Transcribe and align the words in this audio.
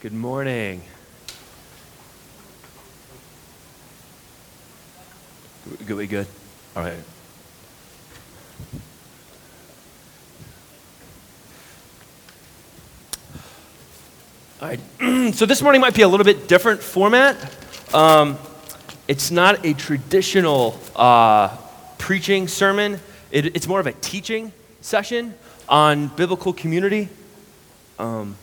Good 0.00 0.12
morning. 0.12 0.80
Good, 5.86 5.96
we 5.96 6.06
good? 6.06 6.28
All 6.76 6.84
right. 6.84 6.94
All 14.62 14.68
right. 14.68 15.34
so 15.34 15.46
this 15.46 15.60
morning 15.62 15.80
might 15.80 15.96
be 15.96 16.02
a 16.02 16.08
little 16.08 16.22
bit 16.22 16.46
different 16.46 16.80
format. 16.80 17.36
Um, 17.92 18.38
it's 19.08 19.32
not 19.32 19.66
a 19.66 19.74
traditional 19.74 20.80
uh, 20.94 21.56
preaching 21.98 22.46
sermon. 22.46 23.00
It, 23.32 23.46
it's 23.56 23.66
more 23.66 23.80
of 23.80 23.88
a 23.88 23.92
teaching 23.94 24.52
session 24.80 25.34
on 25.68 26.06
biblical 26.06 26.52
community. 26.52 27.08
Um, 27.98 28.36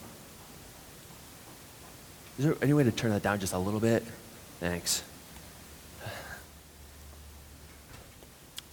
is 2.38 2.44
there 2.44 2.56
any 2.60 2.74
way 2.74 2.84
to 2.84 2.92
turn 2.92 3.10
that 3.12 3.22
down 3.22 3.40
just 3.40 3.54
a 3.54 3.58
little 3.58 3.80
bit? 3.80 4.04
Thanks. 4.60 5.02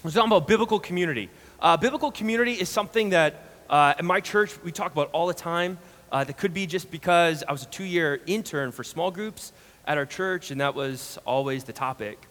We're 0.04 0.12
talking 0.12 0.30
about 0.30 0.50
biblical 0.50 0.82
community. 0.82 1.30
Uh, 1.62 1.78
biblical 1.78 2.12
community 2.12 2.54
is 2.54 2.68
something 2.68 3.12
that 3.12 3.36
uh, 3.70 3.94
at 3.98 4.04
my 4.04 4.20
church 4.20 4.62
we 4.64 4.72
talk 4.74 4.92
about 4.92 5.10
all 5.12 5.28
the 5.28 5.34
time. 5.34 5.78
Uh, 6.12 6.24
that 6.24 6.38
could 6.38 6.54
be 6.54 6.68
just 6.68 6.92
because 6.92 7.44
I 7.48 7.52
was 7.52 7.64
a 7.64 7.68
two 7.68 7.86
year 7.86 8.20
intern 8.28 8.72
for 8.72 8.84
small 8.84 9.10
groups 9.10 9.54
at 9.88 9.98
our 9.98 10.06
church, 10.06 10.52
and 10.52 10.62
that 10.62 10.76
was 10.76 11.18
always 11.26 11.64
the 11.64 11.74
topic. 11.74 12.22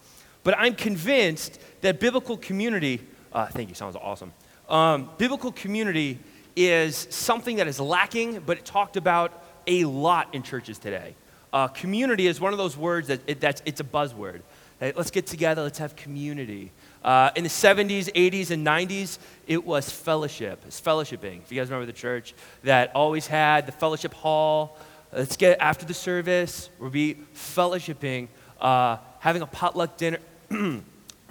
But 0.45 0.57
I'm 0.59 0.75
convinced 0.75 1.59
that 1.81 1.99
biblical 1.99 2.37
community, 2.37 3.01
uh, 3.33 3.47
thank 3.47 3.71
you, 3.71 3.75
sounds 3.75 3.97
awesome. 3.97 4.33
Um, 4.69 5.11
biblical 5.19 5.51
community 5.51 6.19
is 6.55 7.09
something 7.11 7.57
that 7.57 7.67
is 7.67 7.81
lacking, 7.81 8.41
but 8.41 8.59
it 8.59 8.65
talked 8.65 8.97
about 8.97 9.43
a 9.67 9.85
lot 9.85 10.35
in 10.35 10.43
churches 10.43 10.79
today. 10.79 11.15
Uh, 11.53 11.69
community 11.69 12.27
is 12.27 12.41
one 12.41 12.53
of 12.53 12.59
those 12.59 12.77
words 12.77 13.09
that 13.09 13.21
it, 13.27 13.41
that's, 13.41 13.63
it's 13.67 13.81
a 13.81 13.85
buzzword. 13.85 14.41
Hey, 14.81 14.93
let's 14.97 15.11
get 15.11 15.27
together, 15.27 15.63
let's 15.63 15.79
have 15.79 15.95
community. 15.95 16.73
Uh, 17.05 17.31
in 17.37 17.45
the 17.45 17.51
70s, 17.51 18.13
80s, 18.13 18.51
and 18.51 18.67
90s, 18.67 19.19
it 19.47 19.65
was 19.65 19.91
fellowship. 19.91 20.63
It's 20.67 20.81
fellowshipping. 20.81 21.43
If 21.43 21.53
you 21.53 21.61
guys 21.61 21.69
remember 21.69 21.87
the 21.87 21.93
church 21.93 22.35
that 22.65 22.91
always 22.95 23.27
had 23.27 23.67
the 23.67 23.73
fellowship 23.73 24.15
hall, 24.15 24.79
let's 25.13 25.37
get 25.37 25.61
after 25.61 25.85
the 25.85 25.95
service, 25.95 26.71
we'll 26.79 26.91
be 26.91 27.17
fellowshipping, 27.35 28.29
uh, 28.61 28.97
having 29.19 29.43
a 29.43 29.47
potluck 29.47 29.97
dinner, 29.97 30.19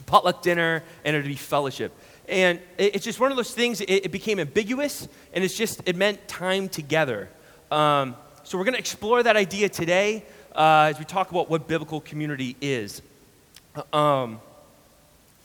potluck 0.06 0.42
dinner, 0.42 0.84
and 1.04 1.16
it'd 1.16 1.28
be 1.28 1.36
fellowship. 1.36 1.94
And 2.30 2.60
it, 2.78 2.96
it's 2.96 3.06
just 3.06 3.20
one 3.20 3.32
of 3.32 3.38
those 3.38 3.54
things, 3.54 3.82
it, 3.82 3.90
it, 3.90 4.12
became 4.12 4.40
ambiguous, 4.40 5.08
and 5.34 5.44
it's 5.44 5.58
just, 5.58 5.82
it 5.86 5.96
meant 5.96 6.28
time 6.28 6.70
together. 6.70 7.30
Um, 7.72 8.16
so 8.52 8.58
we're 8.58 8.66
going 8.66 8.74
to 8.74 8.80
explore 8.80 9.24
that 9.24 9.38
idea 9.38 9.70
today 9.70 10.26
uh, 10.54 10.90
as 10.92 11.00
we 11.00 11.06
talk 11.06 11.32
about 11.32 11.50
what 11.50 11.70
biblical 11.70 12.02
community 12.02 12.58
is. 12.60 13.02
Um, 13.94 14.42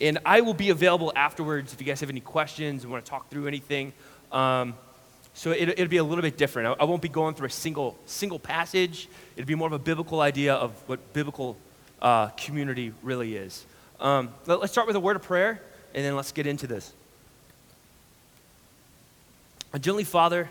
and 0.01 0.19
I 0.27 0.41
will 0.41 0.55
be 0.55 0.71
available 0.71 1.13
afterwards 1.15 1.73
if 1.73 1.81
you 1.81 1.87
guys 1.87 2.01
have 2.01 2.11
any 2.11 2.19
questions 2.19 2.83
and 2.83 2.91
want 2.91 3.05
to 3.05 3.09
talk 3.09 3.31
through 3.31 3.47
anything. 3.47 3.93
Um, 4.33 4.75
so 5.35 5.53
it, 5.53 5.79
will 5.79 5.87
be 5.87 5.99
a 5.99 6.03
little 6.03 6.21
bit 6.21 6.37
different. 6.37 6.67
I, 6.67 6.83
I, 6.83 6.85
won't 6.85 7.01
be 7.01 7.09
going 7.09 7.37
through 7.37 7.47
a 7.47 7.51
single, 7.51 7.97
single 8.07 8.41
passage. 8.41 9.09
It'll 9.37 9.47
be 9.47 9.55
more 9.55 9.69
of 9.69 9.73
a 9.73 9.79
biblical 9.79 10.21
idea 10.21 10.55
of 10.55 10.73
what 10.89 11.13
biblical 11.13 11.57
uh, 12.03 12.31
community 12.31 12.93
really 13.05 13.37
is. 13.37 13.67
Um, 14.01 14.31
let, 14.47 14.61
us 14.63 14.73
start 14.73 14.89
with 14.89 14.97
a 14.97 15.01
word 15.01 15.15
of 15.15 15.23
prayer, 15.23 15.63
and 15.95 16.05
then 16.05 16.17
let's 16.17 16.33
get 16.33 16.49
into 16.49 16.67
this. 16.67 16.93
Gently, 19.79 20.03
Father, 20.03 20.51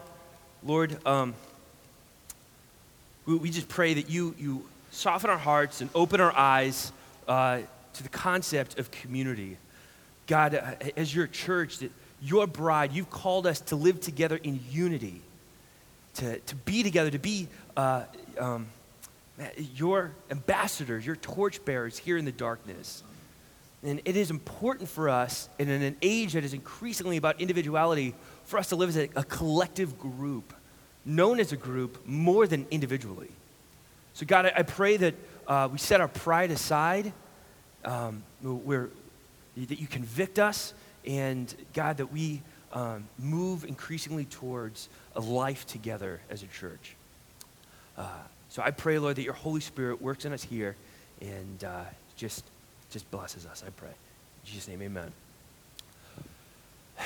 Lord, 0.64 1.06
um, 1.06 1.34
we, 3.26 3.36
we, 3.36 3.50
just 3.50 3.68
pray 3.68 3.94
that 3.96 4.10
you, 4.10 4.36
you 4.38 4.66
soften 4.92 5.30
our 5.30 5.38
hearts 5.38 5.82
and 5.82 5.90
open 5.96 6.22
our 6.22 6.36
eyes 6.36 6.92
uh, 7.28 7.60
to 7.94 8.04
the 8.04 8.10
concept 8.10 8.80
of 8.80 8.92
community. 8.92 9.58
God, 10.28 10.56
uh, 10.56 10.74
as 10.98 11.14
your 11.14 11.28
church, 11.28 11.80
that 11.80 11.92
your 12.22 12.48
bride, 12.48 12.94
you've 12.94 13.10
called 13.10 13.46
us 13.48 13.60
to 13.62 13.76
live 13.76 14.00
together 14.00 14.40
in 14.42 14.60
unity, 14.72 15.22
to, 16.16 16.40
to 16.40 16.56
be 16.56 16.84
together, 16.84 17.12
to 17.12 17.20
be 17.20 17.48
uh, 17.78 18.04
um, 18.40 18.68
your 19.76 20.12
ambassadors, 20.32 21.06
your 21.06 21.16
torchbearers 21.18 21.98
here 21.98 22.18
in 22.18 22.26
the 22.26 22.32
darkness. 22.32 23.04
And 23.84 24.02
it 24.06 24.16
is 24.16 24.32
important 24.32 24.90
for 24.90 25.10
us 25.10 25.48
in 25.60 25.70
an 25.70 25.96
age 26.02 26.34
that 26.34 26.44
is 26.44 26.54
increasingly 26.54 27.18
about 27.18 27.40
individuality 27.40 28.16
for 28.46 28.58
us 28.58 28.70
to 28.70 28.76
live 28.76 28.90
as 28.90 28.98
a, 28.98 29.10
a 29.16 29.24
collective 29.24 30.00
group, 30.00 30.54
known 31.06 31.40
as 31.40 31.52
a 31.52 31.58
group 31.58 32.06
more 32.06 32.48
than 32.48 32.66
individually. 32.72 33.30
So, 34.14 34.26
God, 34.26 34.48
I, 34.48 34.54
I 34.58 34.64
pray 34.64 34.98
that 34.98 35.14
uh, 35.48 35.70
we 35.72 35.78
set 35.78 36.02
our 36.02 36.08
pride 36.08 36.52
aside 36.52 37.14
um, 37.84 38.24
that 38.44 39.80
you 39.80 39.88
convict 39.88 40.40
us, 40.40 40.74
and 41.06 41.54
God, 41.74 41.98
that 41.98 42.12
we 42.12 42.42
um, 42.74 43.08
move 43.20 43.64
increasingly 43.64 44.26
towards 44.26 44.90
a 45.16 45.22
life 45.22 45.66
together 45.68 46.20
as 46.30 46.44
a 46.44 46.48
church. 46.48 46.96
Uh, 47.98 48.08
so 48.50 48.62
I 48.62 48.72
pray, 48.72 49.00
Lord, 49.00 49.16
that 49.16 49.24
your 49.24 49.34
Holy 49.34 49.62
Spirit 49.62 50.02
works 50.02 50.26
in 50.26 50.34
us 50.34 50.44
here 50.44 50.76
and 51.22 51.64
uh, 51.64 51.84
just, 52.18 52.44
just 52.90 53.10
blesses 53.12 53.46
us, 53.46 53.64
I 53.66 53.70
pray. 53.70 53.90
In 53.90 54.52
Jesus' 54.52 54.68
name, 54.68 54.82
amen. 54.82 55.12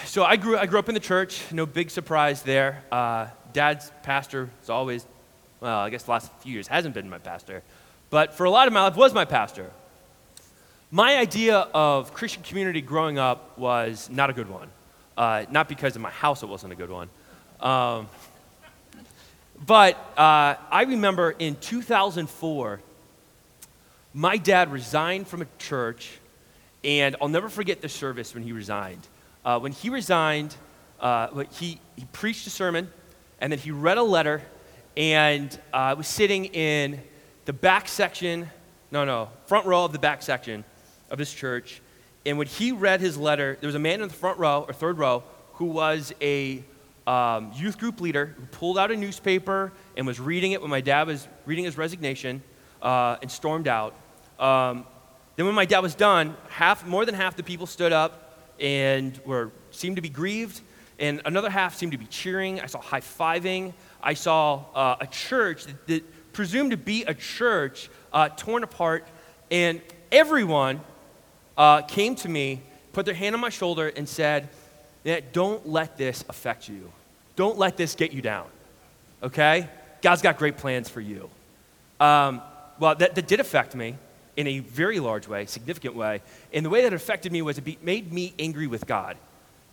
So 0.05 0.23
I 0.23 0.35
grew, 0.35 0.57
I 0.57 0.66
grew 0.66 0.79
up 0.79 0.89
in 0.89 0.93
the 0.93 0.99
church, 0.99 1.51
no 1.51 1.66
big 1.66 1.89
surprise 1.89 2.43
there. 2.43 2.83
Uh, 2.91 3.27
dad's 3.53 3.91
pastor 4.03 4.49
is 4.63 4.69
always, 4.69 5.05
well, 5.59 5.79
I 5.79 5.89
guess 5.89 6.03
the 6.03 6.11
last 6.11 6.31
few 6.39 6.53
years 6.53 6.67
hasn't 6.67 6.93
been 6.93 7.09
my 7.09 7.17
pastor, 7.17 7.63
but 8.09 8.33
for 8.33 8.45
a 8.45 8.49
lot 8.49 8.67
of 8.67 8.73
my 8.73 8.83
life 8.83 8.95
was 8.95 9.13
my 9.13 9.25
pastor. 9.25 9.69
My 10.91 11.17
idea 11.17 11.67
of 11.73 12.13
Christian 12.13 12.41
community 12.41 12.81
growing 12.81 13.19
up 13.19 13.57
was 13.57 14.09
not 14.09 14.29
a 14.29 14.33
good 14.33 14.49
one. 14.49 14.69
Uh, 15.15 15.45
not 15.51 15.67
because 15.69 15.95
of 15.95 16.01
my 16.01 16.09
house, 16.09 16.43
it 16.43 16.47
wasn't 16.47 16.73
a 16.73 16.75
good 16.75 16.89
one. 16.89 17.09
Um, 17.59 18.07
but 19.66 19.95
uh, 20.17 20.55
I 20.71 20.85
remember 20.87 21.35
in 21.37 21.57
2004, 21.57 22.79
my 24.13 24.37
dad 24.37 24.71
resigned 24.71 25.27
from 25.27 25.41
a 25.41 25.47
church, 25.57 26.19
and 26.83 27.16
I'll 27.21 27.27
never 27.27 27.49
forget 27.49 27.81
the 27.81 27.89
service 27.89 28.33
when 28.33 28.43
he 28.43 28.51
resigned. 28.51 29.05
Uh, 29.45 29.59
when 29.59 29.71
he 29.71 29.89
resigned, 29.89 30.55
uh, 30.99 31.43
he, 31.51 31.79
he 31.95 32.05
preached 32.13 32.47
a 32.47 32.49
sermon, 32.49 32.89
and 33.39 33.51
then 33.51 33.59
he 33.59 33.72
read 33.72 33.97
a 33.97 34.03
letter, 34.03 34.41
and 34.97 35.53
uh, 35.73 35.77
I 35.77 35.94
was 35.94 36.07
sitting 36.07 36.45
in 36.45 37.01
the 37.45 37.53
back 37.53 37.88
section, 37.88 38.50
no, 38.91 39.05
no, 39.05 39.29
front 39.45 39.66
row 39.66 39.85
of 39.85 39.91
the 39.91 40.00
back 40.00 40.22
section 40.22 40.63
of 41.09 41.19
his 41.19 41.33
church. 41.33 41.81
And 42.25 42.38
when 42.38 42.47
he 42.47 42.72
read 42.72 43.01
his 43.01 43.17
letter, 43.17 43.57
there 43.59 43.67
was 43.67 43.75
a 43.75 43.79
man 43.79 44.01
in 44.01 44.07
the 44.07 44.13
front 44.13 44.38
row, 44.38 44.66
or 44.67 44.73
third 44.73 44.97
row, 44.97 45.23
who 45.53 45.66
was 45.66 46.13
a 46.22 46.63
um, 47.07 47.51
youth 47.55 47.79
group 47.79 48.01
leader 48.01 48.35
who 48.38 48.45
pulled 48.47 48.78
out 48.78 48.91
a 48.91 48.95
newspaper 48.95 49.72
and 49.97 50.05
was 50.05 50.19
reading 50.19 50.51
it 50.51 50.61
when 50.61 50.69
my 50.69 50.81
dad 50.81 51.07
was 51.07 51.28
reading 51.45 51.66
his 51.66 51.78
resignation 51.78 52.44
uh, 52.81 53.17
and 53.22 53.31
stormed 53.31 53.67
out. 53.67 53.95
Um, 54.38 54.85
then, 55.35 55.45
when 55.45 55.55
my 55.55 55.66
dad 55.66 55.79
was 55.79 55.95
done, 55.95 56.35
half, 56.49 56.85
more 56.85 57.05
than 57.05 57.16
half 57.16 57.35
the 57.35 57.44
people 57.44 57.66
stood 57.66 57.94
up 57.94 58.53
and 58.59 59.19
were, 59.25 59.51
seemed 59.72 59.95
to 59.95 60.01
be 60.01 60.09
grieved, 60.09 60.61
and 60.99 61.21
another 61.25 61.49
half 61.49 61.75
seemed 61.75 61.93
to 61.93 61.97
be 61.97 62.05
cheering. 62.05 62.59
I 62.59 62.65
saw 62.67 62.79
high 62.79 62.99
fiving. 62.99 63.73
I 64.03 64.13
saw 64.13 64.65
uh, 64.75 64.97
a 64.99 65.07
church 65.07 65.65
that, 65.65 65.87
that, 65.87 66.03
presumed 66.31 66.71
to 66.71 66.77
be 66.77 67.03
a 67.03 67.13
church 67.13 67.89
uh, 68.13 68.29
torn 68.29 68.63
apart, 68.63 69.05
and 69.49 69.81
everyone 70.11 70.79
uh, 71.57 71.81
came 71.81 72.15
to 72.15 72.29
me, 72.29 72.61
put 72.93 73.05
their 73.05 73.15
hand 73.15 73.35
on 73.35 73.41
my 73.41 73.49
shoulder, 73.49 73.91
and 73.95 74.07
said, 74.07 74.47
Don't 75.33 75.67
let 75.67 75.97
this 75.97 76.23
affect 76.29 76.69
you. 76.69 76.91
Don't 77.35 77.57
let 77.57 77.77
this 77.77 77.95
get 77.95 78.13
you 78.13 78.21
down. 78.21 78.45
Okay? 79.23 79.67
God's 80.02 80.22
got 80.22 80.37
great 80.37 80.57
plans 80.57 80.87
for 80.87 81.02
you. 81.02 81.29
Um, 81.99 82.41
well, 82.79 82.95
that, 82.95 83.16
that 83.16 83.28
did 83.28 83.40
affect 83.40 83.75
me 83.75 83.95
in 84.37 84.47
a 84.47 84.59
very 84.59 84.99
large 84.99 85.28
way, 85.28 85.45
significant 85.45 85.95
way. 85.95 86.22
And 86.53 86.66
the 86.66 86.69
way 86.69 86.84
that 86.84 86.93
affected 86.93 87.31
me 87.31 87.41
was 87.41 87.57
it 87.57 87.63
be, 87.63 87.78
made 87.81 88.13
me 88.13 88.34
angry 88.40 88.67
with 88.67 88.85
God. 88.87 89.17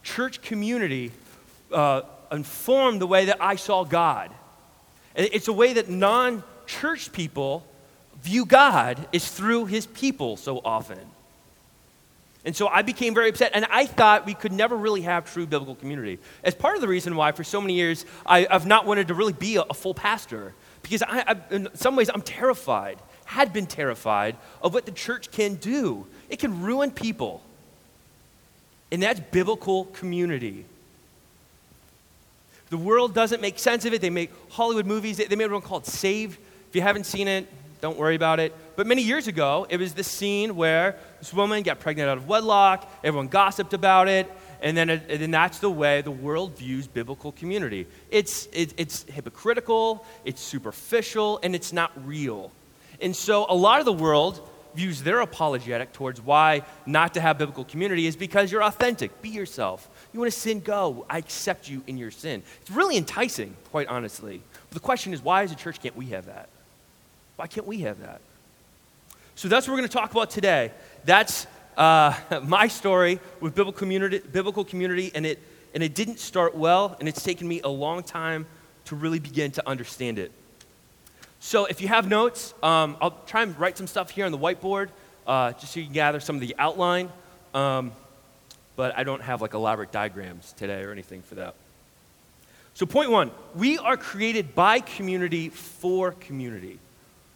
Church 0.06 0.40
community 0.40 1.10
uh, 1.72 2.02
informed 2.30 3.00
the 3.00 3.08
way 3.08 3.24
that 3.24 3.38
I 3.40 3.56
saw 3.56 3.82
God. 3.82 4.30
It's 5.16 5.48
a 5.48 5.52
way 5.52 5.72
that 5.72 5.88
non 5.88 6.44
church 6.66 7.12
people 7.12 7.66
view 8.22 8.46
God 8.46 9.08
is 9.12 9.28
through 9.28 9.66
his 9.66 9.84
people 9.86 10.36
so 10.36 10.60
often. 10.64 11.00
And 12.44 12.54
so 12.54 12.68
I 12.68 12.82
became 12.82 13.14
very 13.14 13.30
upset, 13.30 13.50
and 13.52 13.66
I 13.68 13.86
thought 13.86 14.26
we 14.26 14.34
could 14.34 14.52
never 14.52 14.76
really 14.76 15.02
have 15.02 15.32
true 15.32 15.44
biblical 15.44 15.74
community. 15.74 16.20
As 16.44 16.54
part 16.54 16.76
of 16.76 16.82
the 16.82 16.86
reason 16.86 17.16
why, 17.16 17.32
for 17.32 17.42
so 17.42 17.60
many 17.60 17.74
years, 17.74 18.06
I, 18.24 18.46
have 18.48 18.64
not 18.64 18.86
wanted 18.86 19.08
to 19.08 19.14
really 19.14 19.32
be 19.32 19.56
a, 19.56 19.62
a 19.62 19.74
full 19.74 19.94
pastor, 19.94 20.54
because 20.82 21.02
I, 21.02 21.24
I, 21.26 21.54
in 21.54 21.68
some 21.74 21.96
ways 21.96 22.08
I'm 22.14 22.22
terrified, 22.22 23.00
had 23.24 23.52
been 23.52 23.66
terrified 23.66 24.36
of 24.62 24.72
what 24.72 24.86
the 24.86 24.92
church 24.92 25.32
can 25.32 25.56
do. 25.56 26.06
It 26.28 26.38
can 26.38 26.62
ruin 26.62 26.92
people. 26.92 27.42
And 28.90 29.02
that's 29.02 29.20
biblical 29.20 29.86
community. 29.86 30.64
The 32.70 32.76
world 32.76 33.14
doesn't 33.14 33.40
make 33.40 33.58
sense 33.58 33.84
of 33.84 33.92
it. 33.94 34.00
They 34.00 34.10
make 34.10 34.30
Hollywood 34.50 34.86
movies. 34.86 35.18
They, 35.18 35.36
made 35.36 35.50
one 35.50 35.60
called 35.60 35.86
Saved. 35.86 36.38
If 36.68 36.74
you 36.74 36.82
haven't 36.82 37.04
seen 37.04 37.28
it, 37.28 37.46
don't 37.80 37.96
worry 37.96 38.16
about 38.16 38.40
it. 38.40 38.54
But 38.74 38.86
many 38.86 39.02
years 39.02 39.28
ago, 39.28 39.66
it 39.70 39.78
was 39.78 39.94
this 39.94 40.08
scene 40.08 40.56
where 40.56 40.96
this 41.20 41.32
woman 41.32 41.62
got 41.62 41.78
pregnant 41.78 42.08
out 42.08 42.18
of 42.18 42.26
wedlock. 42.26 42.90
Everyone 43.04 43.28
gossiped 43.28 43.72
about 43.72 44.08
it. 44.08 44.30
And 44.62 44.76
then, 44.76 44.90
it, 44.90 45.22
and 45.22 45.32
that's 45.32 45.58
the 45.58 45.70
way 45.70 46.00
the 46.00 46.10
world 46.10 46.56
views 46.56 46.86
biblical 46.86 47.30
community. 47.32 47.86
It's, 48.10 48.46
it, 48.52 48.74
it's 48.76 49.04
hypocritical, 49.04 50.04
it's 50.24 50.40
superficial, 50.40 51.38
and 51.42 51.54
it's 51.54 51.72
not 51.72 51.92
real. 52.06 52.50
And 53.00 53.14
so 53.14 53.46
a 53.48 53.54
lot 53.54 53.80
of 53.80 53.84
the 53.84 53.92
world 53.92 54.46
views 54.76 55.02
their 55.02 55.20
apologetic 55.20 55.92
towards 55.92 56.20
why 56.20 56.62
not 56.84 57.14
to 57.14 57.20
have 57.20 57.38
biblical 57.38 57.64
community 57.64 58.06
is 58.06 58.14
because 58.14 58.52
you're 58.52 58.62
authentic. 58.62 59.22
Be 59.22 59.30
yourself. 59.30 59.88
You 60.12 60.20
want 60.20 60.32
to 60.32 60.38
sin? 60.38 60.60
Go. 60.60 61.06
I 61.10 61.18
accept 61.18 61.68
you 61.68 61.82
in 61.86 61.96
your 61.96 62.10
sin. 62.10 62.42
It's 62.60 62.70
really 62.70 62.96
enticing, 62.96 63.56
quite 63.70 63.88
honestly. 63.88 64.42
But 64.68 64.74
the 64.74 64.80
question 64.80 65.12
is, 65.12 65.22
why 65.22 65.42
as 65.42 65.52
a 65.52 65.56
church 65.56 65.80
can't 65.80 65.96
we 65.96 66.06
have 66.06 66.26
that? 66.26 66.48
Why 67.36 67.46
can't 67.46 67.66
we 67.66 67.78
have 67.80 68.00
that? 68.00 68.20
So 69.34 69.48
that's 69.48 69.66
what 69.66 69.72
we're 69.72 69.80
going 69.80 69.88
to 69.88 69.98
talk 69.98 70.12
about 70.12 70.30
today. 70.30 70.72
That's 71.04 71.46
uh, 71.76 72.14
my 72.44 72.68
story 72.68 73.20
with 73.40 73.54
biblical 73.54 73.78
community, 73.78 74.20
biblical 74.20 74.64
community, 74.64 75.10
and 75.14 75.26
it, 75.26 75.38
and 75.74 75.82
it 75.82 75.94
didn't 75.94 76.18
start 76.18 76.54
well, 76.54 76.96
and 77.00 77.08
it's 77.08 77.22
taken 77.22 77.46
me 77.46 77.60
a 77.62 77.68
long 77.68 78.02
time 78.02 78.46
to 78.86 78.96
really 78.96 79.18
begin 79.18 79.50
to 79.52 79.68
understand 79.68 80.18
it. 80.18 80.32
So 81.46 81.66
if 81.66 81.80
you 81.80 81.86
have 81.86 82.08
notes, 82.08 82.54
um, 82.60 82.96
I'll 83.00 83.16
try 83.24 83.42
and 83.42 83.56
write 83.56 83.78
some 83.78 83.86
stuff 83.86 84.10
here 84.10 84.26
on 84.26 84.32
the 84.32 84.38
whiteboard, 84.38 84.88
uh, 85.28 85.52
just 85.52 85.74
so 85.74 85.78
you 85.78 85.86
can 85.86 85.94
gather 85.94 86.18
some 86.18 86.34
of 86.34 86.40
the 86.40 86.56
outline. 86.58 87.08
Um, 87.54 87.92
but 88.74 88.98
I 88.98 89.04
don't 89.04 89.22
have 89.22 89.42
like 89.42 89.54
elaborate 89.54 89.92
diagrams 89.92 90.52
today 90.54 90.82
or 90.82 90.90
anything 90.90 91.22
for 91.22 91.36
that. 91.36 91.54
So, 92.74 92.84
point 92.84 93.12
one 93.12 93.30
we 93.54 93.78
are 93.78 93.96
created 93.96 94.56
by 94.56 94.80
community 94.80 95.50
for 95.50 96.10
community. 96.10 96.80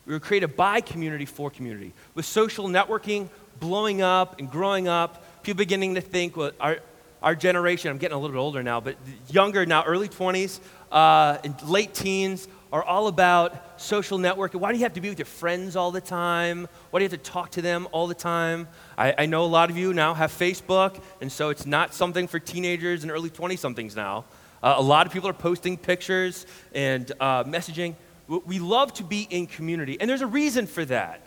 We 0.06 0.14
were 0.14 0.18
created 0.18 0.56
by 0.56 0.80
community 0.80 1.24
for 1.24 1.48
community. 1.48 1.92
With 2.16 2.24
social 2.24 2.66
networking 2.66 3.28
blowing 3.60 4.02
up 4.02 4.40
and 4.40 4.50
growing 4.50 4.88
up, 4.88 5.22
people 5.44 5.58
beginning 5.58 5.94
to 5.94 6.00
think, 6.00 6.36
well, 6.36 6.50
our, 6.58 6.80
our 7.22 7.36
generation, 7.36 7.92
I'm 7.92 7.98
getting 7.98 8.16
a 8.16 8.18
little 8.18 8.34
bit 8.34 8.40
older 8.40 8.64
now, 8.64 8.80
but 8.80 8.96
younger 9.28 9.64
now, 9.66 9.84
early 9.84 10.08
20s, 10.08 10.58
uh, 10.90 11.38
and 11.44 11.62
late 11.62 11.94
teens, 11.94 12.48
are 12.72 12.84
all 12.84 13.08
about 13.08 13.80
social 13.80 14.18
networking. 14.18 14.56
Why 14.56 14.70
do 14.70 14.78
you 14.78 14.84
have 14.84 14.94
to 14.94 15.00
be 15.00 15.08
with 15.08 15.18
your 15.18 15.26
friends 15.26 15.74
all 15.74 15.90
the 15.90 16.00
time? 16.00 16.68
Why 16.90 17.00
do 17.00 17.04
you 17.04 17.10
have 17.10 17.22
to 17.22 17.30
talk 17.30 17.50
to 17.52 17.62
them 17.62 17.88
all 17.90 18.06
the 18.06 18.14
time? 18.14 18.68
I, 18.96 19.14
I 19.18 19.26
know 19.26 19.44
a 19.44 19.46
lot 19.46 19.70
of 19.70 19.76
you 19.76 19.92
now 19.92 20.14
have 20.14 20.30
Facebook, 20.30 21.00
and 21.20 21.30
so 21.30 21.48
it's 21.48 21.66
not 21.66 21.94
something 21.94 22.28
for 22.28 22.38
teenagers 22.38 23.02
and 23.02 23.10
early 23.10 23.30
20 23.30 23.56
somethings 23.56 23.96
now. 23.96 24.24
Uh, 24.62 24.74
a 24.76 24.82
lot 24.82 25.06
of 25.06 25.12
people 25.12 25.28
are 25.28 25.34
posting 25.34 25.76
pictures 25.76 26.46
and 26.74 27.10
uh, 27.18 27.44
messaging. 27.44 27.94
We 28.28 28.60
love 28.60 28.92
to 28.94 29.04
be 29.04 29.26
in 29.28 29.48
community, 29.48 30.00
and 30.00 30.08
there's 30.08 30.20
a 30.20 30.26
reason 30.26 30.66
for 30.68 30.84
that. 30.84 31.22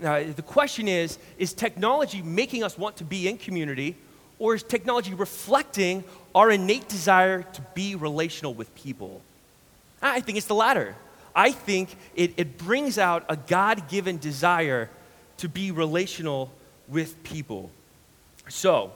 Now, 0.00 0.22
the 0.22 0.42
question 0.42 0.86
is 0.86 1.18
is 1.38 1.52
technology 1.52 2.22
making 2.22 2.62
us 2.62 2.78
want 2.78 2.98
to 2.98 3.04
be 3.04 3.26
in 3.26 3.38
community, 3.38 3.96
or 4.38 4.54
is 4.54 4.62
technology 4.62 5.14
reflecting 5.14 6.04
our 6.36 6.52
innate 6.52 6.88
desire 6.88 7.42
to 7.42 7.62
be 7.74 7.96
relational 7.96 8.54
with 8.54 8.72
people? 8.76 9.22
I 10.00 10.20
think 10.20 10.38
it's 10.38 10.46
the 10.46 10.54
latter. 10.54 10.94
I 11.34 11.52
think 11.52 11.94
it, 12.14 12.34
it 12.36 12.58
brings 12.58 12.98
out 12.98 13.24
a 13.28 13.36
God 13.36 13.88
given 13.88 14.18
desire 14.18 14.90
to 15.38 15.48
be 15.48 15.70
relational 15.70 16.50
with 16.88 17.22
people. 17.22 17.70
So, 18.48 18.92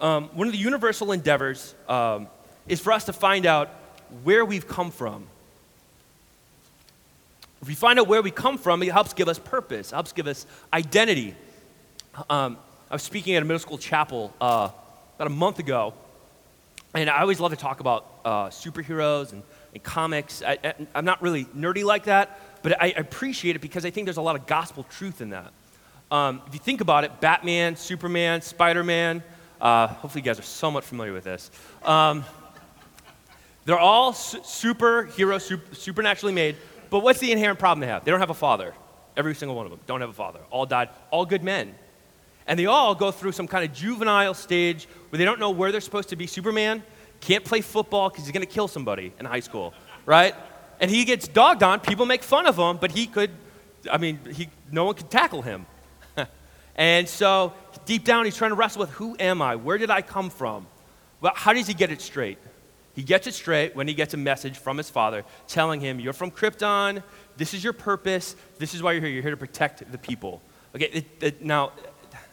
um, 0.00 0.28
one 0.34 0.48
of 0.48 0.52
the 0.52 0.58
universal 0.58 1.12
endeavors 1.12 1.74
um, 1.88 2.28
is 2.66 2.80
for 2.80 2.92
us 2.92 3.04
to 3.04 3.12
find 3.12 3.46
out 3.46 3.68
where 4.22 4.44
we've 4.44 4.66
come 4.66 4.90
from. 4.90 5.26
If 7.62 7.68
we 7.68 7.74
find 7.74 7.98
out 8.00 8.08
where 8.08 8.20
we 8.20 8.32
come 8.32 8.58
from, 8.58 8.82
it 8.82 8.90
helps 8.92 9.12
give 9.12 9.28
us 9.28 9.38
purpose, 9.38 9.92
helps 9.92 10.12
give 10.12 10.26
us 10.26 10.46
identity. 10.72 11.36
Um, 12.28 12.58
I 12.90 12.94
was 12.96 13.02
speaking 13.02 13.36
at 13.36 13.42
a 13.42 13.46
middle 13.46 13.60
school 13.60 13.78
chapel 13.78 14.34
uh, 14.40 14.70
about 15.14 15.26
a 15.28 15.30
month 15.30 15.60
ago, 15.60 15.94
and 16.92 17.08
I 17.08 17.20
always 17.20 17.38
love 17.38 17.52
to 17.52 17.56
talk 17.56 17.78
about 17.78 18.04
uh, 18.24 18.46
superheroes 18.48 19.32
and 19.32 19.44
in 19.72 19.80
comics. 19.80 20.42
I, 20.42 20.74
am 20.94 21.04
not 21.04 21.22
really 21.22 21.44
nerdy 21.46 21.84
like 21.84 22.04
that, 22.04 22.38
but 22.62 22.80
I, 22.80 22.88
appreciate 22.88 23.56
it 23.56 23.60
because 23.60 23.84
I 23.84 23.90
think 23.90 24.06
there's 24.06 24.16
a 24.16 24.22
lot 24.22 24.36
of 24.36 24.46
gospel 24.46 24.84
truth 24.84 25.20
in 25.20 25.30
that. 25.30 25.52
Um, 26.10 26.42
if 26.46 26.54
you 26.54 26.60
think 26.60 26.80
about 26.80 27.04
it, 27.04 27.20
Batman, 27.20 27.76
Superman, 27.76 28.42
Spider 28.42 28.84
Man, 28.84 29.22
uh, 29.60 29.86
hopefully 29.86 30.20
you 30.20 30.24
guys 30.24 30.38
are 30.38 30.42
somewhat 30.42 30.84
familiar 30.84 31.12
with 31.12 31.24
this. 31.24 31.50
Um, 31.84 32.24
they're 33.64 33.78
all 33.78 34.12
su- 34.12 34.40
superhero, 34.40 35.40
super, 35.40 35.74
supernaturally 35.74 36.34
made, 36.34 36.56
but 36.90 37.00
what's 37.00 37.20
the 37.20 37.32
inherent 37.32 37.58
problem 37.58 37.80
they 37.80 37.86
have? 37.86 38.04
They 38.04 38.10
don't 38.10 38.20
have 38.20 38.30
a 38.30 38.34
father. 38.34 38.74
Every 39.16 39.34
single 39.34 39.56
one 39.56 39.66
of 39.66 39.70
them 39.70 39.80
don't 39.86 40.00
have 40.00 40.10
a 40.10 40.14
father. 40.14 40.40
All 40.50 40.66
died, 40.66 40.88
all 41.10 41.24
good 41.24 41.42
men. 41.42 41.74
And 42.46 42.58
they 42.58 42.66
all 42.66 42.94
go 42.94 43.10
through 43.10 43.32
some 43.32 43.46
kind 43.46 43.64
of 43.64 43.72
juvenile 43.72 44.34
stage 44.34 44.88
where 45.10 45.18
they 45.18 45.24
don't 45.24 45.38
know 45.38 45.50
where 45.50 45.70
they're 45.70 45.80
supposed 45.80 46.08
to 46.08 46.16
be. 46.16 46.26
Superman 46.26 46.82
can't 47.22 47.44
play 47.44 47.60
football 47.60 48.10
because 48.10 48.24
he's 48.24 48.32
going 48.32 48.46
to 48.46 48.52
kill 48.52 48.68
somebody 48.68 49.12
in 49.18 49.24
high 49.24 49.40
school, 49.40 49.72
right? 50.04 50.34
And 50.80 50.90
he 50.90 51.04
gets 51.04 51.28
dogged 51.28 51.62
on. 51.62 51.80
People 51.80 52.04
make 52.04 52.22
fun 52.22 52.46
of 52.46 52.58
him, 52.58 52.76
but 52.76 52.90
he 52.90 53.06
could, 53.06 53.30
I 53.90 53.96
mean, 53.96 54.18
he, 54.32 54.48
no 54.70 54.84
one 54.84 54.94
could 54.94 55.10
tackle 55.10 55.40
him. 55.40 55.64
and 56.76 57.08
so 57.08 57.52
deep 57.86 58.04
down, 58.04 58.24
he's 58.24 58.36
trying 58.36 58.50
to 58.50 58.56
wrestle 58.56 58.80
with 58.80 58.90
who 58.90 59.16
am 59.18 59.40
I? 59.40 59.56
Where 59.56 59.78
did 59.78 59.90
I 59.90 60.02
come 60.02 60.30
from? 60.30 60.66
Well, 61.20 61.32
how 61.34 61.52
does 61.52 61.68
he 61.68 61.74
get 61.74 61.92
it 61.92 62.00
straight? 62.00 62.38
He 62.94 63.02
gets 63.02 63.26
it 63.26 63.34
straight 63.34 63.74
when 63.74 63.88
he 63.88 63.94
gets 63.94 64.12
a 64.12 64.18
message 64.18 64.58
from 64.58 64.76
his 64.76 64.90
father 64.90 65.24
telling 65.46 65.80
him, 65.80 65.98
You're 65.98 66.12
from 66.12 66.30
Krypton. 66.30 67.02
This 67.36 67.54
is 67.54 67.64
your 67.64 67.72
purpose. 67.72 68.36
This 68.58 68.74
is 68.74 68.82
why 68.82 68.92
you're 68.92 69.00
here. 69.00 69.10
You're 69.10 69.22
here 69.22 69.30
to 69.30 69.36
protect 69.36 69.90
the 69.90 69.98
people. 69.98 70.42
Okay, 70.74 70.90
it, 70.92 71.06
it, 71.20 71.44
now, 71.44 71.72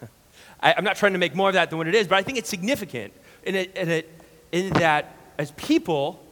I, 0.60 0.74
am 0.74 0.84
not 0.84 0.98
trying 0.98 1.14
to 1.14 1.20
make 1.20 1.36
more 1.36 1.48
of 1.48 1.54
that 1.54 1.70
than 1.70 1.78
what 1.78 1.88
it 1.88 1.96
is, 1.96 2.08
but 2.08 2.18
I 2.18 2.24
think 2.24 2.38
it's 2.38 2.50
significant. 2.50 3.14
And 3.46 3.56
it, 3.56 3.72
and 3.78 3.90
it 3.90 4.19
in 4.52 4.70
that 4.72 5.16
as 5.38 5.52
people, 5.52 6.24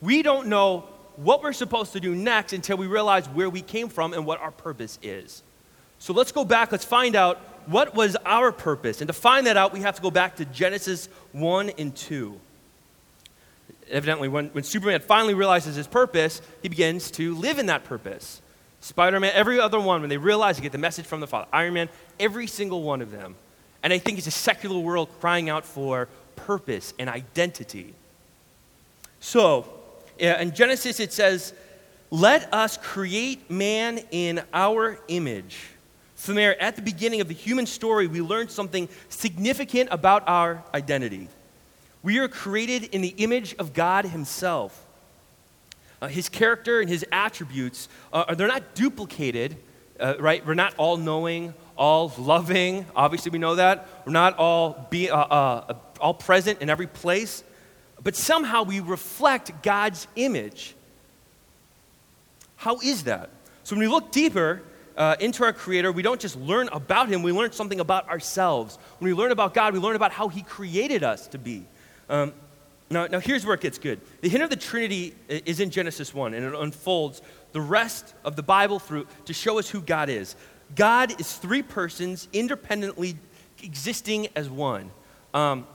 we 0.00 0.22
don't 0.22 0.48
know 0.48 0.84
what 1.16 1.42
we're 1.42 1.52
supposed 1.52 1.92
to 1.92 2.00
do 2.00 2.14
next 2.14 2.52
until 2.52 2.76
we 2.76 2.86
realize 2.86 3.26
where 3.28 3.48
we 3.48 3.62
came 3.62 3.88
from 3.88 4.12
and 4.12 4.26
what 4.26 4.40
our 4.40 4.50
purpose 4.50 4.98
is. 5.02 5.42
So 5.98 6.12
let's 6.12 6.32
go 6.32 6.44
back, 6.44 6.72
let's 6.72 6.84
find 6.84 7.16
out 7.16 7.38
what 7.66 7.94
was 7.94 8.16
our 8.26 8.52
purpose. 8.52 9.00
And 9.00 9.08
to 9.08 9.14
find 9.14 9.46
that 9.46 9.56
out, 9.56 9.72
we 9.72 9.80
have 9.80 9.96
to 9.96 10.02
go 10.02 10.10
back 10.10 10.36
to 10.36 10.44
Genesis 10.44 11.08
1 11.32 11.70
and 11.70 11.94
2. 11.94 12.38
Evidently, 13.90 14.28
when, 14.28 14.48
when 14.48 14.64
Superman 14.64 15.00
finally 15.00 15.34
realizes 15.34 15.76
his 15.76 15.86
purpose, 15.86 16.42
he 16.62 16.68
begins 16.68 17.10
to 17.12 17.34
live 17.34 17.58
in 17.58 17.66
that 17.66 17.84
purpose. 17.84 18.42
Spider 18.80 19.18
Man, 19.20 19.32
every 19.34 19.58
other 19.58 19.80
one, 19.80 20.00
when 20.00 20.10
they 20.10 20.16
realize 20.16 20.56
they 20.56 20.62
get 20.62 20.72
the 20.72 20.78
message 20.78 21.06
from 21.06 21.20
the 21.20 21.26
Father. 21.26 21.48
Iron 21.52 21.74
Man, 21.74 21.88
every 22.20 22.46
single 22.46 22.82
one 22.82 23.00
of 23.00 23.10
them. 23.10 23.36
And 23.82 23.92
I 23.92 23.98
think 23.98 24.18
it's 24.18 24.26
a 24.26 24.32
secular 24.32 24.78
world 24.78 25.08
crying 25.20 25.48
out 25.48 25.64
for 25.64 26.08
purpose 26.46 26.94
and 26.98 27.10
identity. 27.10 27.92
So, 29.18 29.66
in 30.18 30.54
Genesis, 30.54 31.00
it 31.00 31.12
says, 31.12 31.52
Let 32.10 32.52
us 32.54 32.76
create 32.76 33.50
man 33.50 34.00
in 34.12 34.42
our 34.54 34.98
image. 35.08 35.58
From 36.14 36.36
there, 36.36 36.60
at 36.62 36.76
the 36.76 36.82
beginning 36.82 37.20
of 37.20 37.28
the 37.28 37.34
human 37.34 37.66
story, 37.66 38.06
we 38.06 38.20
learn 38.20 38.48
something 38.48 38.88
significant 39.08 39.88
about 39.90 40.26
our 40.28 40.62
identity. 40.72 41.28
We 42.02 42.18
are 42.18 42.28
created 42.28 42.84
in 42.84 43.02
the 43.02 43.14
image 43.18 43.54
of 43.56 43.74
God 43.74 44.06
Himself. 44.06 44.84
Uh, 46.00 46.08
his 46.08 46.28
character 46.28 46.80
and 46.80 46.88
His 46.88 47.04
attributes, 47.10 47.88
uh, 48.12 48.34
they're 48.34 48.46
not 48.46 48.74
duplicated, 48.74 49.56
uh, 49.98 50.14
right? 50.20 50.46
We're 50.46 50.54
not 50.54 50.74
all 50.76 50.96
knowing, 50.96 51.54
all 51.76 52.12
loving. 52.18 52.86
Obviously, 52.94 53.30
we 53.30 53.38
know 53.38 53.56
that. 53.56 53.86
We're 54.04 54.12
not 54.12 54.38
all 54.38 54.86
be, 54.90 55.10
uh, 55.10 55.16
uh, 55.16 55.74
all 56.00 56.14
present 56.14 56.62
in 56.62 56.70
every 56.70 56.86
place, 56.86 57.44
but 58.02 58.16
somehow 58.16 58.62
we 58.62 58.80
reflect 58.80 59.62
God's 59.62 60.06
image. 60.16 60.74
How 62.56 62.78
is 62.78 63.04
that? 63.04 63.30
So 63.64 63.76
when 63.76 63.80
we 63.80 63.88
look 63.88 64.12
deeper 64.12 64.62
uh, 64.96 65.16
into 65.20 65.44
our 65.44 65.52
Creator, 65.52 65.92
we 65.92 66.02
don't 66.02 66.20
just 66.20 66.36
learn 66.36 66.68
about 66.72 67.08
Him, 67.08 67.22
we 67.22 67.32
learn 67.32 67.52
something 67.52 67.80
about 67.80 68.08
ourselves. 68.08 68.78
When 68.98 69.10
we 69.10 69.14
learn 69.14 69.32
about 69.32 69.54
God, 69.54 69.74
we 69.74 69.80
learn 69.80 69.96
about 69.96 70.12
how 70.12 70.28
He 70.28 70.42
created 70.42 71.02
us 71.02 71.26
to 71.28 71.38
be. 71.38 71.64
Um, 72.08 72.32
now, 72.88 73.06
now, 73.08 73.18
here's 73.18 73.44
where 73.44 73.54
it 73.54 73.60
gets 73.60 73.78
good. 73.78 74.00
The 74.20 74.28
hint 74.28 74.44
of 74.44 74.50
the 74.50 74.56
Trinity 74.56 75.14
is 75.28 75.58
in 75.58 75.70
Genesis 75.70 76.14
1, 76.14 76.34
and 76.34 76.46
it 76.46 76.54
unfolds 76.54 77.20
the 77.50 77.60
rest 77.60 78.14
of 78.24 78.36
the 78.36 78.44
Bible 78.44 78.78
through 78.78 79.08
to 79.24 79.32
show 79.32 79.58
us 79.58 79.68
who 79.68 79.80
God 79.80 80.08
is. 80.08 80.36
God 80.74 81.20
is 81.20 81.32
three 81.34 81.62
persons 81.62 82.28
independently 82.32 83.16
existing 83.62 84.28
as 84.34 84.50
one. 84.50 84.90
Um, 85.32 85.66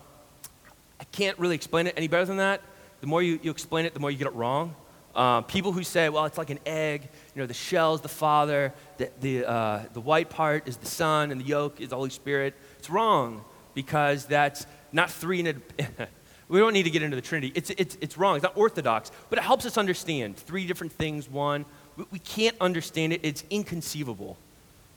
I 1.00 1.03
can't 1.05 1.38
really 1.39 1.55
explain 1.55 1.88
it 1.88 1.93
any 1.98 2.07
better 2.07 2.25
than 2.25 2.38
that. 2.38 2.62
The 3.00 3.07
more 3.07 3.24
you, 3.24 3.39
you 3.41 3.51
explain 3.51 3.86
it, 3.86 3.93
the 3.93 4.00
more 4.00 4.12
you 4.12 4.17
get 4.17 4.27
it 4.27 4.33
wrong. 4.33 4.75
Um, 5.15 5.43
people 5.43 5.71
who 5.71 5.83
say, 5.83 6.07
well, 6.10 6.25
it's 6.25 6.38
like 6.38 6.51
an 6.51 6.60
egg, 6.65 7.10
you 7.36 7.41
know, 7.41 7.45
the 7.45 7.53
shell 7.53 7.93
is 7.95 8.01
the 8.01 8.07
Father, 8.07 8.74
the, 8.98 9.12
the, 9.19 9.50
uh, 9.50 9.83
the 9.93 10.00
white 10.00 10.29
part 10.29 10.67
is 10.67 10.77
the 10.77 10.86
Son, 10.86 11.31
and 11.31 11.41
the 11.41 11.45
yolk 11.45 11.81
is 11.81 11.89
the 11.89 11.95
Holy 11.95 12.10
Spirit. 12.10 12.53
It's 12.79 12.89
wrong 12.89 13.43
because 13.74 14.25
that's 14.25 14.65
not 14.91 15.12
three 15.12 15.41
in 15.41 15.48
a, 15.48 16.07
we 16.48 16.60
don't 16.60 16.74
need 16.74 16.83
to 16.83 16.89
get 16.89 17.01
into 17.01 17.15
the 17.15 17.21
Trinity. 17.21 17.51
It's, 17.55 17.71
it's, 17.71 17.98
it's 18.00 18.17
wrong. 18.17 18.36
It's 18.36 18.43
not 18.43 18.55
orthodox, 18.55 19.12
but 19.29 19.39
it 19.39 19.41
helps 19.41 19.65
us 19.65 19.77
understand 19.77 20.38
three 20.38 20.65
different 20.65 20.93
things. 20.93 21.27
One, 21.27 21.65
we, 21.98 22.05
we 22.12 22.19
can't 22.19 22.55
understand 22.62 23.12
it, 23.12 23.21
it's 23.24 23.43
inconceivable. 23.50 24.38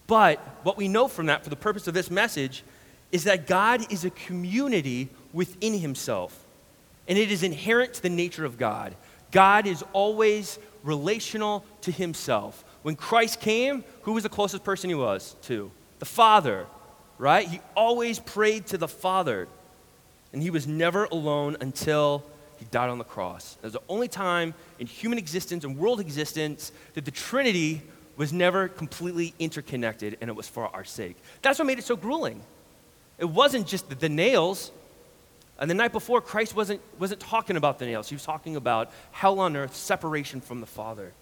But 0.06 0.38
what 0.62 0.76
we 0.76 0.88
know 0.88 1.08
from 1.08 1.26
that, 1.26 1.44
for 1.44 1.50
the 1.50 1.56
purpose 1.56 1.86
of 1.86 1.94
this 1.94 2.10
message, 2.10 2.62
is 3.10 3.24
that 3.24 3.46
God 3.46 3.92
is 3.92 4.04
a 4.04 4.10
community 4.10 5.08
within 5.32 5.78
himself. 5.78 6.44
And 7.06 7.18
it 7.18 7.30
is 7.30 7.42
inherent 7.42 7.94
to 7.94 8.02
the 8.02 8.10
nature 8.10 8.44
of 8.44 8.58
God. 8.58 8.94
God 9.30 9.66
is 9.66 9.84
always 9.92 10.58
relational 10.82 11.64
to 11.82 11.90
himself. 11.90 12.64
When 12.82 12.96
Christ 12.96 13.40
came, 13.40 13.84
who 14.02 14.12
was 14.12 14.22
the 14.22 14.28
closest 14.28 14.64
person 14.64 14.90
he 14.90 14.94
was 14.94 15.36
to? 15.42 15.70
The 15.98 16.04
Father, 16.04 16.66
right? 17.18 17.46
He 17.46 17.60
always 17.76 18.18
prayed 18.18 18.66
to 18.66 18.78
the 18.78 18.88
Father. 18.88 19.48
And 20.32 20.42
he 20.42 20.50
was 20.50 20.66
never 20.66 21.04
alone 21.04 21.56
until 21.60 22.24
he 22.58 22.64
died 22.66 22.90
on 22.90 22.98
the 22.98 23.04
cross. 23.04 23.54
That 23.54 23.66
was 23.66 23.72
the 23.74 23.82
only 23.88 24.08
time 24.08 24.54
in 24.78 24.86
human 24.86 25.18
existence 25.18 25.64
and 25.64 25.78
world 25.78 26.00
existence 26.00 26.72
that 26.94 27.04
the 27.04 27.10
Trinity 27.10 27.82
was 28.16 28.32
never 28.32 28.68
completely 28.68 29.34
interconnected, 29.38 30.18
and 30.20 30.30
it 30.30 30.36
was 30.36 30.48
for 30.48 30.68
our 30.74 30.84
sake. 30.84 31.16
That's 31.42 31.58
what 31.58 31.66
made 31.66 31.78
it 31.78 31.84
so 31.84 31.96
grueling. 31.96 32.42
It 33.18 33.26
wasn't 33.26 33.66
just 33.66 33.88
the, 34.00 34.08
nails. 34.08 34.70
And 35.58 35.70
the 35.70 35.74
night 35.74 35.92
before, 35.92 36.20
Christ 36.20 36.54
wasn't, 36.54 36.80
wasn't 36.98 37.20
talking 37.20 37.56
about 37.56 37.78
the 37.78 37.86
nails. 37.86 38.08
He 38.08 38.14
was 38.14 38.24
talking 38.24 38.56
about 38.56 38.90
hell 39.12 39.40
on 39.40 39.56
earth, 39.56 39.74
separation 39.74 40.40
from 40.40 40.60
the 40.60 40.66
Father. 40.66 41.12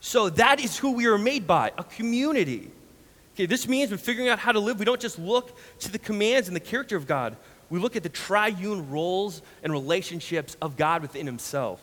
So 0.00 0.30
that 0.30 0.60
is 0.60 0.76
who 0.76 0.92
we 0.92 1.06
are 1.06 1.18
made 1.18 1.46
by 1.46 1.72
a 1.78 1.84
community. 1.84 2.70
Okay, 3.34 3.46
this 3.46 3.66
means 3.66 3.90
when 3.90 3.98
figuring 3.98 4.28
out 4.28 4.38
how 4.38 4.52
to 4.52 4.60
live, 4.60 4.78
we 4.78 4.84
don't 4.84 5.00
just 5.00 5.18
look 5.18 5.56
to 5.80 5.90
the 5.90 5.98
commands 5.98 6.48
and 6.48 6.56
the 6.56 6.60
character 6.60 6.96
of 6.96 7.06
God. 7.06 7.36
We 7.70 7.78
look 7.78 7.96
at 7.96 8.02
the 8.02 8.08
triune 8.08 8.90
roles 8.90 9.40
and 9.62 9.72
relationships 9.72 10.56
of 10.60 10.76
God 10.76 11.00
within 11.00 11.24
Himself. 11.24 11.80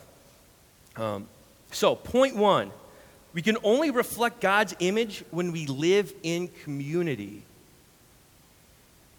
Um, 0.96 1.26
so, 1.72 1.96
point 1.96 2.36
one 2.36 2.70
we 3.32 3.42
can 3.42 3.56
only 3.62 3.90
reflect 3.90 4.40
God's 4.40 4.74
image 4.80 5.24
when 5.30 5.52
we 5.52 5.66
live 5.66 6.12
in 6.22 6.48
community. 6.48 7.42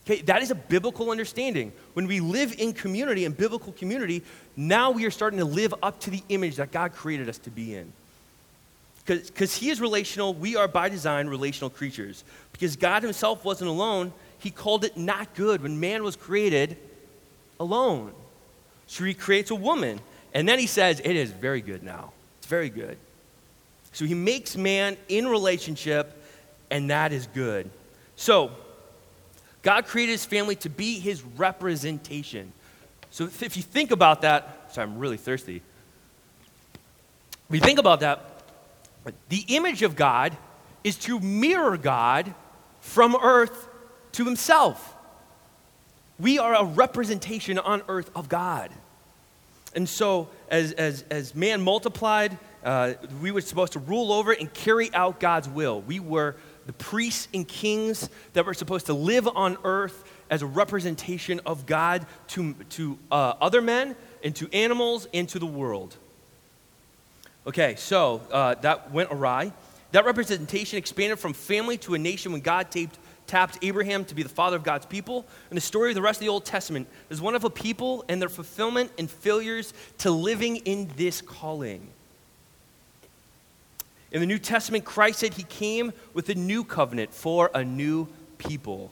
Okay, 0.05 0.21
that 0.23 0.41
is 0.41 0.51
a 0.51 0.55
biblical 0.55 1.11
understanding. 1.11 1.71
When 1.93 2.07
we 2.07 2.19
live 2.19 2.55
in 2.59 2.73
community, 2.73 3.25
in 3.25 3.33
biblical 3.33 3.71
community, 3.73 4.23
now 4.57 4.91
we 4.91 5.05
are 5.05 5.11
starting 5.11 5.39
to 5.39 5.45
live 5.45 5.73
up 5.83 5.99
to 6.01 6.09
the 6.09 6.23
image 6.29 6.55
that 6.55 6.71
God 6.71 6.93
created 6.93 7.29
us 7.29 7.37
to 7.39 7.49
be 7.49 7.75
in. 7.75 7.93
Because 9.05 9.55
He 9.55 9.69
is 9.69 9.79
relational, 9.79 10.33
we 10.33 10.55
are 10.55 10.67
by 10.67 10.89
design 10.89 11.27
relational 11.27 11.69
creatures. 11.69 12.23
Because 12.51 12.75
God 12.75 13.03
Himself 13.03 13.45
wasn't 13.45 13.69
alone, 13.69 14.11
He 14.39 14.49
called 14.49 14.83
it 14.83 14.97
not 14.97 15.33
good 15.35 15.61
when 15.61 15.79
man 15.79 16.03
was 16.03 16.15
created 16.15 16.77
alone. 17.59 18.11
So 18.87 19.03
He 19.03 19.13
creates 19.13 19.51
a 19.51 19.55
woman, 19.55 19.99
and 20.33 20.49
then 20.49 20.59
He 20.59 20.67
says, 20.67 20.99
It 20.99 21.15
is 21.15 21.31
very 21.31 21.61
good 21.61 21.83
now. 21.83 22.11
It's 22.39 22.47
very 22.47 22.69
good. 22.69 22.97
So 23.91 24.05
He 24.05 24.13
makes 24.13 24.55
man 24.55 24.97
in 25.07 25.27
relationship, 25.27 26.23
and 26.69 26.89
that 26.89 27.11
is 27.11 27.27
good. 27.27 27.69
So, 28.15 28.51
God 29.61 29.85
created 29.85 30.13
his 30.13 30.25
family 30.25 30.55
to 30.57 30.69
be 30.69 30.99
his 30.99 31.21
representation. 31.23 32.51
So 33.11 33.25
if 33.25 33.57
you 33.57 33.63
think 33.63 33.91
about 33.91 34.21
that, 34.21 34.73
sorry, 34.73 34.87
I'm 34.87 34.97
really 34.97 35.17
thirsty. 35.17 35.61
If 37.49 37.55
you 37.55 37.59
think 37.59 37.79
about 37.79 37.99
that, 37.99 38.43
the 39.29 39.43
image 39.49 39.83
of 39.83 39.95
God 39.95 40.35
is 40.83 40.95
to 40.99 41.19
mirror 41.19 41.77
God 41.77 42.33
from 42.79 43.15
earth 43.15 43.67
to 44.13 44.25
himself. 44.25 44.95
We 46.19 46.39
are 46.39 46.55
a 46.55 46.63
representation 46.63 47.59
on 47.59 47.83
earth 47.87 48.09
of 48.15 48.29
God. 48.29 48.71
And 49.75 49.87
so, 49.87 50.29
as, 50.49 50.71
as, 50.73 51.03
as 51.09 51.33
man 51.33 51.61
multiplied, 51.61 52.37
uh, 52.63 52.93
we 53.21 53.31
were 53.31 53.41
supposed 53.41 53.73
to 53.73 53.79
rule 53.79 54.11
over 54.11 54.31
and 54.31 54.53
carry 54.53 54.93
out 54.93 55.19
God's 55.19 55.49
will. 55.49 55.81
We 55.81 55.99
were 55.99 56.35
the 56.65 56.73
priests 56.73 57.27
and 57.33 57.47
kings 57.47 58.09
that 58.33 58.45
were 58.45 58.53
supposed 58.53 58.85
to 58.85 58.93
live 58.93 59.27
on 59.27 59.57
earth 59.63 60.03
as 60.29 60.41
a 60.41 60.45
representation 60.45 61.41
of 61.45 61.65
God 61.65 62.05
to, 62.29 62.53
to 62.69 62.97
uh, 63.11 63.33
other 63.41 63.61
men 63.61 63.95
and 64.23 64.35
to 64.35 64.49
animals 64.53 65.07
and 65.13 65.27
to 65.29 65.39
the 65.39 65.45
world. 65.45 65.97
Okay, 67.47 67.75
so 67.75 68.21
uh, 68.31 68.55
that 68.55 68.91
went 68.91 69.09
awry. 69.11 69.51
That 69.91 70.05
representation 70.05 70.77
expanded 70.77 71.19
from 71.19 71.33
family 71.33 71.77
to 71.79 71.95
a 71.95 71.97
nation 71.97 72.31
when 72.31 72.41
God 72.41 72.69
taped, 72.71 72.97
tapped 73.25 73.57
Abraham 73.63 74.05
to 74.05 74.15
be 74.15 74.23
the 74.23 74.29
father 74.29 74.55
of 74.55 74.63
God's 74.63 74.85
people. 74.85 75.25
And 75.49 75.57
the 75.57 75.61
story 75.61 75.89
of 75.89 75.95
the 75.95 76.01
rest 76.01 76.17
of 76.17 76.21
the 76.21 76.29
Old 76.29 76.45
Testament 76.45 76.87
is 77.09 77.19
one 77.19 77.35
of 77.35 77.43
a 77.43 77.49
people 77.49 78.05
and 78.07 78.21
their 78.21 78.29
fulfillment 78.29 78.91
and 78.99 79.09
failures 79.09 79.73
to 79.99 80.11
living 80.11 80.57
in 80.57 80.89
this 80.95 81.19
calling. 81.19 81.89
In 84.11 84.19
the 84.19 84.25
New 84.25 84.39
Testament, 84.39 84.83
Christ 84.83 85.19
said 85.19 85.33
he 85.33 85.43
came 85.43 85.93
with 86.13 86.29
a 86.29 86.35
new 86.35 86.63
covenant 86.63 87.13
for 87.13 87.49
a 87.53 87.63
new 87.63 88.07
people, 88.37 88.91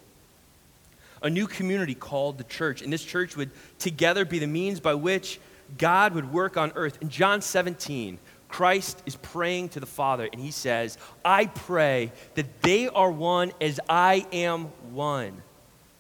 a 1.21 1.29
new 1.29 1.45
community 1.45 1.93
called 1.95 2.38
the 2.38 2.45
church. 2.45 2.81
And 2.81 2.91
this 2.91 3.03
church 3.03 3.35
would 3.35 3.51
together 3.79 4.23
be 4.23 4.39
the 4.39 4.47
means 4.47 4.79
by 4.79 4.93
which 4.93 5.39
God 5.77 6.13
would 6.13 6.31
work 6.31 6.55
on 6.55 6.71
earth. 6.75 6.97
In 7.01 7.09
John 7.09 7.41
17, 7.41 8.17
Christ 8.47 9.03
is 9.05 9.15
praying 9.17 9.69
to 9.69 9.79
the 9.79 9.85
Father, 9.85 10.27
and 10.31 10.41
he 10.41 10.51
says, 10.51 10.97
I 11.23 11.45
pray 11.45 12.11
that 12.35 12.61
they 12.61 12.88
are 12.88 13.11
one 13.11 13.51
as 13.61 13.79
I 13.88 14.25
am 14.31 14.65
one. 14.91 15.41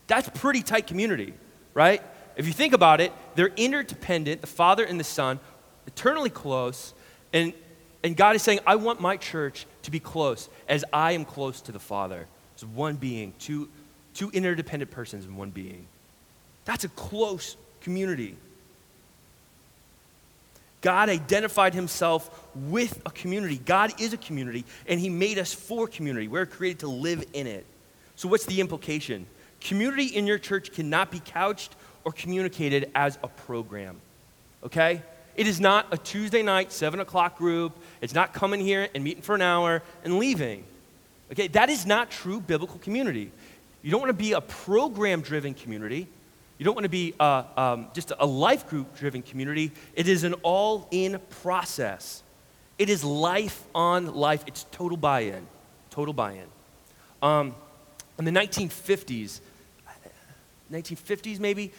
That's 0.07 0.29
pretty 0.29 0.63
tight 0.63 0.87
community, 0.87 1.33
right? 1.73 2.01
If 2.35 2.47
you 2.47 2.53
think 2.53 2.73
about 2.73 3.01
it, 3.01 3.11
they're 3.35 3.51
interdependent, 3.55 4.41
the 4.41 4.47
Father 4.47 4.83
and 4.83 4.99
the 4.99 5.03
Son, 5.03 5.39
eternally 5.85 6.31
close, 6.31 6.93
and 7.33 7.53
and 8.03 8.15
God 8.15 8.35
is 8.35 8.41
saying, 8.41 8.59
I 8.65 8.75
want 8.75 9.01
my 9.01 9.17
church 9.17 9.65
to 9.83 9.91
be 9.91 9.99
close 9.99 10.49
as 10.67 10.85
I 10.93 11.13
am 11.13 11.25
close 11.25 11.61
to 11.61 11.71
the 11.71 11.79
Father. 11.79 12.27
It's 12.53 12.63
one 12.63 12.95
being, 12.95 13.33
two, 13.39 13.69
two 14.13 14.29
interdependent 14.31 14.91
persons 14.91 15.25
in 15.25 15.35
one 15.35 15.49
being. 15.49 15.85
That's 16.65 16.83
a 16.83 16.89
close 16.89 17.57
community. 17.81 18.37
God 20.81 21.09
identified 21.09 21.73
himself 21.73 22.47
with 22.55 23.01
a 23.05 23.11
community. 23.11 23.57
God 23.57 23.99
is 23.99 24.13
a 24.13 24.17
community, 24.17 24.63
and 24.87 24.99
he 24.99 25.09
made 25.09 25.37
us 25.37 25.53
for 25.53 25.87
community. 25.87 26.29
We're 26.29 26.45
created 26.45 26.79
to 26.79 26.87
live 26.87 27.25
in 27.33 27.47
it. 27.47 27.65
So, 28.15 28.29
what's 28.29 28.45
the 28.45 28.61
implication? 28.61 29.25
Community 29.59 30.05
in 30.05 30.25
your 30.25 30.37
church 30.37 30.71
cannot 30.71 31.11
be 31.11 31.19
couched 31.19 31.75
or 32.05 32.13
communicated 32.13 32.91
as 32.95 33.17
a 33.23 33.27
program. 33.27 33.99
Okay? 34.63 35.01
It 35.39 35.47
is 35.47 35.61
not 35.61 35.87
a 35.93 35.97
Tuesday 35.97 36.43
night, 36.43 36.69
7 36.73 36.99
o'clock 36.99 37.37
group. 37.37 37.71
It's 38.01 38.13
not 38.13 38.33
coming 38.33 38.59
here 38.59 38.89
and 38.93 39.01
meeting 39.05 39.21
for 39.21 39.35
an 39.35 39.41
hour 39.41 39.81
and 40.03 40.19
leaving. 40.19 40.65
Okay, 41.31 41.47
that 41.47 41.69
is 41.69 41.85
not 41.85 42.11
true 42.11 42.41
biblical 42.41 42.77
community. 42.79 43.31
You 43.81 43.89
don't 43.89 44.01
want 44.01 44.09
to 44.09 44.21
be 44.21 44.33
a 44.33 44.41
program 44.41 45.21
driven 45.21 45.53
community. 45.53 46.09
You 46.57 46.65
don't 46.65 46.75
want 46.75 46.83
to 46.83 46.89
be 46.89 47.13
a, 47.21 47.45
um, 47.55 47.87
just 47.93 48.11
a 48.19 48.25
life 48.25 48.67
group 48.67 48.97
driven 48.97 49.21
community. 49.21 49.71
It 49.95 50.09
is 50.09 50.25
an 50.25 50.33
all 50.43 50.89
in 50.91 51.21
process. 51.41 52.21
It 52.77 52.89
is 52.89 53.05
life 53.05 53.63
on 53.73 54.13
life. 54.13 54.43
It's 54.45 54.65
total 54.71 54.97
buy 54.97 55.21
in. 55.21 55.47
Total 55.89 56.13
buy 56.13 56.33
in. 56.33 56.47
Um, 57.21 57.55
in 58.17 58.25
the 58.25 58.31
1950s, 58.31 59.39
1950s 60.69 61.39
maybe, 61.39 61.71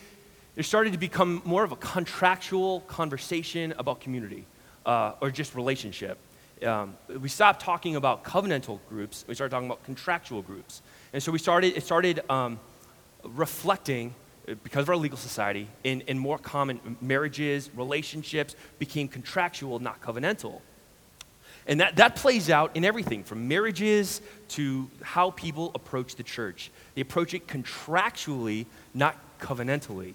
there 0.61 0.65
started 0.65 0.93
to 0.93 0.99
become 0.99 1.41
more 1.47 1.65
of 1.65 1.73
a 1.73 1.77
contractual 1.77 2.81
conversation 2.81 3.73
about 3.79 3.99
community 3.99 4.45
uh, 4.85 5.15
or 5.23 5.31
just 5.31 5.55
relationship. 5.55 6.19
Um, 6.63 6.99
we 7.19 7.31
stopped 7.31 7.63
talking 7.63 7.97
about 7.97 8.25
covenantal 8.25 8.79
groups. 8.87 9.25
We 9.27 9.35
started 9.35 9.53
talking 9.53 9.69
about 9.69 9.83
contractual 9.85 10.43
groups. 10.43 10.83
And 11.15 11.23
so 11.23 11.33
we 11.33 11.39
started, 11.39 11.79
it 11.79 11.83
started 11.83 12.21
um, 12.31 12.61
reflecting, 13.25 14.15
uh, 14.47 14.53
because 14.63 14.83
of 14.83 14.91
our 14.91 14.97
legal 14.97 15.17
society, 15.17 15.67
in, 15.83 16.03
in 16.03 16.19
more 16.19 16.37
common 16.37 16.79
marriages, 17.01 17.71
relationships 17.75 18.55
became 18.79 19.09
contractual, 19.09 19.79
not 19.79 20.03
covenantal. 20.03 20.61
And 21.67 21.81
that, 21.81 21.97
that 21.97 22.17
plays 22.17 22.51
out 22.51 22.77
in 22.77 22.85
everything 22.85 23.25
from 23.25 23.49
marriages 23.49 24.21
to 24.49 24.91
how 25.01 25.31
people 25.31 25.71
approach 25.75 26.17
the 26.17 26.23
church. 26.23 26.71
They 26.97 27.01
approach 27.01 27.33
it 27.33 27.47
contractually, 27.47 28.67
not 28.93 29.17
covenantally. 29.41 30.13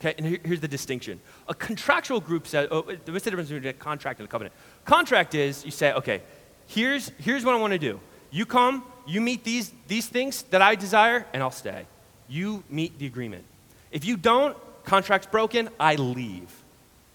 Okay, 0.00 0.14
and 0.16 0.26
here, 0.26 0.38
here's 0.42 0.60
the 0.60 0.68
distinction. 0.68 1.20
A 1.48 1.54
contractual 1.54 2.20
group 2.20 2.46
says, 2.46 2.68
oh, 2.70 2.82
what's 2.82 3.04
the 3.04 3.30
difference 3.30 3.50
between 3.50 3.68
a 3.68 3.74
contract 3.74 4.18
and 4.18 4.26
a 4.26 4.30
covenant? 4.30 4.54
Contract 4.86 5.34
is 5.34 5.64
you 5.64 5.70
say, 5.70 5.92
okay, 5.92 6.22
here's, 6.66 7.12
here's 7.18 7.44
what 7.44 7.54
I 7.54 7.58
want 7.58 7.74
to 7.74 7.78
do. 7.78 8.00
You 8.30 8.46
come, 8.46 8.84
you 9.06 9.20
meet 9.20 9.44
these, 9.44 9.72
these 9.88 10.06
things 10.06 10.42
that 10.44 10.62
I 10.62 10.74
desire, 10.74 11.26
and 11.34 11.42
I'll 11.42 11.50
stay. 11.50 11.84
You 12.28 12.64
meet 12.70 12.98
the 12.98 13.06
agreement. 13.06 13.44
If 13.90 14.06
you 14.06 14.16
don't, 14.16 14.56
contract's 14.84 15.26
broken, 15.26 15.68
I 15.78 15.96
leave. 15.96 16.50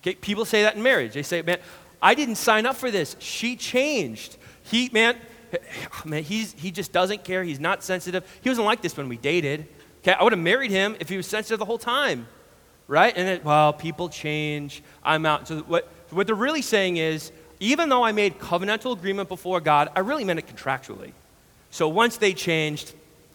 Okay, 0.01 0.13
people 0.13 0.46
say 0.46 0.62
that 0.62 0.75
in 0.75 0.84
marriage. 0.84 1.13
They 1.13 1.24
say, 1.24 1.42
man, 1.42 1.58
I 2.01 2.13
didn't 2.13 2.36
sign 2.36 2.68
up 2.68 2.75
for 2.75 2.92
this. 2.92 3.15
She 3.18 3.56
changed. 3.56 4.38
He, 4.62 4.89
man, 4.94 5.15
man, 6.06 6.22
he's, 6.22 6.54
he 6.54 6.70
just 6.70 6.92
doesn't 6.92 7.24
care. 7.24 7.44
He's 7.44 7.60
not 7.60 7.84
sensitive. 7.84 8.24
He 8.42 8.50
wasn't 8.50 8.68
like 8.68 8.82
this 8.84 8.96
when 8.96 9.10
we 9.10 9.18
dated. 9.18 9.68
Okay, 10.04 10.13
I 10.13 10.22
would 10.22 10.34
have 10.34 10.42
married 10.42 10.70
him 10.70 10.96
if 11.00 11.10
he 11.10 11.18
was 11.18 11.25
sensitive 11.25 11.58
the 11.58 11.65
whole 11.65 11.80
time. 11.80 12.27
Right? 12.88 13.13
And 13.15 13.27
then, 13.27 13.42
well, 13.44 13.74
people 13.74 14.10
change, 14.10 14.84
I'm 15.04 15.25
out. 15.25 15.48
So 15.48 15.60
what, 15.60 15.88
what 16.10 16.27
they're 16.27 16.36
really 16.36 16.62
saying 16.62 16.98
is, 16.98 17.32
even 17.60 17.89
though 17.89 18.04
I 18.04 18.12
made 18.12 18.38
covenantal 18.38 18.94
agreement 18.94 19.30
before 19.30 19.62
God, 19.62 19.89
I 19.96 20.01
really 20.01 20.24
meant 20.24 20.39
it 20.39 20.48
contractually. 20.48 21.13
So 21.72 21.88
once 21.88 22.18
they 22.18 22.34
changed, 22.34 22.94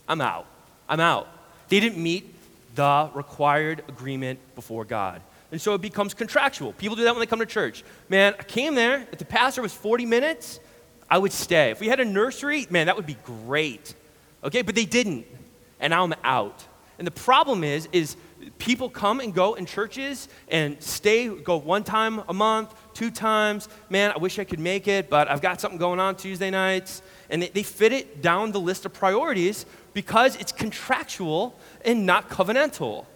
I'm 0.09 0.21
out. 0.21 0.47
I'm 0.89 1.01
out. 1.01 1.29
They 1.69 1.81
didn't 1.81 2.03
meet 2.03 2.35
the 2.75 3.11
required 3.15 3.83
agreement 3.89 4.39
before 4.55 4.85
God. 4.85 5.23
And 5.53 5.61
so 5.61 5.75
it 5.75 5.81
becomes 5.81 6.15
contractual. 6.15 6.73
People 6.75 6.97
do 6.97 7.05
that 7.05 7.13
when 7.13 7.21
they 7.21 7.27
come 7.27 7.41
to 7.41 7.47
church. 7.47 7.83
Man, 8.09 8.35
I 8.39 8.43
came 8.43 8.75
there, 8.75 9.07
if 9.11 9.19
the 9.19 9.25
pastor 9.25 9.63
was 9.63 9.73
40 9.73 10.07
minutes, 10.07 10.61
I 11.11 11.19
would 11.19 11.33
stay. 11.33 11.71
If 11.71 11.81
we 11.81 11.89
had 11.89 11.99
a 11.99 12.05
nursery, 12.05 12.67
man, 12.71 12.87
that 12.87 12.97
would 12.97 13.07
be 13.07 13.17
great. 13.25 13.95
Okay, 14.45 14.63
but 14.63 14.75
they 14.75 14.85
didn't. 14.85 15.27
And 15.81 15.91
now 15.91 16.05
I'm 16.05 16.15
out. 16.23 16.65
And 16.99 17.07
the 17.07 17.13
problem 17.13 17.65
is, 17.65 17.89
is 17.93 18.17
people 18.59 18.89
come 18.89 19.21
and 19.21 19.35
go 19.35 19.55
in 19.55 19.67
churches 19.67 20.29
and 20.49 20.81
stay, 20.83 21.29
go 21.29 21.57
one 21.57 21.85
time 21.85 22.23
a 22.29 22.33
month, 22.33 22.75
two 22.95 23.11
times. 23.11 23.69
Man, 23.89 24.13
I 24.13 24.19
wish 24.19 24.39
I 24.39 24.45
could 24.45 24.59
make 24.59 24.89
it, 24.89 25.11
but 25.11 25.31
I've 25.31 25.43
got 25.43 25.61
something 25.61 25.79
going 25.79 26.01
on 26.01 26.17
Tuesday 26.17 26.51
nights. 26.51 27.03
And 27.29 27.43
they, 27.43 27.49
they 27.49 27.63
fit 27.63 27.93
it 27.93 28.23
down 28.23 28.53
the 28.53 28.61
list 28.61 28.87
of 28.87 28.93
priorities 28.93 29.67
because 29.95 30.37
it's 30.37 30.53
contractual 30.53 31.55
and 31.85 32.07
not 32.07 32.29
covenantal. 32.29 33.07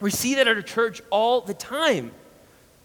We 0.00 0.10
see 0.10 0.36
that 0.36 0.46
at 0.46 0.56
a 0.56 0.62
church 0.62 1.02
all 1.10 1.40
the 1.40 1.54
time. 1.54 2.12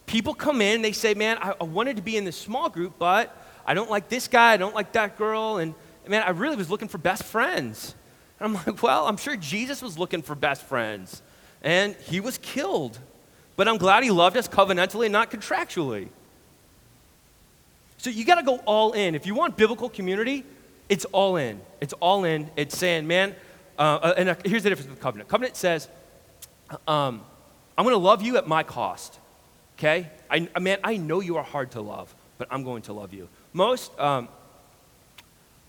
People 0.06 0.34
come 0.34 0.62
in, 0.62 0.82
they 0.82 0.92
say, 0.92 1.14
Man, 1.14 1.38
I, 1.40 1.54
I 1.60 1.64
wanted 1.64 1.96
to 1.98 2.02
be 2.02 2.18
in 2.18 2.26
this 2.26 2.36
small 2.36 2.70
group, 2.70 2.94
but 2.98 3.36
I 3.66 3.74
don't 3.74 3.90
like 3.90 4.10
this 4.10 4.28
guy, 4.28 4.54
I 4.54 4.58
don't 4.58 4.76
like 4.76 4.92
that 4.94 5.18
girl, 5.18 5.58
and 5.58 5.74
man, 6.08 6.24
I 6.24 6.32
really 6.32 6.56
was 6.56 6.70
looking 6.70 6.88
for 6.88 6.98
best 6.98 7.24
friends. 7.24 7.96
I'm 8.46 8.54
like, 8.54 8.82
Well, 8.84 9.08
I'm 9.08 9.18
sure 9.18 9.36
Jesus 9.36 9.82
was 9.82 9.98
looking 9.98 10.22
for 10.22 10.36
best 10.36 10.64
friends, 10.64 11.22
and 11.62 11.96
he 11.96 12.20
was 12.20 12.38
killed. 12.38 13.00
But 13.56 13.68
I'm 13.68 13.78
glad 13.78 14.04
he 14.04 14.12
loved 14.12 14.36
us 14.36 14.48
covenantally, 14.48 15.10
not 15.12 15.30
contractually. 15.30 16.10
So 17.98 18.10
you 18.10 18.26
got 18.26 18.36
to 18.36 18.44
go 18.44 18.58
all 18.66 18.94
in. 18.94 19.16
If 19.16 19.26
you 19.26 19.36
want 19.36 19.56
biblical 19.56 19.90
community, 19.90 20.44
it's 20.90 21.06
all 21.06 21.38
in. 21.38 21.62
It's 21.80 21.94
all 21.94 22.26
in. 22.26 22.50
It's 22.56 22.78
saying, 22.78 23.08
man, 23.08 23.36
uh, 23.78 24.00
uh 24.02 24.14
and 24.18 24.30
uh, 24.30 24.36
here's 24.44 24.64
the 24.64 24.70
difference 24.70 24.90
with 24.90 25.00
covenant. 25.00 25.30
Covenant 25.30 25.56
says, 25.56 25.88
um, 26.88 27.22
I'm 27.78 27.86
going 27.86 27.94
to 27.94 28.00
love 28.00 28.22
you 28.22 28.38
at 28.38 28.48
my 28.48 28.64
cost. 28.64 29.20
Okay? 29.78 30.10
I, 30.30 30.48
man, 30.60 30.80
I 30.84 30.98
know 30.98 31.20
you 31.20 31.38
are 31.38 31.44
hard 31.44 31.72
to 31.72 31.82
love, 31.82 32.14
but 32.38 32.48
I'm 32.52 32.64
going 32.64 32.82
to 32.84 32.94
love 32.94 33.14
you. 33.14 33.30
Most 33.54 33.98
um, 34.00 34.28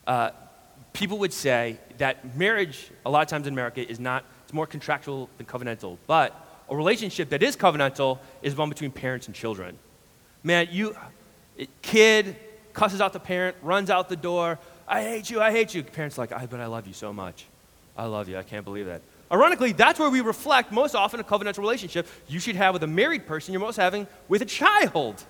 uh, 0.06 0.30
people 0.94 1.18
would 1.18 1.32
say 1.32 1.76
that 1.98 2.36
marriage, 2.36 2.90
a 3.04 3.10
lot 3.10 3.20
of 3.20 3.28
times 3.28 3.46
in 3.46 3.52
America, 3.52 3.86
is 3.86 4.00
not, 4.00 4.24
it's 4.44 4.54
more 4.54 4.66
contractual 4.66 5.28
than 5.36 5.44
covenantal. 5.44 5.98
But 6.06 6.34
a 6.70 6.74
relationship 6.74 7.28
that 7.28 7.42
is 7.42 7.56
covenantal 7.56 8.18
is 8.40 8.56
one 8.56 8.70
between 8.70 8.90
parents 8.90 9.26
and 9.26 9.36
children. 9.36 9.76
Man, 10.42 10.68
you, 10.70 10.96
kid 11.82 12.36
cusses 12.72 13.00
out 13.00 13.12
the 13.12 13.20
parent, 13.20 13.56
runs 13.60 13.90
out 13.90 14.08
the 14.08 14.16
door. 14.16 14.58
I 14.88 15.02
hate 15.02 15.28
you, 15.28 15.40
I 15.40 15.50
hate 15.50 15.74
you. 15.74 15.82
Parents 15.82 16.16
like, 16.16 16.32
I, 16.32 16.46
but 16.46 16.60
I 16.60 16.66
love 16.66 16.86
you 16.86 16.94
so 16.94 17.12
much. 17.12 17.44
I 17.96 18.06
love 18.06 18.28
you. 18.28 18.38
I 18.38 18.42
can't 18.42 18.64
believe 18.64 18.86
that. 18.86 19.02
Ironically, 19.30 19.72
that's 19.72 19.98
where 19.98 20.10
we 20.10 20.20
reflect 20.20 20.70
most 20.70 20.94
often 20.94 21.18
a 21.18 21.24
covenantal 21.24 21.58
relationship 21.58 22.06
you 22.28 22.38
should 22.38 22.56
have 22.56 22.72
with 22.72 22.82
a 22.82 22.88
married 22.88 23.26
person 23.26 23.52
you're 23.52 23.60
most 23.60 23.76
having 23.76 24.06
with 24.28 24.42
a 24.42 24.46
child. 24.46 25.24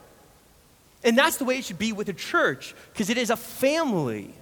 And 1.03 1.17
that's 1.17 1.37
the 1.37 1.45
way 1.45 1.59
it 1.59 1.65
should 1.65 1.79
be 1.79 1.93
with 1.93 2.09
a 2.09 2.13
church, 2.13 2.75
because 2.93 3.09
it 3.09 3.19
is 3.19 3.31
a 3.31 3.37
family. 3.37 4.35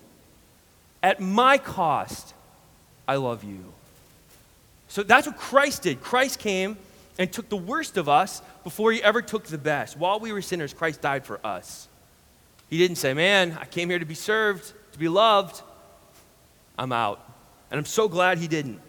At 1.02 1.20
my 1.20 1.58
cost, 1.58 2.34
I 3.08 3.16
love 3.16 3.44
you. 3.44 3.72
So 4.88 5.02
that's 5.02 5.26
what 5.26 5.36
Christ 5.36 5.82
did. 5.82 6.00
Christ 6.00 6.38
came 6.38 6.76
and 7.18 7.32
took 7.32 7.48
the 7.48 7.56
worst 7.56 7.96
of 7.96 8.08
us 8.08 8.42
before 8.62 8.92
he 8.92 9.02
ever 9.02 9.22
took 9.22 9.44
the 9.44 9.58
best. 9.58 9.96
While 9.96 10.20
we 10.20 10.32
were 10.32 10.42
sinners, 10.42 10.72
Christ 10.72 11.00
died 11.00 11.24
for 11.24 11.44
us. 11.44 11.88
He 12.70 12.78
didn't 12.78 12.96
say, 12.96 13.14
Man, 13.14 13.56
I 13.60 13.64
came 13.64 13.90
here 13.90 13.98
to 13.98 14.04
be 14.04 14.14
served, 14.14 14.72
to 14.92 14.98
be 14.98 15.08
loved. 15.08 15.62
I'm 16.78 16.92
out. 16.92 17.20
And 17.70 17.78
I'm 17.78 17.84
so 17.84 18.08
glad 18.08 18.38
he 18.38 18.48
didn't. 18.48 18.80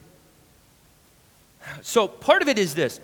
So 1.81 2.07
part 2.07 2.41
of 2.41 2.47
it 2.47 2.59
is 2.59 2.75
this. 2.75 2.99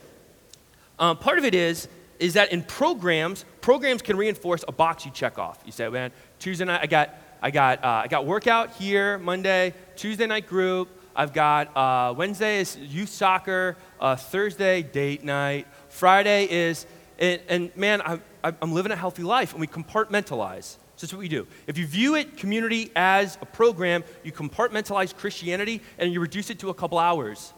Um, 0.98 1.18
part 1.18 1.38
of 1.38 1.46
it 1.46 1.56
is 1.56 1.88
is 2.20 2.34
that 2.34 2.52
in 2.52 2.62
programs, 2.62 3.46
programs 3.62 4.02
can 4.02 4.18
reinforce 4.18 4.66
a 4.68 4.72
box 4.74 5.06
you 5.06 5.12
check 5.12 5.40
off. 5.40 5.62
You 5.66 5.72
say, 5.72 5.88
man, 5.88 6.12
Tuesday 6.38 6.66
night 6.66 6.82
I 6.84 6.88
got 6.88 7.16
I 7.42 7.52
got 7.52 7.84
uh, 7.84 8.02
I 8.04 8.08
got 8.08 8.26
workout 8.26 8.72
here 8.74 9.18
Monday, 9.18 9.74
Tuesday 9.96 10.28
night 10.28 10.48
group. 10.48 10.90
I've 11.16 11.34
got 11.34 11.76
uh, 11.76 12.14
Wednesday 12.16 12.60
is 12.60 12.78
youth 12.78 13.10
soccer, 13.10 13.78
uh, 14.00 14.16
Thursday 14.16 14.82
date 14.82 15.24
night, 15.24 15.68
Friday 15.90 16.46
is 16.46 16.86
and, 17.18 17.42
and 17.50 17.76
man, 17.76 18.02
I, 18.02 18.20
I'm 18.44 18.74
living 18.74 18.92
a 18.92 18.96
healthy 18.96 19.24
life, 19.24 19.52
and 19.52 19.60
we 19.60 19.68
compartmentalize. 19.68 20.78
So 20.96 21.06
that's 21.06 21.14
what 21.14 21.20
we 21.20 21.28
do. 21.28 21.48
If 21.68 21.78
you 21.78 21.86
view 21.86 22.16
it 22.16 22.38
community 22.38 22.92
as 22.96 23.38
a 23.42 23.46
program, 23.46 24.04
you 24.24 24.32
compartmentalize 24.32 25.16
Christianity 25.16 25.82
and 25.98 26.14
you 26.14 26.20
reduce 26.20 26.50
it 26.50 26.60
to 26.60 26.70
a 26.70 26.74
couple 26.74 26.98
hours 27.00 27.54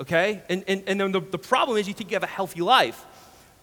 okay? 0.00 0.42
And, 0.48 0.64
and, 0.66 0.82
and 0.86 1.00
then 1.00 1.12
the, 1.12 1.20
the 1.20 1.38
problem 1.38 1.76
is 1.78 1.88
you 1.88 1.94
think 1.94 2.10
you 2.10 2.16
have 2.16 2.22
a 2.22 2.26
healthy 2.26 2.60
life. 2.60 3.06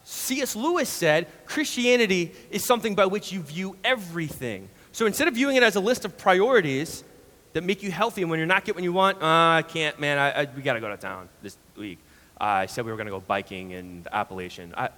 C.S. 0.04 0.56
Lewis 0.56 0.90
said 0.90 1.28
Christianity 1.46 2.32
is 2.50 2.64
something 2.64 2.96
by 2.96 3.06
which 3.06 3.32
you 3.32 3.42
view 3.42 3.76
everything. 3.84 4.70
So 5.00 5.06
instead 5.06 5.30
of 5.30 5.34
viewing 5.34 5.56
it 5.56 5.64
as 5.64 5.78
a 5.78 5.80
list 5.80 6.04
of 6.04 6.18
priorities 6.18 7.06
that 7.54 7.64
make 7.64 7.82
you 7.82 7.90
healthy, 7.90 8.22
and 8.22 8.30
when 8.30 8.38
you're 8.38 8.46
not 8.46 8.66
getting 8.66 8.76
what 8.76 8.84
you 8.84 8.92
want, 8.92 9.24
uh, 9.24 9.60
I 9.60 9.64
can't, 9.66 9.98
man, 9.98 10.18
I, 10.18 10.42
I, 10.42 10.48
we 10.54 10.62
got 10.62 10.74
to 10.74 10.82
go 10.82 10.90
to 10.90 10.98
town 10.98 11.30
this 11.42 11.56
week. 11.78 12.00
Uh, 12.34 12.44
I 12.44 12.66
said 12.66 12.84
we 12.84 12.92
were 12.92 12.98
going 12.98 13.08
to 13.08 13.14
go 13.14 13.22
biking 13.22 13.72
in 13.72 14.04
the 14.04 14.14
Appalachian. 14.14 14.74
I, 14.76 14.90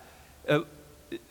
uh, 0.49 0.61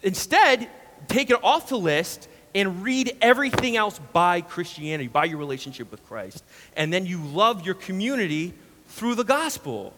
instead, 0.05 0.69
take 1.09 1.31
it 1.31 1.43
off 1.43 1.69
the 1.69 1.79
list 1.79 2.29
and 2.55 2.85
read 2.85 3.17
everything 3.21 3.77
else 3.77 3.99
by 4.13 4.41
Christianity, 4.41 5.09
by 5.09 5.25
your 5.25 5.39
relationship 5.39 5.91
with 5.91 6.07
Christ. 6.07 6.45
And 6.77 6.93
then 6.93 7.07
you 7.07 7.21
love 7.25 7.67
your 7.67 7.75
community 7.75 8.55
through 8.87 9.17
the 9.17 9.25
gospel. 9.25 9.95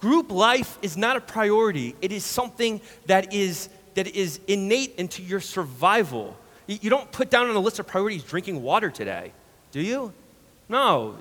Group 0.00 0.32
life 0.32 0.76
is 0.82 0.96
not 0.96 1.16
a 1.16 1.20
priority, 1.20 1.94
it 2.02 2.10
is 2.10 2.24
something 2.24 2.80
that 3.06 3.32
is, 3.32 3.68
that 3.94 4.08
is 4.08 4.40
innate 4.48 4.96
into 4.96 5.22
your 5.22 5.38
survival. 5.38 6.36
You 6.68 6.90
don't 6.90 7.10
put 7.10 7.30
down 7.30 7.48
on 7.48 7.56
a 7.56 7.60
list 7.60 7.78
of 7.78 7.86
priorities 7.86 8.22
drinking 8.22 8.62
water 8.62 8.90
today, 8.90 9.32
do 9.72 9.80
you? 9.80 10.12
No. 10.68 11.16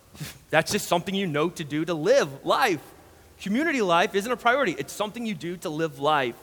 That's 0.50 0.72
just 0.72 0.88
something 0.88 1.14
you 1.14 1.26
know 1.26 1.50
to 1.50 1.62
do 1.64 1.84
to 1.84 1.94
live 1.94 2.44
life. 2.44 2.82
Community 3.40 3.80
life 3.80 4.16
isn't 4.16 4.30
a 4.30 4.36
priority, 4.36 4.74
it's 4.76 4.92
something 4.92 5.24
you 5.24 5.34
do 5.34 5.56
to 5.58 5.68
live 5.68 6.00
life. 6.00 6.34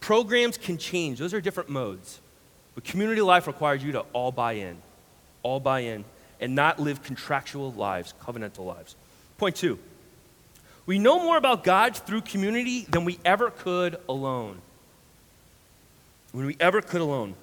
Programs 0.00 0.58
can 0.58 0.76
change, 0.76 1.20
those 1.20 1.32
are 1.32 1.40
different 1.40 1.70
modes. 1.70 2.20
But 2.74 2.82
community 2.82 3.20
life 3.20 3.46
requires 3.46 3.84
you 3.84 3.92
to 3.92 4.00
all 4.12 4.32
buy 4.32 4.54
in. 4.54 4.78
All 5.44 5.60
buy 5.60 5.80
in 5.80 6.04
and 6.40 6.56
not 6.56 6.80
live 6.80 7.04
contractual 7.04 7.72
lives, 7.72 8.12
covenantal 8.20 8.66
lives. 8.66 8.96
Point 9.38 9.54
two 9.54 9.78
we 10.84 10.98
know 10.98 11.22
more 11.22 11.36
about 11.36 11.62
God 11.62 11.96
through 11.96 12.22
community 12.22 12.86
than 12.90 13.04
we 13.04 13.20
ever 13.24 13.50
could 13.50 13.96
alone. 14.08 14.60
When 16.32 16.46
we 16.46 16.56
ever 16.60 16.80
could 16.80 17.00
alone. 17.00 17.34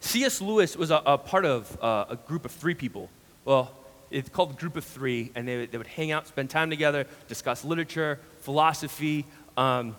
C.S. 0.00 0.40
Lewis 0.40 0.76
was 0.76 0.90
a, 0.90 1.02
a 1.06 1.18
part 1.18 1.44
of 1.44 1.78
uh, 1.82 2.06
a 2.10 2.16
group 2.16 2.44
of 2.44 2.50
three 2.50 2.74
people. 2.74 3.08
Well, 3.44 3.70
it's 4.10 4.28
called 4.28 4.50
the 4.50 4.60
Group 4.60 4.76
of 4.76 4.84
Three, 4.84 5.32
and 5.34 5.48
they, 5.48 5.66
they 5.66 5.78
would 5.78 5.86
hang 5.86 6.10
out, 6.10 6.26
spend 6.26 6.50
time 6.50 6.70
together, 6.70 7.06
discuss 7.28 7.64
literature, 7.64 8.20
philosophy. 8.40 9.24
Um, 9.56 9.96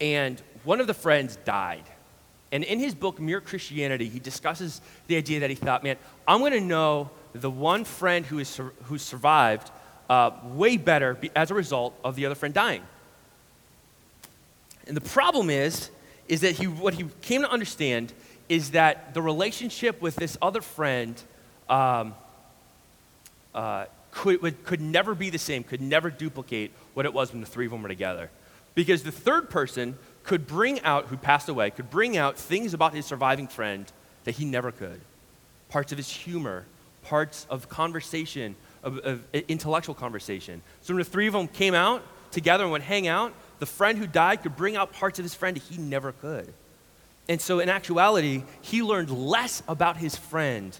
and 0.00 0.42
one 0.64 0.80
of 0.80 0.86
the 0.86 0.94
friends 0.94 1.36
died. 1.44 1.84
And 2.50 2.64
in 2.64 2.78
his 2.78 2.94
book, 2.94 3.18
Mere 3.18 3.40
Christianity, 3.40 4.08
he 4.08 4.18
discusses 4.18 4.82
the 5.06 5.16
idea 5.16 5.40
that 5.40 5.48
he 5.48 5.56
thought, 5.56 5.82
man, 5.82 5.96
I'm 6.28 6.40
going 6.40 6.52
to 6.52 6.60
know 6.60 7.10
the 7.32 7.50
one 7.50 7.84
friend 7.84 8.26
who, 8.26 8.38
is, 8.38 8.60
who 8.84 8.98
survived 8.98 9.70
uh, 10.10 10.32
way 10.44 10.76
better 10.76 11.16
as 11.34 11.50
a 11.50 11.54
result 11.54 11.98
of 12.04 12.14
the 12.14 12.26
other 12.26 12.34
friend 12.34 12.52
dying. 12.52 12.82
And 14.86 14.94
the 14.96 15.00
problem 15.00 15.48
is, 15.48 15.90
is 16.28 16.40
that 16.40 16.52
he, 16.52 16.66
what 16.66 16.94
he 16.94 17.06
came 17.20 17.42
to 17.42 17.50
understand 17.50 18.12
is 18.48 18.72
that 18.72 19.14
the 19.14 19.22
relationship 19.22 20.00
with 20.00 20.16
this 20.16 20.36
other 20.42 20.60
friend 20.60 21.20
um, 21.68 22.14
uh, 23.54 23.86
could, 24.10 24.42
would, 24.42 24.64
could 24.64 24.80
never 24.80 25.14
be 25.14 25.30
the 25.30 25.38
same, 25.38 25.64
could 25.64 25.80
never 25.80 26.10
duplicate 26.10 26.70
what 26.94 27.06
it 27.06 27.12
was 27.12 27.32
when 27.32 27.40
the 27.40 27.46
three 27.46 27.66
of 27.66 27.72
them 27.72 27.82
were 27.82 27.88
together. 27.88 28.30
Because 28.74 29.02
the 29.02 29.12
third 29.12 29.50
person 29.50 29.98
could 30.22 30.46
bring 30.46 30.80
out, 30.80 31.06
who 31.06 31.16
passed 31.16 31.48
away, 31.48 31.70
could 31.70 31.90
bring 31.90 32.16
out 32.16 32.36
things 32.36 32.74
about 32.74 32.94
his 32.94 33.06
surviving 33.06 33.48
friend 33.48 33.90
that 34.24 34.32
he 34.32 34.44
never 34.44 34.70
could. 34.70 35.00
Parts 35.68 35.92
of 35.92 35.98
his 35.98 36.08
humor, 36.08 36.64
parts 37.04 37.46
of 37.50 37.68
conversation, 37.68 38.54
of, 38.82 38.98
of 38.98 39.22
intellectual 39.48 39.94
conversation. 39.94 40.62
So 40.82 40.94
when 40.94 40.98
the 40.98 41.08
three 41.08 41.26
of 41.26 41.32
them 41.32 41.48
came 41.48 41.74
out 41.74 42.02
together 42.30 42.64
and 42.64 42.72
would 42.72 42.82
hang 42.82 43.08
out, 43.08 43.32
the 43.62 43.66
friend 43.66 43.96
who 43.96 44.08
died 44.08 44.42
could 44.42 44.56
bring 44.56 44.74
out 44.74 44.92
parts 44.92 45.20
of 45.20 45.24
his 45.24 45.36
friend 45.36 45.56
he 45.56 45.78
never 45.78 46.10
could. 46.10 46.52
And 47.28 47.40
so, 47.40 47.60
in 47.60 47.68
actuality, 47.68 48.42
he 48.60 48.82
learned 48.82 49.08
less 49.08 49.62
about 49.68 49.96
his 49.96 50.16
friend, 50.16 50.76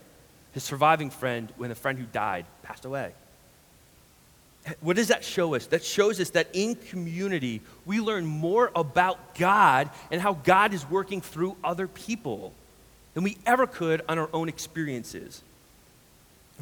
his 0.51 0.65
surviving 0.65 1.09
friend, 1.09 1.53
when 1.59 1.69
the 1.69 1.77
friend 1.77 1.97
who 1.97 2.07
died 2.07 2.45
passed 2.65 2.85
away. 2.85 3.13
What 4.81 4.97
does 4.97 5.07
that 5.09 5.25
show 5.25 5.55
us? 5.55 5.67
That 5.67 5.85
shows 5.85 6.19
us 6.19 6.31
that 6.31 6.49
in 6.55 6.75
community, 6.75 7.61
we 7.87 8.01
learn 8.01 8.27
more 8.27 8.73
about 8.75 9.37
God 9.37 9.89
and 10.11 10.21
how 10.21 10.33
God 10.33 10.75
is 10.75 10.85
working 10.91 11.21
through 11.21 11.57
other 11.63 11.87
people 11.87 12.53
than 13.15 13.23
we 13.23 13.39
ever 13.47 13.69
could 13.69 14.03
on 14.09 14.19
our 14.19 14.29
own 14.33 14.49
experiences. 14.49 15.41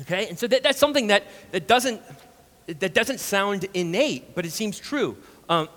Okay? 0.02 0.28
And 0.28 0.38
so 0.38 0.46
that, 0.48 0.62
that's 0.64 0.78
something 0.78 1.06
that, 1.06 1.24
that, 1.52 1.66
doesn't, 1.66 2.02
that 2.66 2.92
doesn't 2.92 3.20
sound 3.20 3.66
innate, 3.72 4.34
but 4.34 4.44
it 4.44 4.52
seems 4.52 4.78
true. 4.78 5.16
Um, 5.48 5.70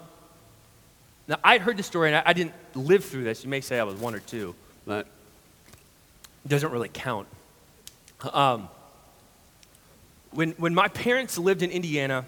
now, 1.28 1.38
I'd 1.44 1.62
heard 1.62 1.78
the 1.78 1.84
story, 1.84 2.10
and 2.10 2.18
I, 2.18 2.24
I 2.26 2.34
didn't 2.34 2.54
live 2.76 3.06
through 3.06 3.24
this. 3.24 3.44
You 3.44 3.50
may 3.50 3.62
say 3.62 3.80
I 3.80 3.84
was 3.84 3.96
one 3.96 4.14
or 4.14 4.20
two, 4.20 4.56
but 4.86 5.08
it 6.44 6.50
doesn't 6.50 6.72
really 6.72 6.90
count. 6.92 7.28
Um, 8.32 8.68
when, 10.32 10.52
when 10.52 10.74
my 10.74 10.88
parents 10.88 11.38
lived 11.38 11.62
in 11.62 11.72
Indiana, 11.72 12.26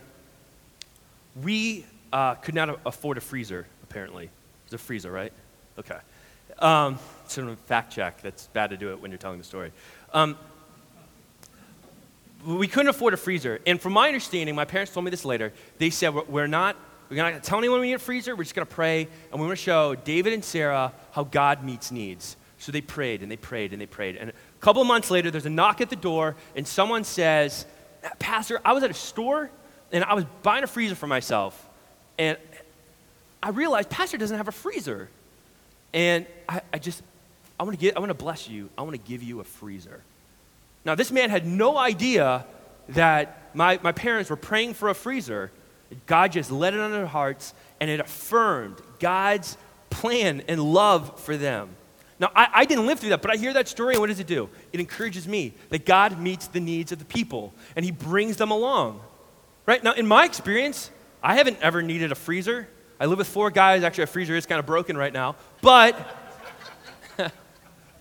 we 1.42 1.86
uh, 2.14 2.36
could 2.36 2.56
not 2.56 2.80
afford 2.86 3.18
a 3.18 3.22
freezer, 3.22 3.68
apparently. 3.84 4.30
It's 4.66 4.74
a 4.74 4.78
freezer, 4.78 5.12
right? 5.12 5.34
Okay. 5.78 5.98
Um, 6.60 6.98
sort 7.28 7.50
of 7.50 7.60
fact 7.60 7.94
check. 7.94 8.22
That's 8.22 8.48
bad 8.48 8.70
to 8.70 8.78
do 8.78 8.92
it 8.92 9.02
when 9.02 9.12
you're 9.12 9.18
telling 9.18 9.40
the 9.40 9.44
story. 9.44 9.72
Um, 10.14 10.38
we 12.46 12.68
couldn't 12.68 12.90
afford 12.90 13.14
a 13.14 13.18
freezer. 13.18 13.60
And 13.66 13.82
from 13.82 13.94
my 13.94 14.08
understanding, 14.08 14.56
my 14.56 14.66
parents 14.66 14.94
told 14.94 15.04
me 15.04 15.12
this 15.12 15.26
later, 15.26 15.52
they 15.80 15.90
said, 15.90 16.14
we're 16.14 16.48
not, 16.48 16.78
we're 17.10 17.18
not 17.18 17.30
going 17.30 17.42
to 17.42 17.48
tell 17.48 17.60
anyone 17.60 17.82
we 17.82 17.88
need 17.88 17.94
a 17.94 18.00
freezer. 18.00 18.36
We're 18.36 18.44
just 18.44 18.56
going 18.56 18.68
to 18.68 18.74
pray, 18.74 19.08
and 19.32 19.40
we 19.40 19.46
want 19.46 19.58
to 19.58 19.64
show 19.64 19.96
David 19.96 20.34
and 20.34 20.44
Sarah 20.44 20.92
how 21.12 21.24
God 21.24 21.64
meets 21.64 21.92
needs. 21.92 22.36
So 22.58 22.72
they 22.72 22.82
prayed, 22.82 23.22
and 23.22 23.32
they 23.32 23.38
prayed, 23.38 23.74
and 23.74 23.82
they 23.82 23.86
prayed. 23.86 24.16
And 24.16 24.30
a 24.30 24.34
couple 24.60 24.82
of 24.82 24.88
months 24.88 25.12
later, 25.12 25.30
there's 25.30 25.46
a 25.46 25.52
knock 25.52 25.82
at 25.82 25.90
the 25.90 25.96
door, 25.96 26.36
and 26.56 26.68
someone 26.68 27.04
says, 27.04 27.66
Pastor, 28.20 28.60
I 28.66 28.74
was 28.74 28.84
at 28.84 28.90
a 28.90 28.96
store, 28.96 29.50
and 29.92 30.04
I 30.04 30.14
was 30.14 30.26
buying 30.42 30.64
a 30.64 30.68
freezer 30.68 30.96
for 30.96 31.08
myself. 31.08 31.70
And 32.18 32.38
I 33.44 33.50
realized 33.50 33.90
Pastor 33.90 34.18
doesn't 34.18 34.38
have 34.38 34.48
a 34.48 34.52
freezer. 34.54 35.10
And 35.94 36.26
I, 36.50 36.62
I 36.74 36.80
just, 36.80 37.04
I 37.60 37.64
want 37.64 37.78
to 37.78 37.82
get, 37.82 37.96
I 37.96 38.00
want 38.00 38.10
to 38.10 38.16
bless 38.16 38.50
you. 38.50 38.70
I 38.78 38.82
want 38.82 38.94
to 38.94 39.10
give 39.10 39.22
you 39.22 39.40
a 39.40 39.44
freezer. 39.44 40.02
Now, 40.84 40.96
this 40.96 41.12
man 41.12 41.30
had 41.30 41.46
no 41.46 41.78
idea 41.78 42.46
that 42.90 43.56
my, 43.56 43.80
my 43.82 43.92
parents 43.92 44.30
were 44.30 44.36
praying 44.36 44.74
for 44.74 44.90
a 44.90 44.94
freezer. 44.94 45.52
God 46.06 46.32
just 46.32 46.52
let 46.52 46.74
it 46.74 46.80
on 46.80 46.92
their 46.92 47.06
hearts, 47.06 47.54
and 47.80 47.90
it 47.90 48.00
affirmed 48.00 48.82
God's 49.00 49.58
plan 49.90 50.44
and 50.48 50.62
love 50.62 51.20
for 51.20 51.38
them. 51.38 51.70
Now, 52.20 52.32
I, 52.36 52.48
I, 52.54 52.66
didn't 52.66 52.86
live 52.86 53.00
through 53.00 53.10
that, 53.10 53.22
but 53.22 53.32
I 53.32 53.36
hear 53.36 53.54
that 53.54 53.68
story, 53.68 53.96
and 53.96 54.02
what 54.02 54.08
does 54.08 54.22
it 54.22 54.28
do? 54.28 54.50
It 54.72 54.80
encourages 54.80 55.28
me 55.28 55.54
that 55.70 55.86
God 55.86 56.20
meets 56.20 56.48
the 56.48 56.62
needs 56.62 56.92
of 56.92 57.00
the 57.00 57.06
people, 57.06 57.54
and 57.76 57.84
He 57.84 57.92
brings 57.92 58.38
them 58.38 58.52
along. 58.52 59.02
Right? 59.66 59.84
Now, 59.84 59.94
in 59.94 60.08
my 60.08 60.26
experience, 60.26 60.92
I 61.22 61.36
haven't 61.36 61.58
ever 61.62 61.82
needed 61.82 62.12
a 62.12 62.16
freezer. 62.16 62.70
I 63.00 63.08
live 63.08 63.18
with 63.18 63.28
four 63.28 63.52
guys. 63.52 63.84
Actually, 63.84 64.06
a 64.06 64.08
freezer 64.08 64.36
is 64.36 64.46
kind 64.46 64.60
of 64.60 64.66
broken 64.66 64.96
right 64.96 65.12
now. 65.12 65.36
But 65.62 65.98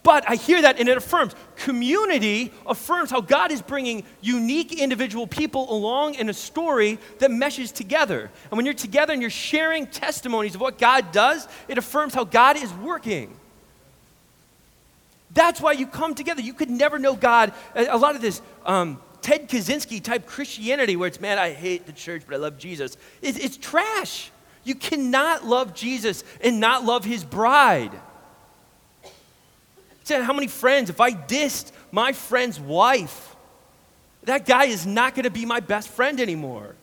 But 0.05 0.29
I 0.29 0.37
hear 0.37 0.61
that 0.63 0.79
and 0.79 0.89
it 0.89 0.99
affirms. 0.99 1.35
Community 1.57 2.53
affirms 2.67 3.11
how 3.11 3.23
God 3.23 3.51
is 3.51 3.63
bringing 3.63 4.05
unique 4.21 4.79
individual 4.79 5.27
people 5.27 5.73
along 5.73 6.15
in 6.15 6.29
a 6.29 6.35
story 6.35 6.99
that 7.19 7.31
meshes 7.31 7.73
together. 7.73 8.31
And 8.51 8.57
when 8.57 8.67
you're 8.67 8.75
together 8.75 9.15
and 9.15 9.23
you're 9.23 9.31
sharing 9.31 9.87
testimonies 9.87 10.55
of 10.55 10.61
what 10.61 10.79
God 10.79 11.11
does, 11.11 11.49
it 11.69 11.79
affirms 11.79 12.15
how 12.15 12.25
God 12.25 12.59
is 12.59 12.73
working. 12.75 13.35
That's 15.33 15.59
why 15.59 15.73
you 15.73 15.87
come 15.87 16.15
together. 16.15 16.43
You 16.43 16.53
could 16.53 16.71
never 16.71 16.99
know 16.99 17.17
God. 17.17 17.55
A 17.75 17.97
lot 17.97 18.15
of 18.15 18.21
this 18.21 18.43
um, 18.67 19.01
Ted 19.23 19.49
Kaczynski 19.49 20.03
type 20.03 20.27
Christianity, 20.27 20.97
where 20.97 21.09
it's, 21.09 21.19
man, 21.19 21.39
I 21.39 21.53
hate 21.53 21.87
the 21.87 21.93
church, 21.93 22.25
but 22.27 22.35
I 22.35 22.39
love 22.39 22.59
Jesus, 22.59 22.99
it's, 23.23 23.39
it's 23.39 23.57
trash. 23.57 24.31
You 24.65 24.75
cannot 24.75 25.47
love 25.47 25.75
Jesus 25.75 26.25
and 26.43 26.61
not 26.61 26.85
love 26.85 27.05
his 27.07 27.25
bride. 27.25 27.93
Said, 30.05 30.23
how 30.23 30.35
many 30.35 30.47
friends, 30.47 30.91
if 30.91 31.01
I 31.01 31.13
dissed 31.13 31.73
my 31.91 32.13
friend's 32.13 32.61
wife, 32.61 33.35
that 34.25 34.47
guy 34.47 34.65
is 34.65 34.87
not 34.87 35.15
going 35.15 35.25
to 35.25 35.31
be 35.31 35.47
my 35.47 35.61
best 35.61 35.89
friend 35.89 36.21
anymore. 36.21 36.75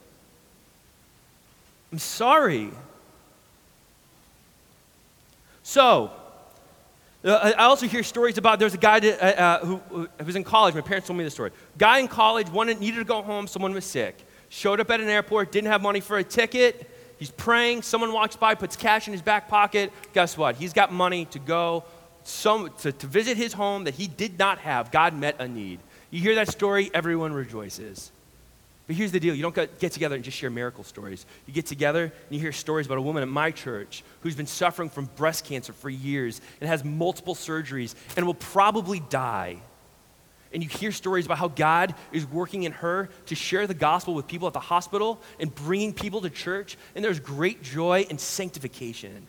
I'm 1.92 2.00
sorry. 2.00 2.72
So, 5.62 6.12
uh, 7.24 7.54
I 7.56 7.66
also 7.66 7.88
hear 7.88 8.02
stories 8.02 8.40
about 8.40 8.58
there's 8.58 8.74
a 8.74 8.78
guy 8.78 9.00
that, 9.00 9.22
uh, 9.22 9.42
uh, 9.42 9.66
who, 9.66 9.76
who, 9.90 10.10
was 10.26 10.36
in 10.36 10.44
college. 10.44 10.74
My 10.74 10.82
parents 10.82 11.08
told 11.08 11.18
me 11.18 11.24
the 11.24 11.30
story. 11.30 11.52
Guy 11.78 12.00
in 12.00 12.08
college 12.08 12.50
wanted, 12.50 12.80
needed 12.80 12.98
to 12.98 13.06
go 13.06 13.22
home. 13.22 13.46
Someone 13.46 13.74
was 13.74 13.86
sick. 13.86 14.18
Showed 14.50 14.80
up 14.80 14.90
at 14.90 15.00
an 15.00 15.08
airport, 15.08 15.52
didn't 15.52 15.72
have 15.72 15.82
money 15.82 16.00
for 16.00 16.18
a 16.18 16.24
ticket. 16.24 16.90
He's 17.20 17.30
praying. 17.30 17.84
Someone 17.84 18.12
walks 18.14 18.36
by, 18.36 18.56
puts 18.56 18.76
cash 18.76 19.08
in 19.08 19.14
his 19.14 19.22
back 19.22 19.48
pocket. 19.48 19.94
Guess 20.14 20.38
what? 20.38 20.56
He's 20.56 20.74
got 20.74 20.92
money 20.92 21.26
to 21.26 21.40
go 21.40 21.84
some, 22.24 22.72
to, 22.80 22.92
to 22.92 23.08
visit 23.08 23.38
his 23.38 23.54
home 23.54 23.86
that 23.86 23.96
he 23.96 24.08
did 24.08 24.38
not 24.38 24.60
have. 24.60 24.92
God 24.92 25.14
met 25.14 25.36
a 25.40 25.48
need. 25.48 25.80
You 26.10 26.22
hear 26.22 26.36
that 26.36 26.50
story, 26.50 26.92
everyone 26.94 27.34
rejoices. 27.34 28.12
But 28.88 28.98
here's 28.98 29.12
the 29.12 29.20
deal 29.20 29.34
you 29.34 29.42
don't 29.42 29.56
get 29.80 29.92
together 29.94 30.16
and 30.16 30.24
just 30.24 30.38
share 30.38 30.50
miracle 30.50 30.84
stories. 30.84 31.26
You 31.46 31.54
get 31.54 31.66
together 31.66 32.04
and 32.04 32.14
you 32.30 32.40
hear 32.40 32.52
stories 32.52 32.88
about 32.88 32.98
a 32.98 33.02
woman 33.02 33.24
at 33.24 33.30
my 33.30 33.52
church 33.52 34.04
who's 34.22 34.36
been 34.36 34.48
suffering 34.48 34.90
from 34.90 35.06
breast 35.16 35.46
cancer 35.46 35.72
for 35.72 35.90
years 35.90 36.42
and 36.60 36.70
has 36.70 36.84
multiple 36.84 37.36
surgeries 37.36 37.96
and 38.18 38.26
will 38.26 38.34
probably 38.34 39.00
die. 39.00 39.58
And 40.54 40.62
you 40.62 40.68
hear 40.68 40.92
stories 40.92 41.26
about 41.26 41.38
how 41.38 41.48
God 41.48 41.96
is 42.12 42.26
working 42.26 42.64
in 42.64 42.74
her 42.74 43.10
to 43.28 43.36
share 43.36 43.66
the 43.68 43.74
gospel 43.74 44.14
with 44.14 44.28
people 44.28 44.48
at 44.48 44.54
the 44.54 44.60
hospital 44.60 45.22
and 45.40 45.54
bringing 45.56 45.94
people 45.94 46.20
to 46.22 46.30
church, 46.30 46.78
and 46.94 47.06
there's 47.06 47.22
great 47.22 47.64
joy 47.64 48.06
and 48.10 48.20
sanctification. 48.20 49.28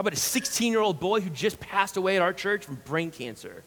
How 0.00 0.02
about 0.02 0.14
a 0.14 0.16
16 0.16 0.72
year 0.72 0.80
old 0.80 0.98
boy 0.98 1.20
who 1.20 1.28
just 1.28 1.60
passed 1.60 1.98
away 1.98 2.16
at 2.16 2.22
our 2.22 2.32
church 2.32 2.64
from 2.64 2.76
brain 2.86 3.10
cancer? 3.10 3.62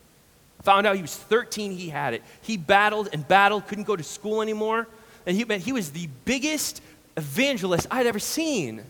Found 0.63 0.88
out 0.88 0.96
he 0.96 1.02
was 1.04 1.15
13, 1.15 1.74
he 1.74 1.89
had 1.89 2.15
it. 2.15 2.24
He 2.41 2.58
battled 2.58 3.10
and 3.13 3.28
battled, 3.28 3.67
couldn't 3.67 3.84
go 3.84 3.96
to 3.96 4.02
school 4.02 4.41
anymore. 4.41 4.88
And 5.28 5.38
he, 5.38 5.46
man, 5.46 5.60
he 5.60 5.72
was 5.72 5.91
the 5.91 6.10
biggest 6.26 6.82
evangelist 7.15 7.86
I'd 7.91 8.08
ever 8.08 8.17
seen. 8.17 8.84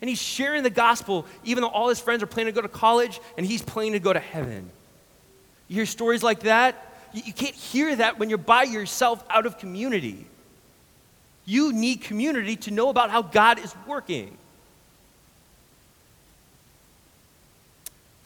And 0.00 0.08
he's 0.08 0.22
sharing 0.22 0.62
the 0.62 0.70
gospel, 0.70 1.26
even 1.42 1.62
though 1.62 1.68
all 1.68 1.88
his 1.88 1.98
friends 1.98 2.22
are 2.22 2.28
planning 2.28 2.54
to 2.54 2.56
go 2.56 2.62
to 2.62 2.72
college 2.72 3.18
and 3.36 3.44
he's 3.44 3.60
planning 3.60 3.94
to 3.94 3.98
go 3.98 4.12
to 4.12 4.20
heaven. 4.20 4.70
You 5.66 5.74
hear 5.74 5.86
stories 5.86 6.22
like 6.22 6.42
that? 6.42 6.94
You, 7.12 7.22
you 7.24 7.32
can't 7.32 7.56
hear 7.56 7.96
that 7.96 8.20
when 8.20 8.28
you're 8.28 8.38
by 8.38 8.62
yourself 8.62 9.24
out 9.30 9.46
of 9.46 9.58
community. 9.58 10.28
You 11.44 11.72
need 11.72 12.02
community 12.02 12.54
to 12.54 12.70
know 12.70 12.88
about 12.88 13.10
how 13.10 13.22
God 13.22 13.58
is 13.58 13.74
working. 13.84 14.37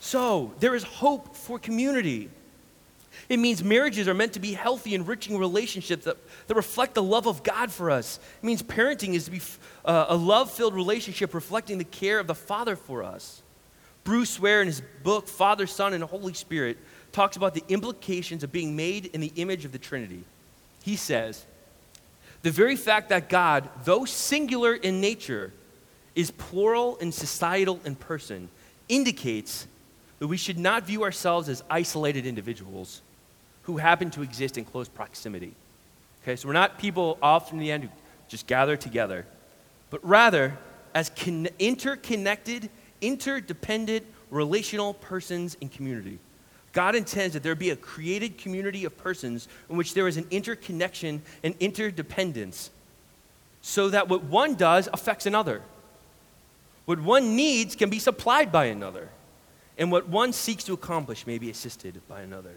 So, 0.03 0.51
there 0.59 0.75
is 0.75 0.83
hope 0.83 1.33
for 1.33 1.57
community. 1.57 2.29
It 3.29 3.37
means 3.37 3.63
marriages 3.63 4.05
are 4.09 4.13
meant 4.13 4.33
to 4.33 4.41
be 4.41 4.51
healthy, 4.51 4.95
enriching 4.95 5.37
relationships 5.37 6.03
that, 6.03 6.17
that 6.47 6.55
reflect 6.55 6.95
the 6.95 7.01
love 7.01 7.25
of 7.25 7.41
God 7.41 7.71
for 7.71 7.89
us. 7.89 8.19
It 8.41 8.45
means 8.45 8.61
parenting 8.61 9.13
is 9.13 9.25
to 9.25 9.31
be 9.31 9.39
uh, 9.85 10.07
a 10.09 10.15
love 10.17 10.51
filled 10.51 10.75
relationship 10.75 11.33
reflecting 11.33 11.77
the 11.77 11.85
care 11.85 12.19
of 12.19 12.27
the 12.27 12.35
Father 12.35 12.75
for 12.75 13.01
us. 13.01 13.41
Bruce 14.03 14.37
Ware, 14.37 14.59
in 14.59 14.67
his 14.67 14.81
book, 15.03 15.29
Father, 15.29 15.65
Son, 15.65 15.93
and 15.93 16.03
Holy 16.03 16.33
Spirit, 16.33 16.79
talks 17.13 17.37
about 17.37 17.53
the 17.53 17.63
implications 17.69 18.43
of 18.43 18.51
being 18.51 18.75
made 18.75 19.05
in 19.05 19.21
the 19.21 19.31
image 19.37 19.63
of 19.63 19.71
the 19.71 19.79
Trinity. 19.79 20.25
He 20.83 20.97
says, 20.97 21.45
The 22.41 22.51
very 22.51 22.75
fact 22.75 23.07
that 23.07 23.29
God, 23.29 23.69
though 23.85 24.03
singular 24.03 24.73
in 24.73 24.99
nature, 24.99 25.53
is 26.13 26.29
plural 26.29 26.97
and 26.99 27.13
societal 27.13 27.79
in 27.85 27.95
person, 27.95 28.49
indicates 28.89 29.65
that 30.23 30.27
we 30.27 30.37
should 30.37 30.57
not 30.57 30.87
view 30.87 31.03
ourselves 31.03 31.49
as 31.49 31.61
isolated 31.69 32.25
individuals 32.25 33.01
who 33.63 33.75
happen 33.75 34.09
to 34.09 34.21
exist 34.21 34.57
in 34.57 34.63
close 34.63 34.87
proximity. 34.87 35.51
Okay, 36.21 36.37
so 36.37 36.47
we're 36.47 36.53
not 36.53 36.77
people 36.77 37.17
off 37.21 37.51
in 37.51 37.59
the 37.59 37.69
end 37.69 37.83
who 37.83 37.89
just 38.29 38.47
gather 38.47 38.77
together, 38.77 39.25
but 39.89 39.99
rather 40.01 40.57
as 40.95 41.09
con- 41.09 41.49
interconnected, 41.59 42.69
interdependent, 43.01 44.05
relational 44.29 44.93
persons 44.93 45.57
in 45.59 45.67
community. 45.67 46.19
God 46.71 46.95
intends 46.95 47.33
that 47.33 47.43
there 47.43 47.53
be 47.53 47.71
a 47.71 47.75
created 47.75 48.37
community 48.37 48.85
of 48.85 48.97
persons 48.97 49.49
in 49.69 49.75
which 49.75 49.93
there 49.93 50.07
is 50.07 50.15
an 50.15 50.25
interconnection 50.31 51.21
and 51.43 51.53
interdependence 51.59 52.71
so 53.61 53.89
that 53.89 54.07
what 54.07 54.23
one 54.23 54.55
does 54.55 54.87
affects 54.93 55.25
another. 55.25 55.61
What 56.85 57.01
one 57.01 57.35
needs 57.35 57.75
can 57.75 57.89
be 57.89 57.99
supplied 57.99 58.53
by 58.53 58.67
another 58.67 59.09
and 59.77 59.91
what 59.91 60.07
one 60.07 60.33
seeks 60.33 60.63
to 60.65 60.73
accomplish 60.73 61.25
may 61.25 61.37
be 61.37 61.49
assisted 61.49 61.99
by 62.07 62.21
another. 62.21 62.53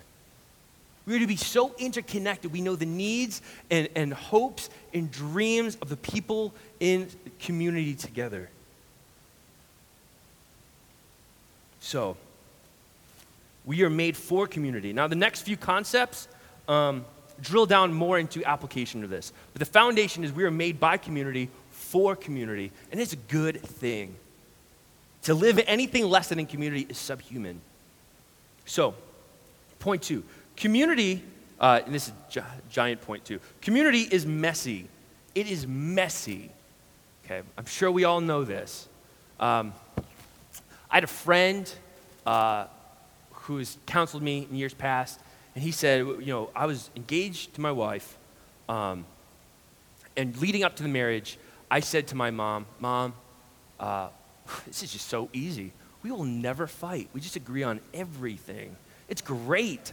We're 1.07 1.21
to 1.21 1.27
be 1.27 1.37
so 1.37 1.73
interconnected. 1.79 2.53
We 2.53 2.61
know 2.61 2.75
the 2.75 2.87
needs 2.87 3.41
and, 3.71 3.89
and 3.95 4.13
hopes 4.13 4.69
and 4.93 5.11
dreams 5.11 5.77
of 5.81 5.89
the 5.89 5.97
people 5.97 6.53
in 6.81 7.09
community 7.39 7.95
together. 7.95 8.51
So, 11.81 12.17
we 13.65 13.83
are 13.85 13.91
made 13.91 14.17
for 14.17 14.49
community. 14.49 14.93
Now, 14.93 15.07
the 15.07 15.15
next 15.15 15.43
few 15.43 15.57
concepts, 15.57 16.27
um, 16.67 17.05
drill 17.41 17.67
down 17.67 17.93
more 17.93 18.19
into 18.19 18.45
application 18.45 19.05
of 19.05 19.11
this. 19.11 19.33
But 19.53 19.61
the 19.61 19.67
foundation 19.67 20.25
is 20.25 20.33
we 20.33 20.45
are 20.45 20.51
made 20.51 20.81
by 20.81 20.97
community 20.97 21.49
for 21.71 22.17
community, 22.17 22.73
and 22.91 23.01
it's 23.01 23.13
a 23.13 23.17
good 23.17 23.61
thing. 23.61 24.17
To 25.27 25.35
live 25.35 25.61
anything 25.67 26.09
less 26.09 26.29
than 26.29 26.39
in 26.39 26.47
community 26.47 26.87
is 26.89 26.97
subhuman. 26.97 27.61
So, 28.65 28.95
point 29.81 30.03
two 30.03 30.23
community, 30.55 31.21
uh, 31.59 31.81
and 31.85 31.93
this 31.93 32.07
is 32.07 32.15
gi- 32.31 32.43
giant 32.71 33.01
point 33.01 33.25
two 33.25 33.41
community 33.61 34.03
is 34.03 34.25
messy. 34.25 34.87
It 35.35 35.49
is 35.49 35.67
messy. 35.67 36.53
Okay, 37.25 37.43
I'm 37.59 37.67
sure 37.67 37.91
we 37.91 38.05
all 38.05 38.21
know 38.21 38.45
this. 38.45 38.89
Um, 39.41 39.75
I 40.93 40.95
had 40.95 41.03
a 41.03 41.09
friend 41.09 41.69
uh, 42.25 42.67
who 43.33 43.59
has 43.59 43.79
counseled 43.85 44.23
me 44.23 44.47
in 44.49 44.55
years 44.55 44.75
past, 44.75 45.19
and 45.57 45.65
he 45.65 45.73
said, 45.73 46.07
you 46.07 46.27
know, 46.27 46.51
I 46.55 46.67
was 46.67 46.89
engaged 46.95 47.55
to 47.55 47.61
my 47.61 47.73
wife, 47.73 48.17
um, 48.69 49.05
and 50.17 50.37
leading 50.37 50.63
up 50.63 50.77
to 50.77 50.85
the 50.85 50.89
marriage, 50.89 51.37
I 51.69 51.81
said 51.81 52.07
to 52.09 52.15
my 52.15 52.31
mom, 52.31 52.67
Mom, 52.79 53.13
uh, 53.81 54.11
this 54.67 54.83
is 54.83 54.93
just 54.93 55.09
so 55.09 55.29
easy. 55.33 55.73
We 56.03 56.11
will 56.11 56.25
never 56.25 56.67
fight. 56.67 57.09
We 57.13 57.21
just 57.21 57.37
agree 57.37 57.63
on 57.63 57.81
everything. 57.93 58.77
It's 59.09 59.23
great. 59.23 59.93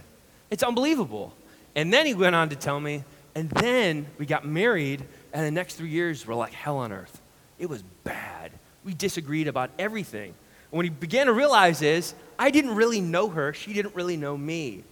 It's 0.50 0.62
unbelievable. 0.62 1.34
And 1.74 1.92
then 1.92 2.06
he 2.06 2.14
went 2.14 2.36
on 2.36 2.50
to 2.50 2.56
tell 2.56 2.78
me, 2.78 3.04
and 3.34 3.50
then 3.50 4.06
we 4.18 4.26
got 4.26 4.46
married, 4.46 5.04
and 5.32 5.44
the 5.44 5.50
next 5.50 5.74
three 5.74 5.88
years 5.88 6.24
were 6.26 6.34
like 6.34 6.52
hell 6.52 6.78
on 6.78 6.92
earth. 6.92 7.20
It 7.58 7.68
was 7.68 7.82
bad. 8.04 8.52
We 8.84 8.94
disagreed 8.94 9.48
about 9.48 9.70
everything. 9.78 10.34
And 10.70 10.76
what 10.76 10.84
he 10.84 10.90
began 10.90 11.26
to 11.26 11.32
realize 11.32 11.82
is, 11.82 12.14
I 12.38 12.50
didn't 12.50 12.74
really 12.74 13.00
know 13.00 13.28
her, 13.28 13.52
she 13.52 13.72
didn't 13.72 13.94
really 13.94 14.16
know 14.16 14.36
me. 14.36 14.84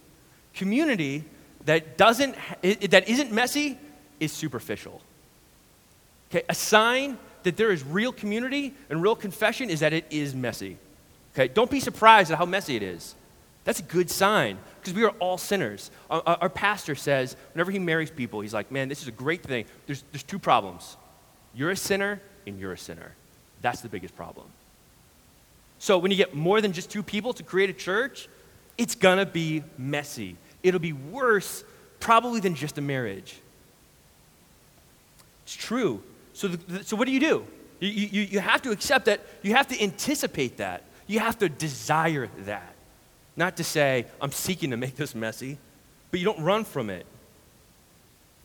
Community 0.53 1.23
that 1.65 1.97
doesn't 1.97 2.35
that 2.61 3.07
isn't 3.07 3.31
messy 3.31 3.77
is 4.19 4.31
superficial. 4.31 5.01
Okay, 6.29 6.43
a 6.49 6.55
sign 6.55 7.17
that 7.43 7.57
there 7.57 7.71
is 7.71 7.83
real 7.83 8.11
community 8.11 8.73
and 8.89 9.01
real 9.01 9.15
confession 9.15 9.69
is 9.69 9.81
that 9.81 9.93
it 9.93 10.05
is 10.09 10.33
messy. 10.33 10.77
Okay, 11.33 11.47
don't 11.47 11.69
be 11.69 11.79
surprised 11.79 12.31
at 12.31 12.37
how 12.37 12.45
messy 12.45 12.75
it 12.75 12.83
is. 12.83 13.15
That's 13.63 13.79
a 13.79 13.83
good 13.83 14.09
sign 14.09 14.57
because 14.79 14.93
we 14.93 15.03
are 15.03 15.13
all 15.19 15.37
sinners. 15.37 15.89
Our, 16.09 16.21
our, 16.25 16.49
pastor 16.49 16.95
says 16.95 17.35
whenever 17.53 17.71
he 17.71 17.79
marries 17.79 18.11
people, 18.11 18.41
he's 18.41 18.53
like, 18.53 18.71
man, 18.71 18.89
this 18.89 19.01
is 19.01 19.07
a 19.07 19.11
great 19.11 19.41
thing. 19.41 19.65
There's, 19.87 20.03
there's 20.11 20.23
two 20.23 20.39
problems 20.39 20.97
you're 21.55 21.71
a 21.71 21.75
sinner 21.75 22.19
and 22.45 22.59
you're 22.59 22.73
a 22.73 22.77
sinner. 22.77 23.13
That's 23.61 23.81
the 23.81 23.89
biggest 23.89 24.15
problem. 24.15 24.47
So 25.79 25.97
when 25.97 26.11
you 26.11 26.17
get 26.17 26.33
more 26.33 26.61
than 26.61 26.73
just 26.73 26.89
two 26.89 27.03
people 27.03 27.33
to 27.33 27.43
create 27.43 27.69
a 27.69 27.73
church, 27.73 28.27
it's 28.77 28.95
going 28.95 29.19
to 29.19 29.25
be 29.25 29.63
messy. 29.77 30.35
It'll 30.63 30.79
be 30.79 30.93
worse, 30.93 31.63
probably, 31.99 32.39
than 32.39 32.55
just 32.55 32.77
a 32.77 32.81
marriage. 32.81 33.35
It's 35.43 35.55
true. 35.55 36.01
So, 36.33 36.47
the, 36.47 36.83
so 36.83 36.95
what 36.95 37.05
do 37.05 37.11
you 37.11 37.19
do? 37.19 37.45
You, 37.79 37.89
you, 37.89 38.21
you 38.23 38.39
have 38.39 38.61
to 38.63 38.71
accept 38.71 39.05
that. 39.05 39.21
You 39.41 39.55
have 39.55 39.67
to 39.67 39.81
anticipate 39.81 40.57
that. 40.57 40.83
You 41.07 41.19
have 41.19 41.37
to 41.39 41.49
desire 41.49 42.29
that. 42.39 42.73
Not 43.35 43.57
to 43.57 43.63
say, 43.63 44.05
I'm 44.21 44.31
seeking 44.31 44.71
to 44.71 44.77
make 44.77 44.95
this 44.95 45.15
messy, 45.15 45.57
but 46.11 46.19
you 46.19 46.25
don't 46.25 46.41
run 46.41 46.63
from 46.65 46.89
it 46.89 47.05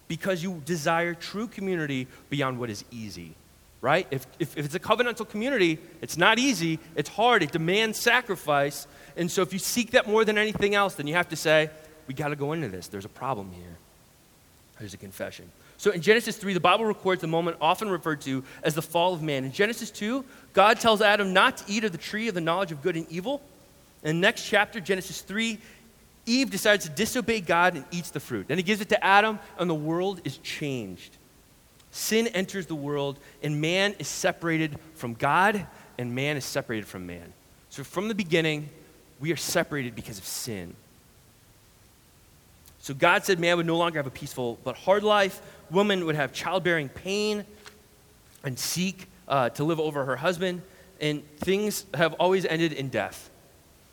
because 0.09 0.43
you 0.43 0.63
desire 0.65 1.15
true 1.15 1.47
community 1.47 2.07
beyond 2.31 2.59
what 2.59 2.71
is 2.71 2.85
easy, 2.91 3.35
right? 3.83 4.07
If, 4.11 4.27
if, 4.39 4.57
if, 4.57 4.65
it's 4.65 4.75
a 4.75 4.81
covenantal 4.81 5.29
community, 5.29 5.79
it's 6.01 6.17
not 6.17 6.39
easy, 6.39 6.79
it's 6.97 7.11
hard, 7.11 7.43
it 7.43 7.53
demands 7.53 7.99
sacrifice. 7.99 8.87
And 9.17 9.31
so 9.31 9.43
if 9.43 9.53
you 9.53 9.59
seek 9.59 9.91
that 9.91 10.09
more 10.09 10.25
than 10.25 10.39
anything 10.39 10.75
else, 10.75 10.95
then 10.95 11.07
you 11.07 11.15
have 11.15 11.29
to 11.29 11.37
say, 11.37 11.69
we 12.07 12.15
got 12.15 12.29
to 12.29 12.37
go 12.37 12.55
into 12.55 12.69
this. 12.69 12.89
There's 12.89 13.05
a 13.05 13.11
problem 13.11 13.53
here. 13.53 13.77
There's 14.79 14.95
a 14.95 14.99
confession. 14.99 15.51
So 15.79 15.93
in 15.93 16.03
Genesis 16.03 16.37
3, 16.37 16.55
the 16.55 16.61
Bible 16.61 16.85
records 16.85 17.21
the 17.21 17.29
moment 17.29 17.57
often 17.61 17.89
referred 17.89 18.21
to 18.23 18.43
as 18.65 18.75
the 18.75 18.83
fall 18.83 19.15
of 19.15 19.23
man. 19.23 19.45
In 19.45 19.53
Genesis 19.53 19.91
2, 19.93 20.25
God 20.53 20.81
tells 20.81 21.01
Adam 21.01 21.33
not 21.33 21.59
to 21.59 21.65
eat 21.73 21.85
of 21.85 21.93
the 21.93 21.99
tree 21.99 22.27
of 22.27 22.35
the 22.35 22.41
knowledge 22.41 22.73
of 22.73 22.83
good 22.83 22.97
and 22.97 23.07
evil. 23.09 23.41
In 24.03 24.17
the 24.17 24.21
next 24.21 24.45
chapter, 24.45 24.81
Genesis 24.81 25.21
3, 25.23 25.57
Eve 26.27 26.51
decides 26.51 26.85
to 26.85 26.91
disobey 26.91 27.41
God 27.41 27.77
and 27.77 27.85
eats 27.93 28.11
the 28.11 28.21
fruit. 28.21 28.49
Then 28.49 28.59
he 28.59 28.65
gives 28.65 28.81
it 28.81 28.89
to 28.91 29.05
Adam, 29.05 29.39
and 29.57 29.71
the 29.71 29.75
world 29.75 30.21
is 30.25 30.39
changed. 30.39 31.17
Sin 31.93 32.27
enters 32.29 32.67
the 32.67 32.75
world, 32.75 33.19
and 33.43 33.61
man 33.61 33.95
is 34.01 34.09
separated 34.09 34.79
from 34.95 35.15
God, 35.15 35.65
and 35.97 36.15
man 36.15 36.37
is 36.37 36.45
separated 36.45 36.87
from 36.87 37.07
man. 37.07 37.33
So 37.71 37.85
from 37.85 38.09
the 38.09 38.15
beginning, 38.15 38.69
we 39.21 39.33
are 39.33 39.37
separated 39.37 39.95
because 39.95 40.19
of 40.19 40.25
sin. 40.25 40.75
So 42.89 42.95
God 42.95 43.23
said 43.23 43.39
man 43.39 43.59
would 43.59 43.67
no 43.67 43.77
longer 43.77 43.99
have 43.99 44.07
a 44.07 44.11
peaceful 44.11 44.59
but 44.65 44.75
hard 44.75 45.03
life. 45.03 45.43
Woman 45.71 46.07
would 46.07 46.15
have 46.15 46.33
childbearing 46.33 46.89
pain 46.89 47.45
and 48.43 48.59
seek 48.59 49.09
uh, 49.29 49.51
to 49.51 49.65
live 49.65 49.79
over 49.79 50.07
her 50.07 50.17
husband. 50.17 50.63
And 50.99 51.23
things 51.37 51.85
have 51.93 52.15
always 52.15 52.47
ended 52.47 52.73
in 52.73 52.89
death. 52.89 53.29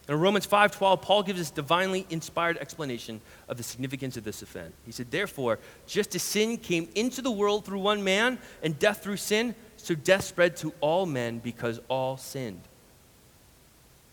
In 0.07 0.17
Romans 0.17 0.47
5:12, 0.47 1.01
Paul 1.01 1.23
gives 1.23 1.41
us 1.41 1.51
divinely 1.51 2.07
inspired 2.09 2.57
explanation 2.57 3.19
of 3.49 3.57
the 3.57 3.63
significance 3.63 4.15
of 4.15 4.23
this 4.23 4.41
event. 4.41 4.73
He 4.85 4.93
said, 4.93 5.11
"Therefore, 5.11 5.59
just 5.85 6.15
as 6.15 6.23
sin 6.23 6.55
came 6.55 6.87
into 6.95 7.21
the 7.21 7.31
world 7.31 7.65
through 7.65 7.79
one 7.79 8.01
man, 8.01 8.39
and 8.63 8.79
death 8.79 9.03
through 9.03 9.17
sin, 9.17 9.55
so 9.75 9.93
death 9.93 10.23
spread 10.23 10.55
to 10.57 10.73
all 10.79 11.05
men 11.05 11.39
because 11.39 11.81
all 11.89 12.15
sinned." 12.15 12.61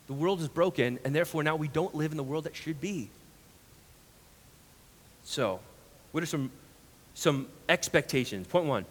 The 0.08 0.12
world 0.12 0.40
is 0.40 0.48
broken, 0.48 0.98
and 1.04 1.14
therefore 1.14 1.44
now 1.44 1.54
we 1.54 1.68
don't 1.68 1.94
live 1.94 2.10
in 2.10 2.16
the 2.16 2.24
world 2.24 2.42
that 2.42 2.56
should 2.56 2.80
be. 2.80 3.10
So, 5.24 5.60
what 6.12 6.22
are 6.22 6.26
some, 6.26 6.50
some 7.14 7.48
expectations? 7.68 8.46
Point 8.46 8.66
one 8.66 8.84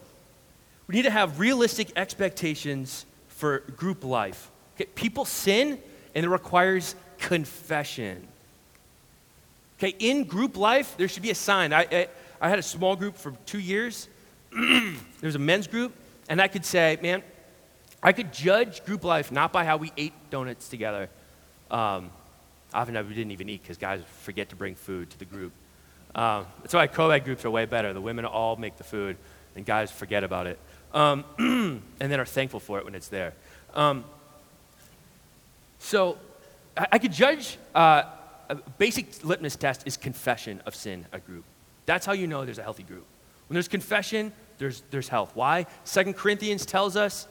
we 0.88 0.96
need 0.96 1.02
to 1.02 1.10
have 1.10 1.38
realistic 1.38 1.92
expectations 1.96 3.06
for 3.28 3.60
group 3.76 4.04
life. 4.04 4.50
Okay, 4.74 4.86
people 4.94 5.24
sin, 5.24 5.78
and 6.14 6.24
it 6.24 6.28
requires 6.28 6.94
confession. 7.18 8.26
Okay, 9.78 9.94
in 9.98 10.24
group 10.24 10.56
life, 10.56 10.94
there 10.96 11.08
should 11.08 11.22
be 11.22 11.30
a 11.30 11.34
sign. 11.34 11.72
I, 11.72 11.86
I, 11.90 12.08
I 12.40 12.48
had 12.48 12.58
a 12.58 12.62
small 12.62 12.94
group 12.94 13.16
for 13.16 13.32
two 13.46 13.58
years. 13.58 14.08
there 14.52 14.96
was 15.22 15.34
a 15.34 15.40
men's 15.40 15.66
group, 15.66 15.92
and 16.28 16.42
I 16.42 16.48
could 16.48 16.64
say, 16.64 16.98
man, 17.02 17.22
I 18.02 18.12
could 18.12 18.32
judge 18.32 18.84
group 18.84 19.04
life 19.04 19.32
not 19.32 19.52
by 19.52 19.64
how 19.64 19.76
we 19.76 19.92
ate 19.96 20.12
donuts 20.30 20.68
together. 20.68 21.08
Um, 21.70 22.10
often 22.74 22.94
we 23.08 23.14
didn't 23.14 23.32
even 23.32 23.48
eat 23.48 23.62
because 23.62 23.78
guys 23.78 24.02
forget 24.20 24.50
to 24.50 24.56
bring 24.56 24.74
food 24.74 25.10
to 25.10 25.18
the 25.18 25.24
group. 25.24 25.52
Um, 26.14 26.46
that's 26.60 26.74
why 26.74 26.86
co-ed 26.86 27.20
groups 27.24 27.44
are 27.44 27.50
way 27.50 27.64
better. 27.64 27.92
The 27.92 28.00
women 28.00 28.24
all 28.24 28.56
make 28.56 28.76
the 28.76 28.84
food, 28.84 29.16
and 29.56 29.64
guys 29.64 29.90
forget 29.90 30.24
about 30.24 30.46
it, 30.46 30.58
um, 30.92 31.24
and 31.38 31.82
then 31.98 32.20
are 32.20 32.26
thankful 32.26 32.60
for 32.60 32.78
it 32.78 32.84
when 32.84 32.94
it's 32.94 33.08
there. 33.08 33.32
Um, 33.74 34.04
so 35.78 36.18
I, 36.76 36.86
I, 36.92 36.98
could 36.98 37.12
judge. 37.12 37.56
Uh, 37.74 38.04
a 38.48 38.56
basic 38.76 39.24
litmus 39.24 39.56
test 39.56 39.86
is 39.86 39.96
confession 39.96 40.60
of 40.66 40.74
sin. 40.74 41.06
A 41.12 41.18
group. 41.18 41.44
That's 41.86 42.04
how 42.04 42.12
you 42.12 42.26
know 42.26 42.44
there's 42.44 42.58
a 42.58 42.62
healthy 42.62 42.82
group. 42.82 43.06
When 43.48 43.54
there's 43.54 43.68
confession, 43.68 44.32
there's 44.58 44.82
there's 44.90 45.08
health. 45.08 45.32
Why? 45.34 45.66
Second 45.84 46.16
Corinthians 46.16 46.66
tells 46.66 46.96
us 46.96 47.26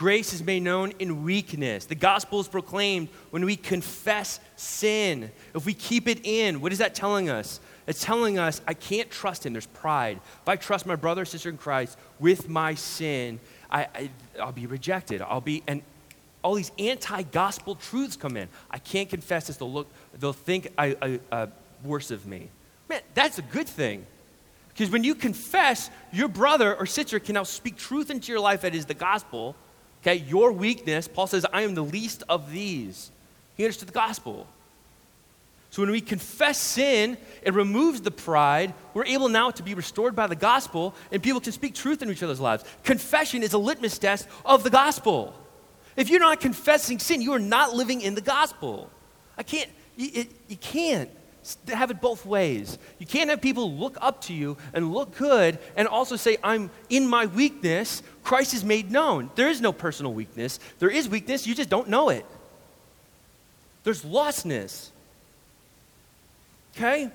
Grace 0.00 0.32
is 0.32 0.42
made 0.42 0.62
known 0.62 0.94
in 0.98 1.24
weakness. 1.24 1.84
The 1.84 1.94
gospel 1.94 2.40
is 2.40 2.48
proclaimed 2.48 3.08
when 3.28 3.44
we 3.44 3.54
confess 3.54 4.40
sin. 4.56 5.30
If 5.54 5.66
we 5.66 5.74
keep 5.74 6.08
it 6.08 6.24
in, 6.24 6.62
what 6.62 6.72
is 6.72 6.78
that 6.78 6.94
telling 6.94 7.28
us? 7.28 7.60
It's 7.90 8.04
telling 8.04 8.38
us 8.38 8.60
I 8.66 8.74
can't 8.74 9.10
trust 9.10 9.44
him. 9.44 9.52
There's 9.52 9.66
pride. 9.66 10.20
If 10.42 10.48
I 10.48 10.56
trust 10.56 10.86
my 10.86 10.96
brother 10.96 11.22
or 11.22 11.24
sister 11.24 11.48
in 11.48 11.58
Christ 11.58 11.98
with 12.18 12.48
my 12.48 12.74
sin, 12.74 13.40
I, 13.70 13.88
I, 14.38 14.44
will 14.44 14.52
be 14.52 14.66
rejected. 14.66 15.20
I'll 15.20 15.40
be, 15.40 15.62
and 15.66 15.82
all 16.42 16.54
these 16.54 16.72
anti-gospel 16.78 17.74
truths 17.74 18.16
come 18.16 18.36
in. 18.36 18.48
I 18.70 18.78
can't 18.78 19.10
confess 19.10 19.48
this. 19.48 19.56
They'll 19.56 19.72
look, 19.72 19.88
they'll 20.18 20.32
think 20.32 20.68
I, 20.78 20.96
I, 21.02 21.20
uh, 21.30 21.46
worse 21.84 22.10
of 22.10 22.26
me. 22.26 22.48
Man, 22.88 23.02
that's 23.14 23.38
a 23.38 23.42
good 23.42 23.68
thing. 23.68 24.06
Because 24.68 24.90
when 24.90 25.04
you 25.04 25.14
confess, 25.14 25.90
your 26.12 26.28
brother 26.28 26.74
or 26.74 26.86
sister 26.86 27.18
can 27.18 27.34
now 27.34 27.42
speak 27.42 27.76
truth 27.76 28.10
into 28.10 28.32
your 28.32 28.40
life 28.40 28.62
that 28.62 28.74
is 28.74 28.86
the 28.86 28.94
gospel 28.94 29.56
Okay, 30.02 30.16
your 30.16 30.52
weakness, 30.52 31.06
Paul 31.06 31.26
says, 31.26 31.44
I 31.52 31.62
am 31.62 31.74
the 31.74 31.84
least 31.84 32.22
of 32.28 32.50
these. 32.50 33.10
He 33.56 33.64
understood 33.64 33.88
the 33.88 33.92
gospel. 33.92 34.46
So 35.70 35.82
when 35.82 35.90
we 35.92 36.00
confess 36.00 36.58
sin, 36.58 37.16
it 37.42 37.54
removes 37.54 38.00
the 38.00 38.10
pride. 38.10 38.74
We're 38.92 39.06
able 39.06 39.28
now 39.28 39.52
to 39.52 39.62
be 39.62 39.74
restored 39.74 40.16
by 40.16 40.26
the 40.26 40.34
gospel, 40.34 40.94
and 41.12 41.22
people 41.22 41.40
can 41.40 41.52
speak 41.52 41.74
truth 41.74 42.02
in 42.02 42.10
each 42.10 42.24
other's 42.24 42.40
lives. 42.40 42.64
Confession 42.82 43.44
is 43.44 43.52
a 43.52 43.58
litmus 43.58 43.98
test 43.98 44.28
of 44.44 44.64
the 44.64 44.70
gospel. 44.70 45.32
If 45.96 46.10
you're 46.10 46.20
not 46.20 46.40
confessing 46.40 46.98
sin, 46.98 47.22
you 47.22 47.32
are 47.32 47.38
not 47.38 47.74
living 47.74 48.00
in 48.00 48.16
the 48.16 48.20
gospel. 48.20 48.90
I 49.38 49.44
can't, 49.44 49.70
you, 49.96 50.10
it, 50.12 50.32
you 50.48 50.56
can't 50.56 51.10
have 51.68 51.90
it 51.90 52.00
both 52.00 52.26
ways. 52.26 52.76
You 52.98 53.06
can't 53.06 53.30
have 53.30 53.40
people 53.40 53.72
look 53.72 53.96
up 54.00 54.22
to 54.22 54.34
you 54.34 54.56
and 54.74 54.92
look 54.92 55.16
good 55.16 55.58
and 55.76 55.86
also 55.86 56.16
say, 56.16 56.36
I'm 56.42 56.70
in 56.88 57.06
my 57.06 57.26
weakness, 57.26 58.02
Christ 58.24 58.54
is 58.54 58.64
made 58.64 58.90
known. 58.90 59.30
There 59.36 59.48
is 59.48 59.60
no 59.60 59.72
personal 59.72 60.12
weakness. 60.12 60.58
There 60.80 60.90
is 60.90 61.08
weakness, 61.08 61.46
you 61.46 61.54
just 61.54 61.70
don't 61.70 61.88
know 61.88 62.08
it. 62.08 62.26
There's 63.84 64.02
lostness. 64.02 64.90
Okay? 66.76 67.10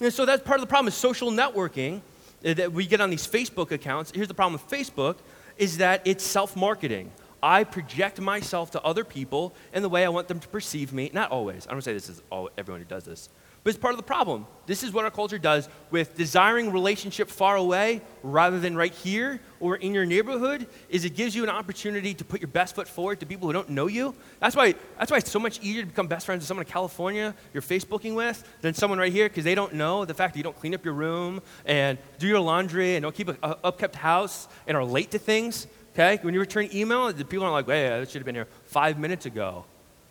And 0.00 0.12
so 0.12 0.26
that's 0.26 0.42
part 0.42 0.58
of 0.58 0.62
the 0.62 0.68
problem 0.68 0.88
is 0.88 0.94
social 0.94 1.30
networking 1.30 2.00
uh, 2.44 2.54
that 2.54 2.72
we 2.72 2.86
get 2.86 3.00
on 3.00 3.10
these 3.10 3.26
Facebook 3.26 3.70
accounts. 3.70 4.12
Here's 4.14 4.28
the 4.28 4.34
problem 4.34 4.60
with 4.60 4.68
Facebook 4.68 5.16
is 5.56 5.78
that 5.78 6.02
it's 6.04 6.24
self-marketing. 6.24 7.10
I 7.42 7.64
project 7.64 8.20
myself 8.20 8.70
to 8.72 8.82
other 8.82 9.04
people 9.04 9.54
in 9.72 9.82
the 9.82 9.88
way 9.88 10.04
I 10.04 10.08
want 10.08 10.28
them 10.28 10.40
to 10.40 10.48
perceive 10.48 10.92
me. 10.92 11.10
Not 11.12 11.30
always. 11.30 11.66
I 11.66 11.72
don't 11.72 11.82
say 11.82 11.92
this 11.92 12.08
is 12.08 12.22
all 12.30 12.50
everyone 12.56 12.80
who 12.80 12.88
does 12.88 13.04
this. 13.04 13.28
But 13.64 13.70
it's 13.70 13.78
part 13.78 13.94
of 13.94 13.96
the 13.96 14.04
problem. 14.04 14.46
This 14.66 14.82
is 14.82 14.92
what 14.92 15.06
our 15.06 15.10
culture 15.10 15.38
does 15.38 15.70
with 15.90 16.16
desiring 16.18 16.70
relationship 16.70 17.30
far 17.30 17.56
away 17.56 18.02
rather 18.22 18.60
than 18.60 18.76
right 18.76 18.92
here 18.92 19.40
or 19.58 19.76
in 19.76 19.94
your 19.94 20.04
neighborhood 20.04 20.66
is 20.90 21.06
it 21.06 21.16
gives 21.16 21.34
you 21.34 21.44
an 21.44 21.48
opportunity 21.48 22.12
to 22.12 22.24
put 22.26 22.42
your 22.42 22.48
best 22.48 22.74
foot 22.74 22.86
forward 22.86 23.20
to 23.20 23.26
people 23.26 23.48
who 23.48 23.54
don't 23.54 23.70
know 23.70 23.86
you. 23.86 24.14
That's 24.38 24.54
why, 24.54 24.74
that's 24.98 25.10
why 25.10 25.16
it's 25.16 25.30
so 25.30 25.38
much 25.38 25.60
easier 25.60 25.80
to 25.80 25.88
become 25.88 26.08
best 26.08 26.26
friends 26.26 26.42
with 26.42 26.48
someone 26.48 26.66
in 26.66 26.72
California 26.72 27.34
you're 27.54 27.62
Facebooking 27.62 28.14
with 28.14 28.44
than 28.60 28.74
someone 28.74 28.98
right 28.98 29.12
here 29.12 29.30
because 29.30 29.44
they 29.44 29.54
don't 29.54 29.72
know 29.72 30.04
the 30.04 30.14
fact 30.14 30.34
that 30.34 30.38
you 30.38 30.44
don't 30.44 30.58
clean 30.58 30.74
up 30.74 30.84
your 30.84 30.94
room 30.94 31.40
and 31.64 31.96
do 32.18 32.26
your 32.26 32.40
laundry 32.40 32.96
and 32.96 33.02
don't 33.02 33.14
keep 33.14 33.28
an 33.28 33.36
upkept 33.36 33.94
house 33.94 34.46
and 34.66 34.76
are 34.76 34.84
late 34.84 35.10
to 35.12 35.18
things. 35.18 35.66
Okay? 35.94 36.18
When 36.20 36.34
you 36.34 36.40
return 36.40 36.68
email, 36.74 37.10
the 37.10 37.24
people 37.24 37.46
are 37.46 37.52
like, 37.52 37.66
wait, 37.66 37.90
I 37.90 38.04
should 38.04 38.16
have 38.16 38.24
been 38.24 38.34
here 38.34 38.48
five 38.66 38.98
minutes 38.98 39.24
ago. 39.24 39.64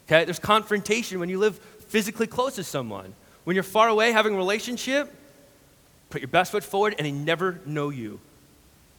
Okay? 0.08 0.26
There's 0.26 0.39
confrontation 0.39 1.20
when 1.20 1.30
you 1.30 1.38
live 1.38 1.60
physically 1.88 2.26
close 2.26 2.56
to 2.56 2.63
someone. 2.63 3.13
When 3.43 3.56
you're 3.56 3.63
far 3.63 3.88
away 3.88 4.12
having 4.12 4.36
a 4.36 4.38
relationship, 4.38 5.13
put 6.10 6.21
your 6.21 6.29
best 6.29 6.51
foot 6.51 6.63
forward 6.63 6.95
and 6.97 7.06
they 7.06 7.12
never 7.12 7.60
know 7.65 7.89
you. 7.89 8.19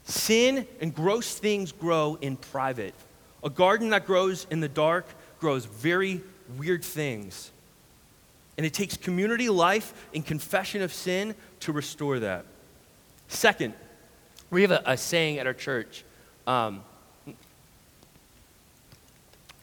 Sin 0.05 0.67
and 0.81 0.95
gross 0.95 1.39
things 1.39 1.73
grow 1.73 2.19
in 2.21 2.37
private. 2.37 2.95
A 3.43 3.51
garden 3.51 3.91
that 3.91 4.07
grows 4.07 4.47
in 4.51 4.61
the 4.61 4.69
dark 4.69 5.07
grows 5.41 5.65
very 5.65 6.21
weird 6.59 6.85
things. 6.85 7.51
And 8.57 8.65
it 8.65 8.75
takes 8.75 8.97
community 8.97 9.49
life 9.49 10.09
and 10.15 10.25
confession 10.25 10.83
of 10.83 10.93
sin 10.93 11.35
to 11.61 11.73
restore 11.73 12.21
that. 12.21 12.45
Second, 13.29 13.75
we 14.51 14.63
have 14.63 14.71
a, 14.71 14.83
a 14.87 14.97
saying 14.97 15.39
at 15.39 15.47
our 15.47 15.55
church 15.55 16.05
um, 16.47 16.83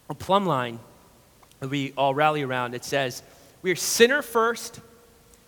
a 0.10 0.16
plumb 0.16 0.46
line 0.46 0.80
that 1.60 1.70
we 1.70 1.94
all 1.96 2.14
rally 2.14 2.42
around. 2.42 2.74
It 2.74 2.84
says, 2.84 3.24
we 3.62 3.72
are 3.72 3.76
sinner 3.76 4.22
first, 4.22 4.80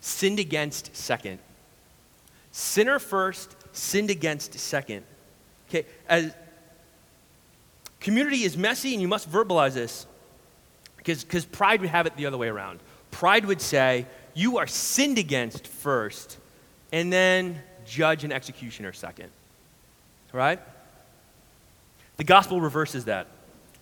sinned 0.00 0.38
against 0.38 0.94
second. 0.94 1.38
Sinner 2.52 2.98
first, 2.98 3.56
sinned 3.72 4.10
against 4.10 4.58
second. 4.58 5.04
Okay, 5.68 5.86
as 6.08 6.34
community 8.00 8.44
is 8.44 8.56
messy 8.56 8.92
and 8.92 9.02
you 9.02 9.08
must 9.08 9.30
verbalize 9.30 9.74
this 9.74 10.06
because 10.96 11.44
pride 11.44 11.80
would 11.80 11.90
have 11.90 12.06
it 12.06 12.16
the 12.16 12.26
other 12.26 12.38
way 12.38 12.48
around. 12.48 12.80
Pride 13.10 13.44
would 13.44 13.60
say, 13.60 14.06
you 14.34 14.58
are 14.58 14.66
sinned 14.66 15.18
against 15.18 15.66
first, 15.66 16.38
and 16.92 17.12
then 17.12 17.60
judge 17.84 18.24
and 18.24 18.32
executioner 18.32 18.92
second. 18.92 19.30
Right? 20.32 20.60
The 22.16 22.24
gospel 22.24 22.60
reverses 22.60 23.04
that 23.04 23.28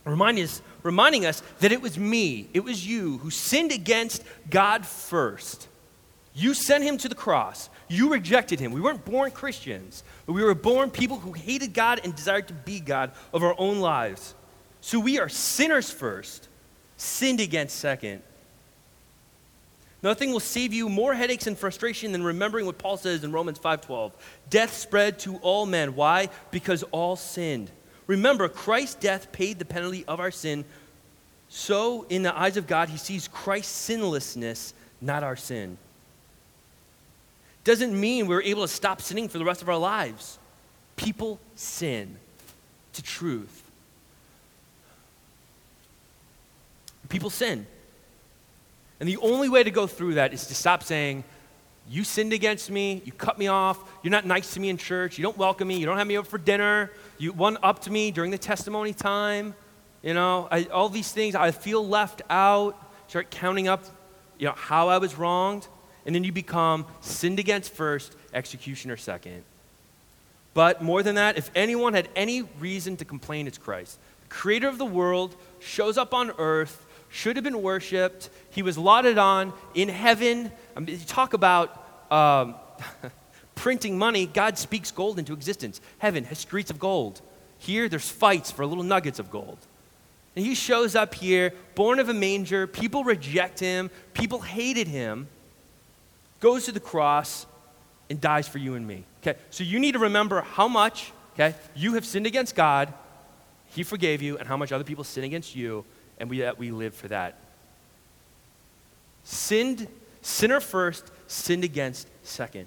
Remind 0.04 0.38
us, 0.38 0.62
reminding 0.82 1.26
us 1.26 1.42
that 1.60 1.72
it 1.72 1.80
was 1.80 1.98
me, 1.98 2.48
it 2.52 2.64
was 2.64 2.86
you 2.86 3.18
who 3.18 3.30
sinned 3.30 3.72
against 3.72 4.22
God 4.50 4.86
first. 4.86 5.68
You 6.34 6.54
sent 6.54 6.84
him 6.84 6.96
to 6.98 7.08
the 7.08 7.14
cross. 7.14 7.68
You 7.88 8.10
rejected 8.10 8.58
him. 8.58 8.72
We 8.72 8.80
weren't 8.80 9.04
born 9.04 9.30
Christians, 9.32 10.02
but 10.24 10.32
we 10.32 10.42
were 10.42 10.54
born 10.54 10.90
people 10.90 11.18
who 11.18 11.32
hated 11.32 11.74
God 11.74 12.00
and 12.02 12.16
desired 12.16 12.48
to 12.48 12.54
be 12.54 12.80
God 12.80 13.12
of 13.34 13.42
our 13.42 13.54
own 13.58 13.80
lives. 13.80 14.34
So 14.80 14.98
we 14.98 15.18
are 15.18 15.28
sinners 15.28 15.90
first, 15.90 16.48
sinned 16.96 17.40
against 17.40 17.76
second. 17.76 18.22
Nothing 20.02 20.32
will 20.32 20.40
save 20.40 20.72
you 20.72 20.88
more 20.88 21.14
headaches 21.14 21.46
and 21.46 21.56
frustration 21.56 22.10
than 22.10 22.24
remembering 22.24 22.66
what 22.66 22.78
Paul 22.78 22.96
says 22.96 23.22
in 23.22 23.30
Romans 23.30 23.58
5:12. 23.58 24.12
Death 24.50 24.76
spread 24.76 25.18
to 25.20 25.36
all 25.36 25.64
men. 25.64 25.94
Why? 25.94 26.28
Because 26.50 26.82
all 26.90 27.14
sinned. 27.14 27.70
Remember, 28.06 28.48
Christ's 28.48 28.96
death 28.96 29.32
paid 29.32 29.58
the 29.58 29.64
penalty 29.64 30.04
of 30.06 30.20
our 30.20 30.30
sin. 30.30 30.64
So, 31.48 32.06
in 32.08 32.22
the 32.22 32.36
eyes 32.36 32.56
of 32.56 32.66
God, 32.66 32.88
he 32.88 32.96
sees 32.96 33.28
Christ's 33.28 33.72
sinlessness, 33.72 34.74
not 35.00 35.22
our 35.22 35.36
sin. 35.36 35.78
Doesn't 37.64 37.98
mean 37.98 38.26
we're 38.26 38.42
able 38.42 38.62
to 38.62 38.68
stop 38.68 39.00
sinning 39.00 39.28
for 39.28 39.38
the 39.38 39.44
rest 39.44 39.62
of 39.62 39.68
our 39.68 39.78
lives. 39.78 40.38
People 40.96 41.38
sin 41.54 42.16
to 42.94 43.02
truth. 43.02 43.62
People 47.08 47.30
sin. 47.30 47.66
And 48.98 49.08
the 49.08 49.18
only 49.18 49.48
way 49.48 49.62
to 49.62 49.70
go 49.70 49.86
through 49.86 50.14
that 50.14 50.32
is 50.32 50.46
to 50.46 50.54
stop 50.54 50.82
saying, 50.82 51.24
You 51.88 52.04
sinned 52.04 52.32
against 52.32 52.70
me, 52.70 53.02
you 53.04 53.12
cut 53.12 53.38
me 53.38 53.48
off, 53.48 53.78
you're 54.02 54.10
not 54.10 54.24
nice 54.24 54.54
to 54.54 54.60
me 54.60 54.70
in 54.70 54.76
church, 54.76 55.18
you 55.18 55.22
don't 55.22 55.36
welcome 55.36 55.68
me, 55.68 55.78
you 55.78 55.86
don't 55.86 55.98
have 55.98 56.06
me 56.06 56.16
over 56.16 56.28
for 56.28 56.38
dinner, 56.38 56.90
you 57.18 57.32
one 57.32 57.58
up 57.62 57.80
to 57.82 57.90
me 57.90 58.10
during 58.10 58.30
the 58.30 58.38
testimony 58.38 58.92
time. 58.92 59.54
You 60.02 60.14
know, 60.14 60.48
I, 60.50 60.64
all 60.64 60.88
these 60.88 61.12
things, 61.12 61.34
I 61.34 61.52
feel 61.52 61.86
left 61.86 62.22
out. 62.28 62.76
Start 63.06 63.30
counting 63.30 63.68
up, 63.68 63.84
you 64.38 64.46
know, 64.46 64.54
how 64.56 64.88
I 64.88 64.98
was 64.98 65.16
wronged. 65.16 65.68
And 66.04 66.14
then 66.14 66.24
you 66.24 66.32
become 66.32 66.86
sinned 67.00 67.38
against 67.38 67.72
first, 67.72 68.16
executioner 68.34 68.96
second. 68.96 69.44
But 70.54 70.82
more 70.82 71.02
than 71.02 71.14
that, 71.14 71.38
if 71.38 71.50
anyone 71.54 71.94
had 71.94 72.08
any 72.16 72.42
reason 72.58 72.96
to 72.96 73.04
complain, 73.04 73.46
it's 73.46 73.58
Christ. 73.58 73.98
The 74.22 74.28
creator 74.28 74.68
of 74.68 74.78
the 74.78 74.84
world 74.84 75.36
shows 75.60 75.96
up 75.96 76.12
on 76.12 76.32
earth, 76.38 76.84
should 77.08 77.36
have 77.36 77.44
been 77.44 77.62
worshiped. 77.62 78.30
He 78.50 78.62
was 78.62 78.76
lauded 78.76 79.18
on 79.18 79.52
in 79.74 79.88
heaven. 79.88 80.50
I 80.76 80.80
mean, 80.80 80.98
you 80.98 81.04
talk 81.04 81.35
about 81.35 81.87
um, 82.11 82.54
printing 83.54 83.98
money, 83.98 84.26
God 84.26 84.58
speaks 84.58 84.90
gold 84.90 85.18
into 85.18 85.32
existence. 85.32 85.80
Heaven 85.98 86.24
has 86.24 86.38
streets 86.38 86.70
of 86.70 86.78
gold. 86.78 87.20
Here, 87.58 87.88
there's 87.88 88.08
fights 88.08 88.50
for 88.50 88.66
little 88.66 88.85
nuggets 88.85 89.18
of 89.18 89.30
gold. 89.30 89.58
And 90.35 90.44
he 90.44 90.54
shows 90.54 90.94
up 90.94 91.14
here, 91.14 91.52
born 91.74 91.98
of 91.98 92.08
a 92.08 92.14
manger. 92.14 92.66
People 92.66 93.04
reject 93.04 93.61
him, 93.61 93.90
people 94.14 94.40
hated 94.40 94.88
him, 94.88 95.28
goes 96.40 96.64
to 96.64 96.72
the 96.72 96.80
cross, 96.80 97.46
and 98.08 98.20
dies 98.20 98.48
for 98.48 98.58
you 98.58 98.74
and 98.74 98.87
me. 98.87 99.04
Okay, 99.22 99.38
so 99.50 99.62
you 99.62 99.78
need 99.78 99.92
to 99.92 99.98
remember 99.98 100.40
how 100.40 100.68
much, 100.68 101.12
okay, 101.35 101.54
you 101.74 101.94
have 101.94 102.04
sinned 102.04 102.26
against 102.26 102.54
God, 102.54 102.92
he 103.66 103.82
forgave 103.82 104.22
you, 104.22 104.38
and 104.38 104.48
how 104.48 104.56
much 104.56 104.72
other 104.72 104.85
people 104.85 105.04
sin 105.04 105.24
against 105.24 105.54
you, 105.54 105.85
and 106.18 106.28
we, 106.28 106.40
that 106.40 106.58
we 106.58 106.70
live 106.70 106.94
for 106.94 107.08
that. 107.08 107.38
Sinned, 109.24 109.87
sinner 110.22 110.61
first, 110.61 111.11
sinned 111.26 111.64
against 111.64 112.08
second. 112.22 112.66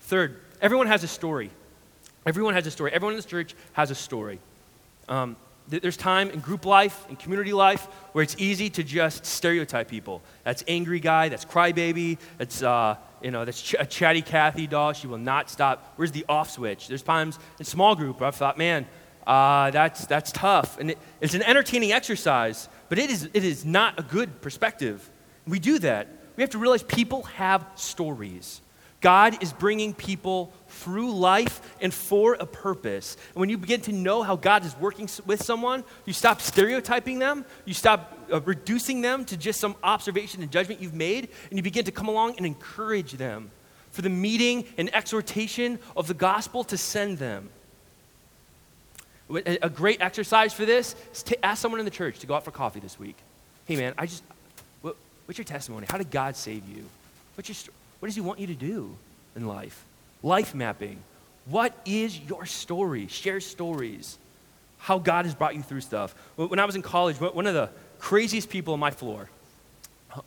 Third, 0.00 0.40
everyone 0.60 0.86
has 0.88 1.04
a 1.04 1.08
story. 1.08 1.50
Everyone 2.26 2.54
has 2.54 2.66
a 2.66 2.70
story. 2.70 2.92
Everyone 2.92 3.12
in 3.12 3.18
this 3.18 3.26
church 3.26 3.54
has 3.72 3.90
a 3.90 3.94
story. 3.94 4.40
Um, 5.08 5.36
th- 5.70 5.82
there's 5.82 5.96
time 5.96 6.30
in 6.30 6.40
group 6.40 6.64
life, 6.64 7.06
in 7.08 7.16
community 7.16 7.52
life, 7.52 7.84
where 8.12 8.22
it's 8.22 8.34
easy 8.38 8.68
to 8.70 8.82
just 8.82 9.24
stereotype 9.24 9.88
people. 9.88 10.22
That's 10.42 10.64
angry 10.66 10.98
guy, 10.98 11.28
that's 11.28 11.44
crybaby, 11.44 12.18
that's, 12.38 12.62
uh, 12.62 12.96
you 13.22 13.30
know, 13.30 13.44
that's 13.44 13.62
ch- 13.62 13.76
a 13.78 13.86
chatty 13.86 14.22
Cathy 14.22 14.66
doll. 14.66 14.92
She 14.92 15.06
will 15.06 15.18
not 15.18 15.50
stop. 15.50 15.92
Where's 15.96 16.12
the 16.12 16.24
off 16.28 16.50
switch? 16.50 16.88
There's 16.88 17.02
times 17.02 17.38
in 17.58 17.64
small 17.64 17.94
group 17.94 18.20
where 18.20 18.26
I've 18.26 18.34
thought, 18.34 18.58
man, 18.58 18.86
uh, 19.26 19.70
that's, 19.70 20.06
that's 20.06 20.32
tough. 20.32 20.78
And 20.78 20.92
it, 20.92 20.98
it's 21.20 21.34
an 21.34 21.42
entertaining 21.42 21.92
exercise, 21.92 22.68
but 22.88 22.98
it 22.98 23.10
is, 23.10 23.28
it 23.34 23.44
is 23.44 23.64
not 23.64 23.98
a 23.98 24.02
good 24.02 24.40
perspective. 24.40 25.08
We 25.46 25.58
do 25.58 25.78
that. 25.80 26.08
We 26.36 26.42
have 26.42 26.50
to 26.50 26.58
realize 26.58 26.82
people 26.82 27.22
have 27.22 27.66
stories. 27.74 28.60
God 29.00 29.42
is 29.42 29.52
bringing 29.52 29.94
people 29.94 30.52
through 30.68 31.12
life 31.12 31.60
and 31.80 31.92
for 31.92 32.34
a 32.34 32.46
purpose. 32.46 33.16
And 33.28 33.40
when 33.40 33.48
you 33.48 33.58
begin 33.58 33.80
to 33.82 33.92
know 33.92 34.22
how 34.22 34.36
God 34.36 34.64
is 34.64 34.76
working 34.78 35.08
with 35.26 35.42
someone, 35.42 35.84
you 36.06 36.12
stop 36.12 36.40
stereotyping 36.40 37.18
them, 37.18 37.44
you 37.64 37.74
stop 37.74 38.18
uh, 38.32 38.40
reducing 38.40 39.02
them 39.02 39.24
to 39.26 39.36
just 39.36 39.60
some 39.60 39.76
observation 39.82 40.42
and 40.42 40.50
judgment 40.50 40.80
you've 40.80 40.94
made, 40.94 41.28
and 41.50 41.58
you 41.58 41.62
begin 41.62 41.84
to 41.84 41.92
come 41.92 42.08
along 42.08 42.36
and 42.36 42.46
encourage 42.46 43.12
them 43.12 43.50
for 43.90 44.02
the 44.02 44.10
meeting 44.10 44.64
and 44.76 44.94
exhortation 44.94 45.78
of 45.96 46.06
the 46.06 46.14
gospel 46.14 46.64
to 46.64 46.76
send 46.76 47.18
them. 47.18 47.50
A 49.28 49.70
great 49.70 50.00
exercise 50.00 50.52
for 50.52 50.64
this 50.64 50.94
is 51.12 51.22
to 51.24 51.44
ask 51.44 51.60
someone 51.60 51.80
in 51.80 51.84
the 51.84 51.90
church 51.90 52.20
to 52.20 52.26
go 52.26 52.34
out 52.34 52.44
for 52.44 52.50
coffee 52.50 52.80
this 52.80 52.98
week. 52.98 53.16
Hey, 53.64 53.76
man, 53.76 53.94
I 53.98 54.06
just, 54.06 54.22
what's 55.26 55.38
your 55.38 55.44
testimony? 55.44 55.86
How 55.88 55.98
did 55.98 56.10
God 56.10 56.36
save 56.36 56.68
you? 56.68 56.84
What's 57.34 57.48
your? 57.48 57.74
What 58.00 58.08
does 58.08 58.14
He 58.14 58.20
want 58.20 58.38
you 58.38 58.46
to 58.48 58.54
do 58.54 58.96
in 59.34 59.46
life? 59.46 59.84
Life 60.22 60.54
mapping. 60.54 60.98
What 61.46 61.78
is 61.84 62.18
your 62.18 62.46
story? 62.46 63.06
Share 63.06 63.40
stories. 63.40 64.18
How 64.78 64.98
God 64.98 65.24
has 65.24 65.34
brought 65.34 65.54
you 65.54 65.62
through 65.62 65.80
stuff. 65.80 66.14
When 66.36 66.58
I 66.58 66.64
was 66.64 66.76
in 66.76 66.82
college, 66.82 67.16
one 67.20 67.46
of 67.46 67.54
the 67.54 67.70
craziest 67.98 68.50
people 68.50 68.74
on 68.74 68.80
my 68.80 68.90
floor 68.90 69.28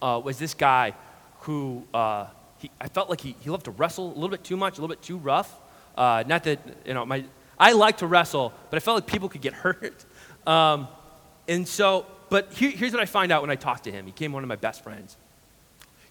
uh, 0.01 0.21
was 0.23 0.37
this 0.37 0.53
guy 0.53 0.93
who 1.41 1.83
uh, 1.93 2.27
he, 2.59 2.69
I 2.79 2.87
felt 2.87 3.09
like 3.09 3.21
he, 3.21 3.35
he 3.39 3.49
loved 3.49 3.65
to 3.65 3.71
wrestle 3.71 4.07
a 4.07 4.15
little 4.15 4.29
bit 4.29 4.43
too 4.43 4.57
much, 4.57 4.77
a 4.77 4.81
little 4.81 4.93
bit 4.93 5.01
too 5.01 5.17
rough. 5.17 5.53
Uh, 5.97 6.23
not 6.27 6.43
that, 6.43 6.59
you 6.85 6.93
know, 6.93 7.05
my, 7.05 7.23
I 7.57 7.73
like 7.73 7.97
to 7.97 8.07
wrestle, 8.07 8.53
but 8.69 8.77
I 8.77 8.79
felt 8.79 8.95
like 8.95 9.07
people 9.07 9.29
could 9.29 9.41
get 9.41 9.53
hurt. 9.65 10.05
Um, 10.45 10.87
and 11.47 11.67
so, 11.67 12.05
but 12.29 12.53
here, 12.53 12.71
here's 12.71 12.91
what 12.91 13.01
I 13.01 13.05
find 13.05 13.31
out 13.31 13.41
when 13.41 13.49
I 13.49 13.55
talk 13.55 13.83
to 13.83 13.91
him. 13.91 14.05
He 14.05 14.11
became 14.11 14.31
one 14.31 14.43
of 14.43 14.49
my 14.49 14.55
best 14.55 14.83
friends. 14.83 15.17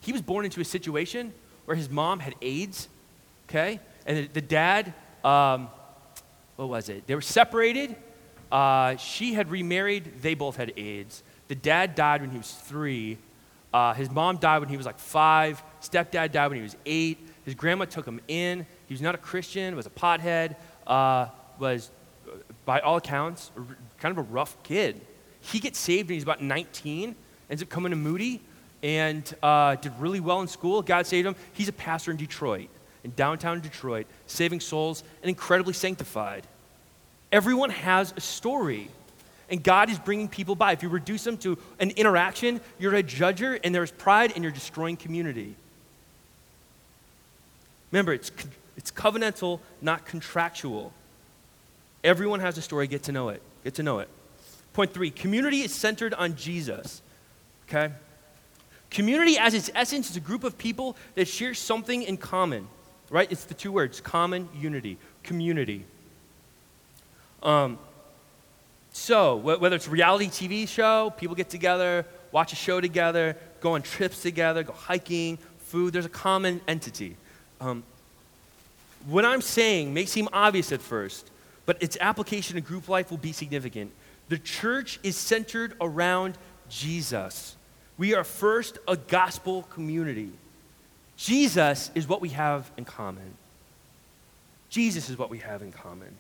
He 0.01 0.13
was 0.13 0.23
born 0.23 0.45
into 0.45 0.61
a 0.61 0.65
situation 0.65 1.33
where 1.65 1.77
his 1.77 1.91
mom 1.91 2.21
had 2.21 2.35
AIDS, 2.41 2.89
okay? 3.49 3.81
And 4.07 4.17
the, 4.17 4.27
the 4.35 4.41
dad, 4.41 4.95
um, 5.25 5.69
what 6.57 6.69
was 6.69 6.89
it? 6.89 7.07
They 7.07 7.15
were 7.15 7.21
separated. 7.21 7.97
Uh, 8.51 8.97
she 8.97 9.35
had 9.35 9.51
remarried. 9.51 10.23
They 10.23 10.35
both 10.35 10.57
had 10.57 10.73
AIDS. 10.77 11.23
The 11.49 11.55
dad 11.55 11.95
died 11.95 12.21
when 12.21 12.31
he 12.31 12.39
was 12.39 12.51
three. 12.51 13.19
Uh, 13.73 13.93
his 13.95 14.11
mom 14.11 14.39
died 14.39 14.61
when 14.61 14.69
he 14.69 14.77
was 14.77 14.87
like 14.87 14.99
five. 14.99 15.63
Stepdad 15.83 16.33
died 16.33 16.49
when 16.49 16.57
he 16.57 16.63
was 16.63 16.77
eight. 16.87 17.19
His 17.45 17.55
grandma 17.55 17.85
took 17.85 18.07
him 18.07 18.21
in. 18.29 18.67
He 18.87 18.95
was 18.95 19.03
not 19.03 19.15
a 19.15 19.19
Christian, 19.19 19.77
was 19.77 19.87
a 19.87 19.91
pothead, 19.91 20.57
uh, 20.87 21.27
was, 21.59 21.91
by 22.65 22.81
all 22.81 22.97
accounts, 22.97 23.51
kind 23.99 24.17
of 24.17 24.19
a 24.19 24.29
rough 24.33 24.63
kid. 24.63 25.01
He 25.51 25.61
gets 25.61 25.79
saved 25.79 26.09
when 26.09 26.15
he's 26.15 26.23
about 26.23 26.43
19, 26.43 27.15
ends 27.49 27.63
up 27.63 27.69
coming 27.69 27.91
to 27.91 27.97
Moody, 27.97 28.41
and 28.83 29.35
uh, 29.43 29.77
did 29.77 29.93
really 29.99 30.21
well 30.21 30.41
in 30.41 30.49
school. 30.49 30.83
God 30.83 31.07
saved 31.07 31.27
him. 31.27 31.37
He's 31.55 31.69
a 31.69 31.73
pastor 31.73 32.11
in 32.11 32.17
Detroit, 32.17 32.69
in 33.03 33.13
downtown 33.13 33.61
Detroit, 33.61 34.07
saving 34.27 34.61
souls 34.61 35.03
and 35.23 35.29
incredibly 35.29 35.73
sanctified. 35.73 36.47
Everyone 37.33 37.71
has 37.71 38.13
a 38.17 38.21
story, 38.21 38.89
and 39.49 39.63
God 39.63 39.89
is 39.91 39.99
bringing 39.99 40.29
people 40.29 40.55
by. 40.55 40.73
If 40.73 40.83
you 40.83 40.91
reduce 40.91 41.25
them 41.25 41.39
to 41.39 41.57
an 41.79 41.91
interaction, 41.91 42.61
you're 42.79 42.95
a 42.95 43.03
judger, 43.03 43.59
and 43.65 43.75
there's 43.75 43.91
pride, 43.91 44.33
and 44.35 44.45
you're 44.45 44.53
destroying 44.53 44.97
community. 44.97 45.55
Remember, 47.91 48.13
it's, 48.13 48.31
it's 48.77 48.91
covenantal, 48.91 49.61
not 49.81 50.05
contractual. 50.05 50.93
Everyone 52.05 52.41
has 52.41 52.59
a 52.59 52.63
story. 52.63 52.87
Get 52.87 53.05
to 53.05 53.13
know 53.13 53.31
it. 53.31 53.43
Get 53.65 53.75
to 53.77 53.83
know 53.83 54.01
it. 54.01 54.09
Point 54.79 54.95
three 54.95 55.11
community 55.11 55.63
is 55.63 55.75
centered 55.75 56.15
on 56.15 56.37
Jesus. 56.37 57.03
Okay? 57.69 57.93
Community, 58.93 59.37
as 59.37 59.53
its 59.53 59.73
essence, 59.75 60.09
is 60.09 60.17
a 60.17 60.21
group 60.21 60.45
of 60.45 60.57
people 60.57 60.97
that 61.17 61.27
share 61.27 61.53
something 61.53 62.05
in 62.05 62.17
common, 62.17 62.69
right? 63.11 63.27
It's 63.29 63.43
the 63.43 63.55
two 63.55 63.73
words 63.73 64.01
common, 64.01 64.49
unity, 64.55 64.97
community. 65.25 65.85
Um, 67.43 67.77
so, 68.93 69.35
whether 69.35 69.75
it's 69.75 69.89
a 69.89 69.91
reality 69.91 70.29
TV 70.29 70.69
show, 70.69 71.13
people 71.17 71.35
get 71.35 71.51
together, 71.51 72.07
watch 72.31 72.53
a 72.53 72.57
show 72.57 72.81
together, 72.81 73.37
go 73.59 73.73
on 73.73 73.83
trips 73.83 74.23
together, 74.23 74.63
go 74.63 74.75
hiking, 74.75 75.39
food, 75.59 75.93
there's 75.93 76.07
a 76.07 76.09
common 76.09 76.61
entity. 76.69 77.17
Um, 77.61 77.83
what 79.09 79.25
I'm 79.25 79.41
saying 79.41 79.93
may 79.93 80.05
seem 80.05 80.29
obvious 80.33 80.71
at 80.71 80.81
first, 80.81 81.33
but 81.67 81.83
its 81.83 81.99
application 82.01 82.57
in 82.57 82.63
group 82.63 82.89
life 82.89 83.11
will 83.11 83.19
be 83.19 83.33
significant. 83.33 83.91
The 84.29 84.39
church 84.39 85.01
is 85.03 85.17
centered 85.17 85.75
around 85.81 86.37
Jesus. 86.69 87.57
We 87.97 88.15
are 88.15 88.25
first 88.25 88.79
a 88.87 88.97
gospel 88.97 89.63
community. 89.65 90.31
Jesus 91.17 91.91
is 91.95 92.07
what 92.07 92.21
we 92.21 92.29
have 92.31 92.71
in 92.77 92.85
common. 92.85 93.35
Jesus 94.71 95.09
is 95.09 95.19
what 95.19 95.31
we 95.31 95.39
have 95.39 95.63
in 95.63 95.73
common. 95.73 96.15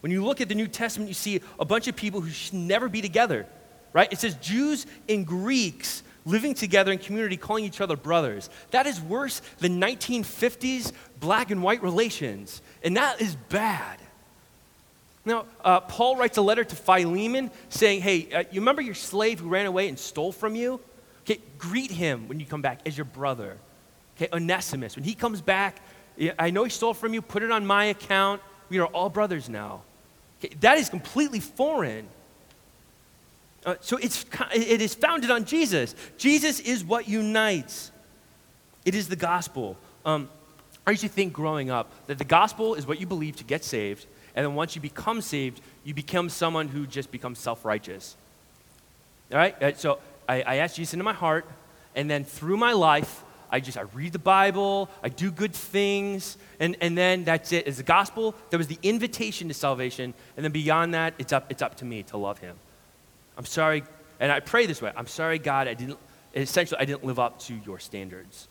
When 0.00 0.12
you 0.12 0.24
look 0.24 0.40
at 0.40 0.48
the 0.48 0.54
New 0.54 0.68
Testament, 0.68 1.08
you 1.08 1.14
see 1.14 1.40
a 1.58 1.64
bunch 1.64 1.88
of 1.88 1.96
people 1.96 2.20
who 2.20 2.30
should 2.30 2.54
never 2.54 2.88
be 2.88 3.02
together, 3.02 3.46
right? 3.92 4.10
It 4.12 4.18
says 4.18 4.34
Jews 4.36 4.86
and 5.08 5.26
Greeks 5.26 6.02
living 6.24 6.54
together 6.54 6.92
in 6.92 6.98
community, 6.98 7.36
calling 7.36 7.64
each 7.64 7.80
other 7.80 7.96
brothers. 7.96 8.48
That 8.70 8.86
is 8.86 9.00
worse 9.00 9.40
than 9.58 9.80
1950s 9.80 10.92
black 11.20 11.50
and 11.50 11.62
white 11.62 11.82
relations, 11.82 12.62
and 12.84 12.96
that 12.96 13.20
is 13.20 13.34
bad. 13.48 13.98
Now, 15.24 15.46
uh, 15.62 15.80
Paul 15.80 16.16
writes 16.16 16.38
a 16.38 16.42
letter 16.42 16.64
to 16.64 16.76
Philemon 16.76 17.50
saying, 17.68 18.00
Hey, 18.00 18.32
uh, 18.32 18.44
you 18.50 18.60
remember 18.60 18.82
your 18.82 18.94
slave 18.94 19.40
who 19.40 19.48
ran 19.48 19.66
away 19.66 19.88
and 19.88 19.98
stole 19.98 20.32
from 20.32 20.54
you? 20.54 20.80
Okay, 21.22 21.40
greet 21.58 21.90
him 21.90 22.28
when 22.28 22.40
you 22.40 22.46
come 22.46 22.62
back 22.62 22.80
as 22.86 22.96
your 22.96 23.04
brother. 23.04 23.58
Okay, 24.16 24.28
Onesimus, 24.32 24.96
when 24.96 25.04
he 25.04 25.14
comes 25.14 25.40
back, 25.40 25.80
I 26.38 26.50
know 26.50 26.64
he 26.64 26.70
stole 26.70 26.94
from 26.94 27.14
you, 27.14 27.22
put 27.22 27.42
it 27.42 27.50
on 27.50 27.66
my 27.66 27.86
account. 27.86 28.42
We 28.68 28.78
are 28.78 28.86
all 28.86 29.08
brothers 29.08 29.48
now. 29.48 29.82
Okay, 30.38 30.54
that 30.60 30.78
is 30.78 30.88
completely 30.88 31.40
foreign. 31.40 32.08
Uh, 33.64 33.74
so 33.80 33.96
it's, 33.98 34.24
it 34.54 34.80
is 34.80 34.94
founded 34.94 35.30
on 35.30 35.44
Jesus. 35.44 35.94
Jesus 36.16 36.60
is 36.60 36.84
what 36.84 37.08
unites, 37.08 37.90
it 38.84 38.94
is 38.94 39.08
the 39.08 39.16
gospel. 39.16 39.76
Um, 40.04 40.28
I 40.86 40.92
used 40.92 41.02
to 41.02 41.08
think 41.08 41.34
growing 41.34 41.70
up 41.70 41.90
that 42.06 42.16
the 42.16 42.24
gospel 42.24 42.74
is 42.74 42.86
what 42.86 42.98
you 42.98 43.06
believe 43.06 43.36
to 43.36 43.44
get 43.44 43.62
saved, 43.62 44.06
and 44.38 44.46
then 44.46 44.54
once 44.54 44.76
you 44.76 44.80
become 44.80 45.20
saved, 45.20 45.60
you 45.82 45.94
become 45.94 46.28
someone 46.28 46.68
who 46.68 46.86
just 46.86 47.10
becomes 47.10 47.40
self 47.40 47.64
righteous. 47.64 48.16
All 49.32 49.38
right? 49.38 49.60
Uh, 49.60 49.74
so 49.74 49.98
I, 50.28 50.42
I 50.42 50.54
asked 50.58 50.76
Jesus 50.76 50.94
into 50.94 51.02
my 51.04 51.12
heart, 51.12 51.44
and 51.96 52.08
then 52.08 52.22
through 52.22 52.56
my 52.56 52.72
life, 52.72 53.24
I 53.50 53.58
just 53.58 53.76
I 53.76 53.80
read 53.80 54.12
the 54.12 54.20
Bible, 54.20 54.90
I 55.02 55.08
do 55.08 55.32
good 55.32 55.52
things, 55.52 56.36
and, 56.60 56.76
and 56.80 56.96
then 56.96 57.24
that's 57.24 57.50
it. 57.50 57.66
It's 57.66 57.78
the 57.78 57.82
gospel. 57.82 58.32
That 58.50 58.58
was 58.58 58.68
the 58.68 58.78
invitation 58.84 59.48
to 59.48 59.54
salvation, 59.54 60.14
and 60.36 60.44
then 60.44 60.52
beyond 60.52 60.94
that, 60.94 61.14
it's 61.18 61.32
up, 61.32 61.50
it's 61.50 61.60
up 61.60 61.74
to 61.78 61.84
me 61.84 62.04
to 62.04 62.16
love 62.16 62.38
him. 62.38 62.54
I'm 63.36 63.44
sorry, 63.44 63.82
and 64.20 64.30
I 64.30 64.38
pray 64.38 64.66
this 64.66 64.80
way. 64.80 64.92
I'm 64.94 65.08
sorry, 65.08 65.40
God, 65.40 65.66
I 65.66 65.74
didn't 65.74 65.98
essentially 66.32 66.80
I 66.80 66.84
didn't 66.84 67.04
live 67.04 67.18
up 67.18 67.40
to 67.40 67.54
your 67.66 67.80
standards. 67.80 68.46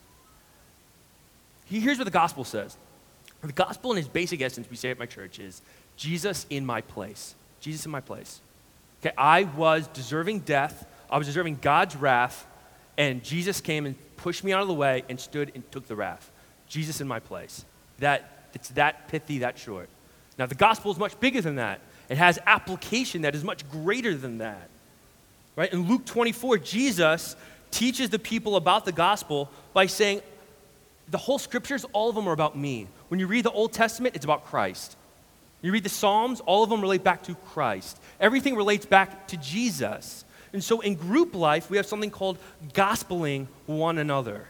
Here's 1.64 1.96
what 1.96 2.04
the 2.04 2.10
gospel 2.10 2.44
says. 2.44 2.76
The 3.40 3.52
gospel, 3.52 3.92
in 3.92 3.98
its 3.98 4.08
basic 4.08 4.40
essence, 4.42 4.68
we 4.68 4.76
say 4.76 4.90
at 4.90 4.98
my 4.98 5.06
church, 5.06 5.38
is 5.38 5.62
Jesus 5.98 6.46
in 6.48 6.64
my 6.64 6.80
place. 6.80 7.34
Jesus 7.60 7.84
in 7.84 7.90
my 7.90 8.00
place. 8.00 8.40
Okay, 9.02 9.14
I 9.18 9.44
was 9.44 9.88
deserving 9.88 10.40
death. 10.40 10.86
I 11.10 11.18
was 11.18 11.26
deserving 11.26 11.58
God's 11.60 11.96
wrath, 11.96 12.46
and 12.96 13.22
Jesus 13.24 13.60
came 13.60 13.84
and 13.84 13.96
pushed 14.16 14.44
me 14.44 14.52
out 14.52 14.62
of 14.62 14.68
the 14.68 14.74
way 14.74 15.04
and 15.08 15.18
stood 15.18 15.52
and 15.54 15.70
took 15.72 15.86
the 15.86 15.96
wrath. 15.96 16.30
Jesus 16.68 17.00
in 17.00 17.08
my 17.08 17.18
place. 17.18 17.64
That 17.98 18.48
it's 18.54 18.68
that 18.70 19.08
pithy, 19.08 19.38
that 19.38 19.58
short. 19.58 19.88
Now 20.38 20.46
the 20.46 20.54
gospel 20.54 20.92
is 20.92 20.98
much 20.98 21.18
bigger 21.18 21.40
than 21.40 21.56
that. 21.56 21.80
It 22.08 22.16
has 22.16 22.38
application 22.46 23.22
that 23.22 23.34
is 23.34 23.44
much 23.44 23.68
greater 23.70 24.14
than 24.14 24.38
that. 24.38 24.70
Right? 25.56 25.72
In 25.72 25.88
Luke 25.88 26.06
24, 26.06 26.58
Jesus 26.58 27.34
teaches 27.70 28.10
the 28.10 28.18
people 28.18 28.56
about 28.56 28.84
the 28.84 28.92
gospel 28.92 29.50
by 29.72 29.86
saying, 29.86 30.22
the 31.10 31.18
whole 31.18 31.38
scriptures, 31.38 31.86
all 31.92 32.10
of 32.10 32.14
them 32.14 32.28
are 32.28 32.32
about 32.32 32.56
me. 32.56 32.86
When 33.08 33.18
you 33.18 33.26
read 33.26 33.44
the 33.44 33.50
Old 33.50 33.72
Testament, 33.72 34.14
it's 34.14 34.26
about 34.26 34.44
Christ. 34.44 34.96
You 35.60 35.72
read 35.72 35.84
the 35.84 35.88
Psalms, 35.88 36.40
all 36.40 36.62
of 36.62 36.70
them 36.70 36.80
relate 36.80 37.02
back 37.02 37.24
to 37.24 37.34
Christ. 37.34 37.98
Everything 38.20 38.54
relates 38.54 38.86
back 38.86 39.28
to 39.28 39.36
Jesus. 39.36 40.24
And 40.52 40.62
so 40.62 40.80
in 40.80 40.94
group 40.94 41.34
life, 41.34 41.70
we 41.70 41.76
have 41.76 41.86
something 41.86 42.10
called 42.10 42.38
gospeling 42.72 43.46
one 43.66 43.98
another. 43.98 44.48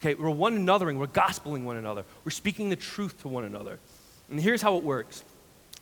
Okay, 0.00 0.14
we're 0.14 0.30
one 0.30 0.58
anothering, 0.58 0.98
we're 0.98 1.06
gospeling 1.06 1.64
one 1.64 1.76
another, 1.76 2.04
we're 2.24 2.30
speaking 2.30 2.68
the 2.68 2.76
truth 2.76 3.22
to 3.22 3.28
one 3.28 3.44
another. 3.44 3.78
And 4.30 4.40
here's 4.40 4.62
how 4.62 4.76
it 4.76 4.84
works 4.84 5.24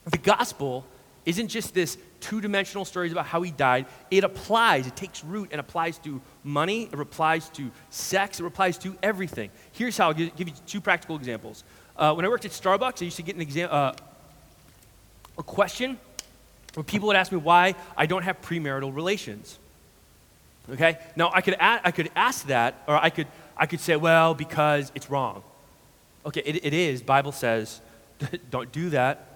the 0.07 0.19
gospel 0.19 0.87
isn't 1.25 1.49
just 1.49 1.73
this 1.73 1.97
two 2.21 2.41
dimensional 2.41 2.85
stories 2.85 3.11
about 3.11 3.27
how 3.27 3.43
he 3.43 3.51
died. 3.51 3.87
It 4.11 4.25
applies, 4.25 4.87
it 4.87 4.95
takes 4.95 5.25
root 5.25 5.49
and 5.53 5.61
applies 5.61 5.99
to 5.99 6.21
money, 6.43 6.89
it 6.93 7.01
applies 7.01 7.49
to 7.51 7.71
sex, 7.91 8.41
it 8.41 8.47
applies 8.47 8.79
to 8.79 8.97
everything. 9.03 9.51
Here's 9.73 9.97
how 9.97 10.09
I'll 10.09 10.15
give, 10.15 10.39
you 10.39 10.53
two 10.67 10.81
practical 10.81 11.17
examples. 11.17 11.65
Uh, 11.97 12.13
when 12.13 12.25
I 12.25 12.29
worked 12.29 12.45
at 12.45 12.51
Starbucks, 12.51 13.01
I 13.03 13.07
used 13.07 13.17
to 13.17 13.23
get 13.23 13.37
an 13.37 13.41
exam, 13.41 13.69
uh, 13.71 13.93
a 15.39 15.43
question 15.43 15.99
where 16.75 16.85
people 16.85 17.09
would 17.09 17.17
ask 17.17 17.33
me 17.33 17.39
why 17.39 17.75
I 17.97 18.07
don't 18.07 18.23
have 18.23 18.41
premarital 18.41 18.95
relations. 18.95 19.59
Okay? 20.71 20.99
Now, 21.17 21.31
I 21.33 21.41
could, 21.41 21.55
a- 21.55 21.87
I 21.87 21.91
could 21.91 22.11
ask 22.17 22.47
that, 22.47 22.83
or 22.87 22.97
I 22.97 23.11
could, 23.11 23.27
I 23.57 23.67
could 23.67 23.81
say, 23.81 23.97
well, 23.97 24.35
because 24.35 24.91
it's 24.95 25.11
wrong. 25.11 25.43
Okay, 26.27 26.43
it, 26.45 26.65
it 26.65 26.75
is. 26.75 27.03
Bible 27.03 27.33
says, 27.33 27.81
don't 28.51 28.73
do 28.73 28.91
that. 28.91 29.29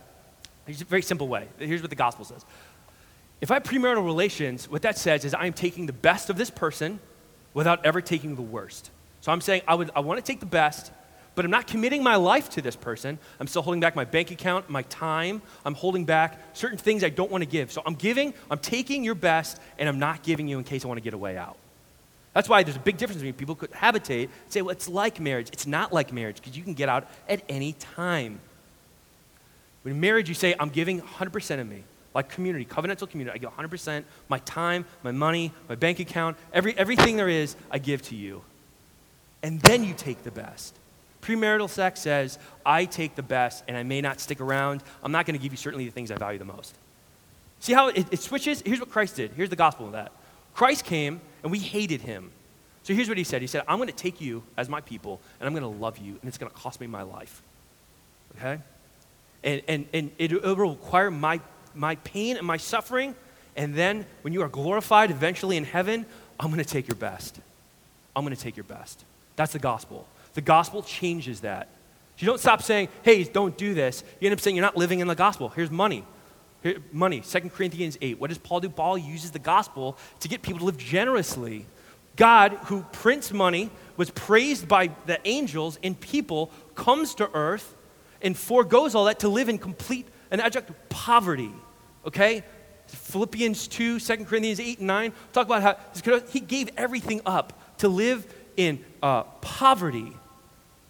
It's 0.66 0.82
a 0.82 0.84
very 0.84 1.02
simple 1.02 1.28
way. 1.28 1.48
Here's 1.58 1.80
what 1.80 1.90
the 1.90 1.96
gospel 1.96 2.24
says. 2.24 2.44
If 3.40 3.50
I 3.50 3.54
have 3.54 3.62
premarital 3.62 4.04
relations, 4.04 4.68
what 4.68 4.82
that 4.82 4.98
says 4.98 5.24
is 5.24 5.32
I 5.32 5.46
am 5.46 5.52
taking 5.52 5.86
the 5.86 5.92
best 5.92 6.28
of 6.28 6.36
this 6.36 6.50
person 6.50 6.98
without 7.54 7.84
ever 7.86 8.00
taking 8.00 8.34
the 8.34 8.42
worst. 8.42 8.90
So 9.20 9.32
I'm 9.32 9.40
saying 9.40 9.62
I, 9.66 9.74
would, 9.74 9.90
I 9.94 10.00
want 10.00 10.18
to 10.18 10.24
take 10.24 10.40
the 10.40 10.46
best, 10.46 10.90
but 11.38 11.44
I'm 11.44 11.52
not 11.52 11.68
committing 11.68 12.02
my 12.02 12.16
life 12.16 12.50
to 12.50 12.60
this 12.60 12.74
person. 12.74 13.16
I'm 13.38 13.46
still 13.46 13.62
holding 13.62 13.78
back 13.78 13.94
my 13.94 14.04
bank 14.04 14.32
account, 14.32 14.68
my 14.68 14.82
time. 14.82 15.40
I'm 15.64 15.74
holding 15.74 16.04
back 16.04 16.36
certain 16.52 16.78
things 16.78 17.04
I 17.04 17.10
don't 17.10 17.30
want 17.30 17.42
to 17.42 17.48
give. 17.48 17.70
So 17.70 17.80
I'm 17.86 17.94
giving, 17.94 18.34
I'm 18.50 18.58
taking 18.58 19.04
your 19.04 19.14
best, 19.14 19.60
and 19.78 19.88
I'm 19.88 20.00
not 20.00 20.24
giving 20.24 20.48
you 20.48 20.58
in 20.58 20.64
case 20.64 20.84
I 20.84 20.88
want 20.88 20.98
to 20.98 21.04
get 21.04 21.14
a 21.14 21.18
way 21.18 21.36
out. 21.36 21.56
That's 22.34 22.48
why 22.48 22.64
there's 22.64 22.74
a 22.74 22.80
big 22.80 22.96
difference 22.96 23.22
between 23.22 23.34
people 23.34 23.54
could 23.54 23.70
habitate 23.70 24.30
say, 24.48 24.62
well, 24.62 24.72
it's 24.72 24.88
like 24.88 25.20
marriage. 25.20 25.48
It's 25.52 25.64
not 25.64 25.92
like 25.92 26.12
marriage 26.12 26.38
because 26.38 26.56
you 26.56 26.64
can 26.64 26.74
get 26.74 26.88
out 26.88 27.06
at 27.28 27.40
any 27.48 27.74
time. 27.74 28.40
In 29.84 30.00
marriage, 30.00 30.28
you 30.28 30.34
say, 30.34 30.56
I'm 30.58 30.70
giving 30.70 31.00
100% 31.00 31.60
of 31.60 31.68
me. 31.68 31.84
Like 32.16 32.30
community, 32.30 32.64
covenantal 32.64 33.08
community, 33.08 33.36
I 33.36 33.38
give 33.38 33.56
100%, 33.56 34.02
my 34.28 34.40
time, 34.40 34.86
my 35.04 35.12
money, 35.12 35.52
my 35.68 35.76
bank 35.76 36.00
account, 36.00 36.36
every, 36.52 36.76
everything 36.76 37.16
there 37.16 37.28
is, 37.28 37.54
I 37.70 37.78
give 37.78 38.02
to 38.08 38.16
you. 38.16 38.42
And 39.44 39.60
then 39.60 39.84
you 39.84 39.94
take 39.94 40.24
the 40.24 40.32
best. 40.32 40.74
Premarital 41.22 41.68
sex 41.68 42.00
says, 42.00 42.38
I 42.64 42.84
take 42.84 43.14
the 43.14 43.22
best 43.22 43.64
and 43.68 43.76
I 43.76 43.82
may 43.82 44.00
not 44.00 44.20
stick 44.20 44.40
around. 44.40 44.82
I'm 45.02 45.12
not 45.12 45.26
going 45.26 45.36
to 45.36 45.42
give 45.42 45.52
you 45.52 45.56
certainly 45.56 45.84
the 45.84 45.90
things 45.90 46.10
I 46.10 46.16
value 46.16 46.38
the 46.38 46.44
most. 46.44 46.74
See 47.60 47.72
how 47.72 47.88
it, 47.88 48.06
it 48.10 48.20
switches? 48.20 48.62
Here's 48.64 48.80
what 48.80 48.90
Christ 48.90 49.16
did. 49.16 49.32
Here's 49.32 49.50
the 49.50 49.56
gospel 49.56 49.86
of 49.86 49.92
that. 49.92 50.12
Christ 50.54 50.84
came 50.84 51.20
and 51.42 51.50
we 51.50 51.58
hated 51.58 52.00
him. 52.00 52.30
So 52.84 52.94
here's 52.94 53.08
what 53.08 53.18
he 53.18 53.24
said 53.24 53.42
He 53.42 53.48
said, 53.48 53.64
I'm 53.68 53.78
going 53.78 53.88
to 53.88 53.94
take 53.94 54.20
you 54.20 54.42
as 54.56 54.68
my 54.68 54.80
people, 54.80 55.20
and 55.38 55.46
I'm 55.46 55.52
going 55.52 55.70
to 55.74 55.78
love 55.78 55.98
you, 55.98 56.12
and 56.12 56.24
it's 56.24 56.38
going 56.38 56.50
to 56.50 56.56
cost 56.56 56.80
me 56.80 56.86
my 56.86 57.02
life. 57.02 57.42
Okay? 58.36 58.62
And, 59.44 59.62
and, 59.68 59.86
and 59.92 60.10
it, 60.18 60.32
it 60.32 60.42
will 60.42 60.70
require 60.70 61.10
my, 61.10 61.40
my 61.74 61.96
pain 61.96 62.36
and 62.36 62.46
my 62.46 62.56
suffering. 62.56 63.14
And 63.56 63.74
then 63.74 64.06
when 64.22 64.32
you 64.32 64.42
are 64.42 64.48
glorified 64.48 65.10
eventually 65.10 65.56
in 65.56 65.64
heaven, 65.64 66.06
I'm 66.40 66.50
going 66.50 66.64
to 66.64 66.70
take 66.70 66.88
your 66.88 66.96
best. 66.96 67.38
I'm 68.16 68.24
going 68.24 68.34
to 68.34 68.40
take 68.40 68.56
your 68.56 68.64
best. 68.64 69.04
That's 69.36 69.52
the 69.52 69.58
gospel. 69.58 70.06
The 70.34 70.40
gospel 70.40 70.82
changes 70.82 71.40
that. 71.40 71.68
You 72.18 72.26
don't 72.26 72.40
stop 72.40 72.62
saying, 72.62 72.88
hey, 73.02 73.24
don't 73.24 73.56
do 73.56 73.74
this. 73.74 74.02
You 74.20 74.26
end 74.26 74.32
up 74.32 74.40
saying 74.40 74.56
you're 74.56 74.64
not 74.64 74.76
living 74.76 75.00
in 75.00 75.06
the 75.06 75.14
gospel. 75.14 75.48
Here's 75.50 75.70
money. 75.70 76.04
Here, 76.62 76.78
money, 76.90 77.20
2 77.20 77.40
Corinthians 77.50 77.96
8. 78.00 78.18
What 78.18 78.28
does 78.28 78.38
Paul 78.38 78.60
do? 78.60 78.68
Paul 78.68 78.98
uses 78.98 79.30
the 79.30 79.38
gospel 79.38 79.96
to 80.20 80.28
get 80.28 80.42
people 80.42 80.58
to 80.58 80.64
live 80.64 80.78
generously. 80.78 81.64
God, 82.16 82.54
who 82.64 82.82
prints 82.90 83.32
money, 83.32 83.70
was 83.96 84.10
praised 84.10 84.66
by 84.66 84.90
the 85.06 85.20
angels 85.24 85.78
and 85.84 85.98
people, 85.98 86.50
comes 86.74 87.14
to 87.16 87.30
earth 87.32 87.76
and 88.20 88.36
foregoes 88.36 88.96
all 88.96 89.04
that 89.04 89.20
to 89.20 89.28
live 89.28 89.48
in 89.48 89.56
complete 89.56 90.08
and 90.32 90.40
abject 90.40 90.72
poverty. 90.88 91.52
Okay? 92.04 92.42
Philippians 92.88 93.68
2, 93.68 94.00
2 94.00 94.16
Corinthians 94.24 94.58
8 94.58 94.78
and 94.78 94.86
9 94.88 95.12
talk 95.32 95.46
about 95.46 95.62
how 95.62 96.20
he 96.30 96.40
gave 96.40 96.70
everything 96.76 97.20
up 97.24 97.78
to 97.78 97.88
live 97.88 98.26
in 98.58 98.84
uh, 99.02 99.22
poverty. 99.22 100.12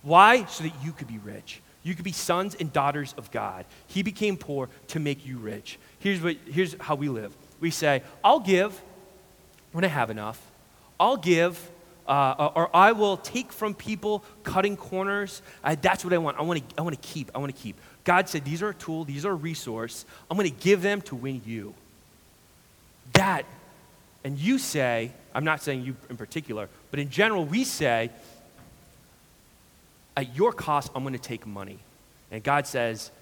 Why? 0.03 0.47
So 0.47 0.64
that 0.64 0.73
you 0.83 0.91
could 0.91 1.07
be 1.07 1.19
rich. 1.19 1.61
You 1.85 1.95
could 1.95 2.05
be 2.05 2.12
sons 2.12 2.57
and 2.59 2.73
daughters 2.73 3.14
of 3.16 3.31
God. 3.31 3.64
He 3.87 4.03
became 4.03 4.37
poor 4.37 4.69
to 4.89 4.99
make 4.99 5.25
you 5.25 5.39
rich. 5.39 5.79
Here's, 6.01 6.21
what, 6.21 6.37
here's 6.47 6.75
how 6.81 6.97
we 6.97 7.09
live 7.09 7.37
we 7.61 7.71
say, 7.71 8.03
I'll 8.25 8.41
give 8.41 8.81
when 9.73 9.85
I 9.85 9.89
have 9.89 10.11
enough. 10.11 10.41
I'll 10.99 11.16
give 11.16 11.71
uh, 12.09 12.51
or 12.55 12.75
I 12.75 12.93
will 12.93 13.19
take 13.19 13.53
from 13.53 13.75
people 13.75 14.25
cutting 14.43 14.77
corners. 14.77 15.43
That's 15.83 16.05
what 16.05 16.14
I 16.14 16.19
want. 16.19 16.39
I 16.39 16.43
want 16.43 16.66
to 16.66 16.79
I 16.79 16.83
want 16.83 17.01
to 17.01 17.09
keep. 17.09 17.31
I 17.35 17.39
want 17.39 17.55
to 17.55 17.62
keep. 17.62 17.77
God 18.05 18.29
said, 18.29 18.45
These 18.45 18.62
are 18.62 18.71
a 18.71 18.75
tool, 18.75 19.05
these 19.05 19.27
are 19.27 19.33
a 19.33 19.35
resource. 19.35 20.07
I'm 20.31 20.39
going 20.39 20.51
to 20.51 20.57
give 20.57 20.81
them 20.81 21.03
to 21.03 21.14
win 21.14 21.43
you. 21.45 21.75
That, 23.12 23.45
and 24.25 24.39
you 24.39 24.59
say, 24.59 25.12
I'm 25.39 25.45
not 25.45 25.62
saying 25.62 25.84
you 25.84 25.95
in 26.11 26.16
particular, 26.16 26.68
but 26.91 26.99
in 26.99 27.11
general, 27.11 27.45
we 27.45 27.62
say, 27.62 28.11
At 30.16 30.34
your 30.34 30.53
cost, 30.53 30.91
I'm 30.97 31.05
going 31.05 31.12
to 31.12 31.20
take 31.20 31.47
money. 31.47 31.78
And 32.32 32.43
God 32.43 32.66
says, 32.66 33.12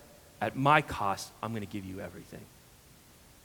At 0.41 0.57
my 0.57 0.81
cost, 0.81 1.31
I'm 1.43 1.51
going 1.51 1.61
to 1.61 1.71
give 1.71 1.85
you 1.85 2.01
everything. 2.01 2.41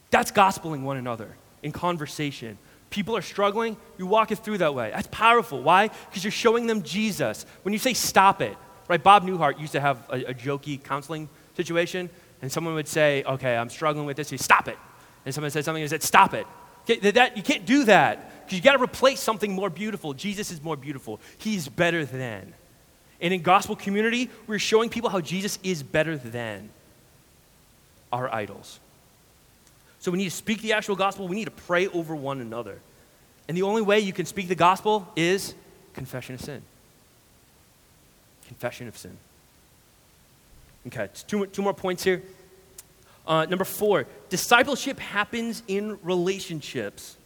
That's 0.09 0.31
gospeling 0.31 0.83
one 0.83 0.95
another 0.95 1.35
in 1.63 1.73
conversation 1.73 2.57
people 2.89 3.15
are 3.17 3.21
struggling, 3.23 3.77
you 3.97 4.05
walk 4.05 4.31
it 4.31 4.37
through 4.39 4.59
that 4.59 4.75
way. 4.75 4.91
That's 4.93 5.07
powerful. 5.11 5.63
Why? 5.63 5.87
Because 5.87 6.23
you're 6.23 6.29
showing 6.29 6.67
them 6.67 6.83
Jesus. 6.83 7.45
When 7.63 7.71
you 7.71 7.79
say 7.79 7.93
stop 7.93 8.41
it, 8.41 8.57
right? 8.89 9.01
Bob 9.01 9.23
Newhart 9.23 9.59
used 9.59 9.71
to 9.71 9.79
have 9.79 9.97
a, 10.09 10.25
a 10.25 10.33
jokey 10.33 10.83
counseling 10.83 11.29
situation, 11.55 12.09
and 12.41 12.51
someone 12.51 12.73
would 12.73 12.89
say, 12.89 13.23
okay, 13.23 13.55
I'm 13.55 13.69
struggling 13.69 14.05
with 14.05 14.17
this. 14.17 14.29
He'd 14.29 14.41
stop 14.41 14.67
it. 14.67 14.77
And 15.25 15.33
someone 15.33 15.51
said 15.51 15.63
something 15.63 15.81
he 15.81 15.87
said, 15.87 16.03
stop 16.03 16.33
it. 16.33 16.45
Okay, 16.89 17.11
that, 17.11 17.37
you 17.37 17.43
can't 17.43 17.65
do 17.65 17.85
that 17.85 18.45
because 18.45 18.57
you 18.57 18.63
got 18.63 18.77
to 18.77 18.83
replace 18.83 19.19
something 19.19 19.53
more 19.53 19.69
beautiful. 19.69 20.13
Jesus 20.13 20.51
is 20.51 20.61
more 20.61 20.75
beautiful. 20.75 21.19
He's 21.37 21.67
better 21.67 22.05
than. 22.05 22.53
And 23.21 23.33
in 23.33 23.41
gospel 23.41 23.75
community, 23.75 24.29
we're 24.47 24.59
showing 24.59 24.89
people 24.89 25.09
how 25.09 25.21
Jesus 25.21 25.59
is 25.63 25.83
better 25.83 26.17
than 26.17 26.69
our 28.11 28.33
idols. 28.33 28.79
So 29.99 30.11
we 30.11 30.17
need 30.17 30.25
to 30.25 30.31
speak 30.31 30.61
the 30.61 30.73
actual 30.73 30.95
gospel. 30.95 31.27
We 31.27 31.35
need 31.35 31.45
to 31.45 31.51
pray 31.51 31.87
over 31.87 32.15
one 32.15 32.41
another. 32.41 32.79
And 33.47 33.55
the 33.55 33.61
only 33.61 33.83
way 33.83 33.99
you 33.99 34.13
can 34.13 34.25
speak 34.25 34.47
the 34.47 34.55
gospel 34.55 35.07
is 35.15 35.53
confession 35.93 36.35
of 36.35 36.41
sin. 36.41 36.61
Confession 38.47 38.87
of 38.87 38.97
sin. 38.97 39.15
Okay, 40.87 41.09
two, 41.27 41.45
two 41.45 41.61
more 41.61 41.75
points 41.75 42.03
here. 42.03 42.23
Uh, 43.25 43.45
number 43.45 43.65
four, 43.65 44.07
discipleship 44.29 44.99
happens 44.99 45.63
in 45.67 45.99
relationships. 46.03 47.17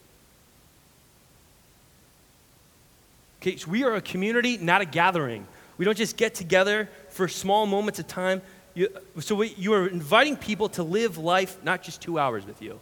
Okay, 3.41 3.57
so 3.57 3.69
we 3.69 3.83
are 3.83 3.95
a 3.95 4.01
community, 4.01 4.57
not 4.57 4.81
a 4.81 4.85
gathering. 4.85 5.47
We 5.77 5.85
don't 5.85 5.97
just 5.97 6.17
get 6.17 6.35
together 6.35 6.89
for 7.09 7.27
small 7.27 7.65
moments 7.65 7.99
of 7.99 8.07
time. 8.07 8.41
You, 8.73 8.89
so 9.19 9.35
we, 9.35 9.49
you 9.57 9.73
are 9.73 9.87
inviting 9.87 10.35
people 10.35 10.67
to 10.69 10.83
live 10.83 11.17
life 11.17 11.63
not 11.63 11.81
just 11.81 12.01
two 12.01 12.19
hours 12.19 12.45
with 12.45 12.61
you, 12.61 12.79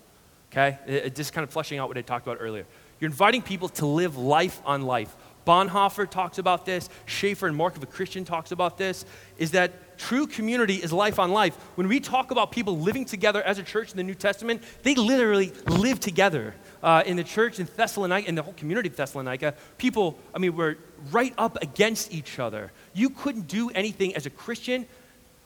okay? 0.51 0.79
It, 0.87 1.05
it 1.05 1.15
just 1.15 1.33
kind 1.33 1.43
of 1.43 1.51
fleshing 1.51 1.79
out 1.79 1.87
what 1.87 1.97
I 1.97 2.01
talked 2.01 2.25
about 2.25 2.37
earlier. 2.39 2.65
You're 2.99 3.09
inviting 3.09 3.41
people 3.41 3.69
to 3.69 3.85
live 3.85 4.17
life 4.17 4.61
on 4.65 4.83
life. 4.83 5.13
Bonhoeffer 5.45 6.09
talks 6.09 6.37
about 6.37 6.65
this. 6.65 6.89
Schaeffer 7.05 7.47
and 7.47 7.55
Mark 7.55 7.75
of 7.75 7.83
a 7.83 7.87
Christian 7.87 8.25
talks 8.25 8.51
about 8.51 8.77
this. 8.77 9.05
Is 9.37 9.51
that 9.51 9.97
true 9.97 10.27
community 10.27 10.75
is 10.75 10.91
life 10.91 11.19
on 11.19 11.31
life. 11.31 11.55
When 11.75 11.87
we 11.87 11.99
talk 11.99 12.31
about 12.31 12.51
people 12.51 12.77
living 12.77 13.05
together 13.05 13.41
as 13.43 13.59
a 13.59 13.63
church 13.63 13.91
in 13.91 13.97
the 13.97 14.03
New 14.03 14.15
Testament, 14.15 14.63
they 14.83 14.95
literally 14.95 15.53
live 15.67 15.99
together. 15.99 16.55
Uh, 16.81 17.01
in 17.05 17.15
the 17.15 17.23
church 17.23 17.59
in 17.59 17.67
Thessalonica, 17.77 18.27
in 18.27 18.35
the 18.35 18.41
whole 18.41 18.53
community 18.53 18.89
of 18.89 18.95
Thessalonica, 18.95 19.53
people, 19.77 20.17
I 20.35 20.39
mean, 20.39 20.55
were 20.55 20.77
right 21.11 21.33
up 21.37 21.61
against 21.61 22.13
each 22.13 22.39
other. 22.39 22.71
You 22.93 23.09
couldn't 23.09 23.47
do 23.47 23.69
anything 23.69 24.15
as 24.15 24.25
a 24.25 24.29
Christian 24.29 24.85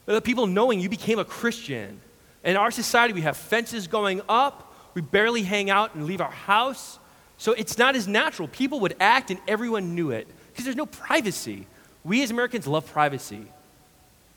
the 0.07 0.21
people 0.21 0.47
knowing 0.47 0.79
you 0.79 0.89
became 0.89 1.19
a 1.19 1.25
Christian. 1.25 1.99
In 2.43 2.55
our 2.55 2.71
society, 2.71 3.13
we 3.13 3.21
have 3.21 3.35
fences 3.35 3.87
going 3.87 4.21
up, 4.29 4.73
we 4.93 5.01
barely 5.01 5.43
hang 5.43 5.69
out 5.69 5.95
and 5.95 6.05
leave 6.05 6.21
our 6.21 6.31
house. 6.31 6.97
So 7.37 7.53
it's 7.53 7.77
not 7.77 7.95
as 7.95 8.07
natural. 8.07 8.47
People 8.47 8.79
would 8.81 8.95
act 8.99 9.29
and 9.31 9.39
everyone 9.47 9.95
knew 9.95 10.11
it 10.11 10.27
because 10.51 10.65
there's 10.65 10.75
no 10.75 10.85
privacy. 10.85 11.67
We 12.03 12.23
as 12.23 12.31
Americans 12.31 12.67
love 12.67 12.91
privacy, 12.91 13.45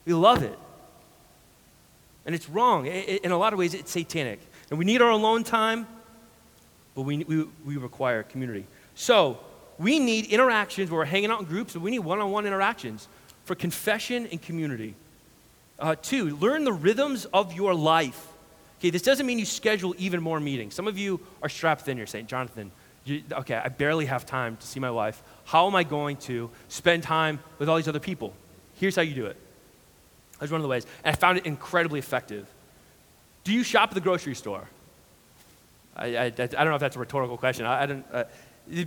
we 0.05 0.13
love 0.13 0.43
it. 0.43 0.59
And 2.27 2.35
it's 2.35 2.49
wrong. 2.49 2.87
In 2.87 3.33
a 3.33 3.39
lot 3.39 3.53
of 3.53 3.59
ways, 3.59 3.75
it's 3.75 3.91
satanic. 3.91 4.41
And 4.69 4.79
we 4.79 4.85
need 4.85 5.01
our 5.01 5.11
alone 5.11 5.43
time, 5.43 5.87
but 6.95 7.03
we, 7.03 7.25
we, 7.25 7.47
we 7.65 7.77
require 7.77 8.23
community. 8.23 8.67
So 8.95 9.39
we 9.79 9.99
need 9.99 10.27
interactions 10.27 10.91
where 10.91 10.99
we're 10.99 11.07
hanging 11.07 11.31
out 11.31 11.41
in 11.41 11.47
groups, 11.47 11.75
we 11.75 11.91
need 11.91 12.01
one 12.01 12.21
on 12.21 12.31
one 12.31 12.47
interactions 12.47 13.09
for 13.45 13.55
confession 13.55 14.29
and 14.31 14.41
community. 14.41 14.95
Uh, 15.79 15.97
two, 16.01 16.37
learn 16.37 16.65
the 16.65 16.73
rhythms 16.73 17.25
of 17.33 17.55
your 17.55 17.75
life. 17.75 18.29
Okay, 18.79 18.91
this 18.91 19.03
doesn't 19.03 19.25
mean 19.27 19.39
you 19.39 19.47
schedule 19.47 19.95
even 19.99 20.23
more 20.23 20.39
meetings. 20.39 20.75
Some 20.75 20.87
of 20.87 20.99
you 20.99 21.21
are 21.43 21.49
strapped 21.49 21.83
thin. 21.83 21.97
You're 21.97 22.07
saying, 22.07 22.27
Jonathan, 22.27 22.71
okay, 23.33 23.55
I 23.55 23.69
barely 23.69 24.07
have 24.07 24.27
time 24.27 24.57
to 24.57 24.67
see 24.67 24.81
my 24.81 24.91
wife. 24.91 25.23
How 25.45 25.67
am 25.67 25.75
I 25.75 25.85
going 25.85 26.17
to 26.19 26.51
spend 26.69 27.03
time 27.03 27.41
with 27.59 27.69
all 27.69 27.77
these 27.77 27.89
other 27.89 28.01
people? 28.01 28.33
Here's 28.75 28.97
how 28.97 29.03
you 29.03 29.15
do 29.15 29.27
it. 29.27 29.37
That's 30.39 30.51
one 30.51 30.61
of 30.61 30.63
the 30.63 30.69
ways. 30.69 30.87
And 31.05 31.15
I 31.15 31.19
found 31.19 31.39
it 31.39 31.47
incredibly 31.47 31.99
effective. 31.99 32.47
Do 33.45 33.53
you 33.53 33.63
shop 33.63 33.91
at 33.91 33.95
the 33.95 34.01
grocery 34.01 34.35
store? 34.35 34.65
I, 35.97 36.17
I, 36.17 36.25
I 36.27 36.31
don't 36.31 36.67
know 36.67 36.75
if 36.75 36.81
that's 36.81 36.97
a 36.97 37.01
rhetorical 37.01 37.37
question. 37.37 37.67
I, 37.67 37.83
I 37.83 37.87
don't, 37.87 38.07
uh, 38.13 38.25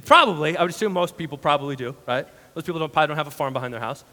probably. 0.05 0.57
I 0.57 0.61
would 0.61 0.71
assume 0.71 0.93
most 0.93 1.17
people 1.17 1.38
probably 1.38 1.76
do, 1.76 1.95
right? 2.07 2.26
Most 2.55 2.65
people 2.65 2.80
don't, 2.80 2.91
probably 2.91 3.07
don't 3.07 3.17
have 3.17 3.28
a 3.28 3.32
farm 3.32 3.53
behind 3.53 3.74
their 3.74 3.82
house. 3.82 4.03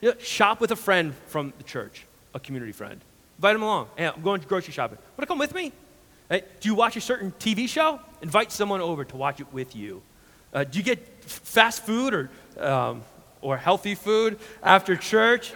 You 0.00 0.10
know, 0.10 0.18
shop 0.18 0.60
with 0.60 0.70
a 0.70 0.76
friend 0.76 1.14
from 1.26 1.52
the 1.58 1.64
church 1.64 2.04
a 2.34 2.40
community 2.40 2.72
friend. 2.72 3.00
Invite 3.38 3.54
them 3.54 3.62
along. 3.62 3.88
Hey, 3.96 4.06
I'm 4.06 4.22
going 4.22 4.40
grocery 4.42 4.72
shopping. 4.72 4.98
Want 5.16 5.20
to 5.20 5.26
come 5.26 5.38
with 5.38 5.54
me? 5.54 5.72
Hey, 6.28 6.42
do 6.60 6.68
you 6.68 6.74
watch 6.74 6.94
a 6.96 7.00
certain 7.00 7.32
TV 7.38 7.66
show? 7.66 8.00
Invite 8.20 8.52
someone 8.52 8.82
over 8.82 9.02
to 9.02 9.16
watch 9.16 9.40
it 9.40 9.50
with 9.50 9.74
you. 9.74 10.02
Uh, 10.52 10.64
do 10.64 10.76
you 10.78 10.84
get 10.84 11.24
fast 11.24 11.86
food 11.86 12.12
or, 12.12 12.30
um, 12.58 13.02
or 13.40 13.56
healthy 13.56 13.94
food 13.94 14.38
after 14.62 14.94
church? 14.94 15.54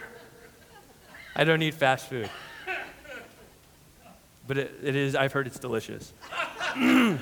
I 1.37 1.45
don't 1.45 1.59
need 1.59 1.75
fast 1.75 2.09
food. 2.09 2.31
But 4.47 4.57
it, 4.57 4.75
it 4.83 4.97
is, 4.97 5.15
I've 5.15 5.33
heard 5.33 5.47
it's 5.47 5.59
delicious. 5.59 6.15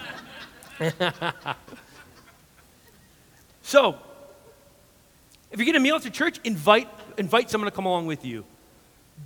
so, 3.62 3.98
if 5.50 5.58
you 5.58 5.64
get 5.64 5.74
a 5.74 5.80
meal 5.80 5.96
after 5.96 6.10
church, 6.10 6.38
invite, 6.44 6.88
invite 7.18 7.50
someone 7.50 7.68
to 7.68 7.74
come 7.74 7.86
along 7.86 8.06
with 8.06 8.24
you. 8.24 8.44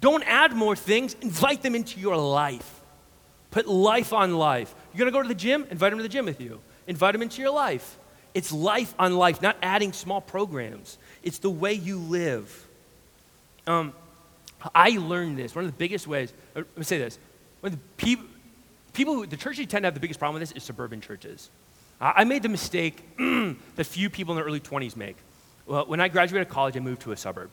Don't 0.00 0.24
add 0.24 0.54
more 0.54 0.74
things, 0.74 1.14
invite 1.20 1.62
them 1.62 1.74
into 1.74 2.00
your 2.00 2.16
life. 2.16 2.80
Put 3.54 3.68
life 3.68 4.12
on 4.12 4.34
life. 4.34 4.74
You're 4.92 4.98
going 4.98 5.12
to 5.12 5.16
go 5.16 5.22
to 5.22 5.28
the 5.28 5.34
gym? 5.36 5.64
Invite 5.70 5.92
them 5.92 6.00
to 6.00 6.02
the 6.02 6.08
gym 6.08 6.26
with 6.26 6.40
you. 6.40 6.60
Invite 6.88 7.12
them 7.12 7.22
into 7.22 7.40
your 7.40 7.52
life. 7.52 7.98
It's 8.34 8.50
life 8.50 8.92
on 8.98 9.16
life, 9.16 9.40
not 9.40 9.56
adding 9.62 9.92
small 9.92 10.20
programs. 10.20 10.98
It's 11.22 11.38
the 11.38 11.50
way 11.50 11.72
you 11.72 11.98
live. 12.00 12.66
Um, 13.68 13.92
I 14.74 14.98
learned 14.98 15.38
this. 15.38 15.54
One 15.54 15.64
of 15.64 15.70
the 15.70 15.76
biggest 15.76 16.08
ways, 16.08 16.32
uh, 16.56 16.62
let 16.62 16.78
me 16.78 16.82
say 16.82 16.98
this. 16.98 17.16
One 17.60 17.72
of 17.72 17.78
the 17.78 17.84
people, 17.96 18.26
people 18.92 19.14
who, 19.14 19.24
the 19.24 19.36
churches 19.36 19.58
who 19.60 19.66
tend 19.66 19.84
to 19.84 19.86
have 19.86 19.94
the 19.94 20.00
biggest 20.00 20.18
problem 20.18 20.40
with 20.40 20.48
this 20.48 20.56
is 20.56 20.64
suburban 20.64 21.00
churches. 21.00 21.48
I 22.00 22.24
made 22.24 22.42
the 22.42 22.48
mistake 22.48 23.04
that 23.18 23.86
few 23.86 24.10
people 24.10 24.32
in 24.32 24.36
their 24.36 24.46
early 24.46 24.58
20s 24.58 24.96
make. 24.96 25.16
Well, 25.64 25.86
when 25.86 26.00
I 26.00 26.08
graduated 26.08 26.48
college, 26.48 26.76
I 26.76 26.80
moved 26.80 27.02
to 27.02 27.12
a 27.12 27.16
suburb. 27.16 27.50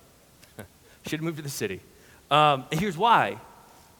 Should 1.05 1.19
have 1.19 1.21
moved 1.21 1.37
to 1.37 1.43
the 1.43 1.49
city. 1.49 1.79
Um, 2.31 2.65
and 2.71 2.79
here's 2.79 2.97
why. 2.97 3.37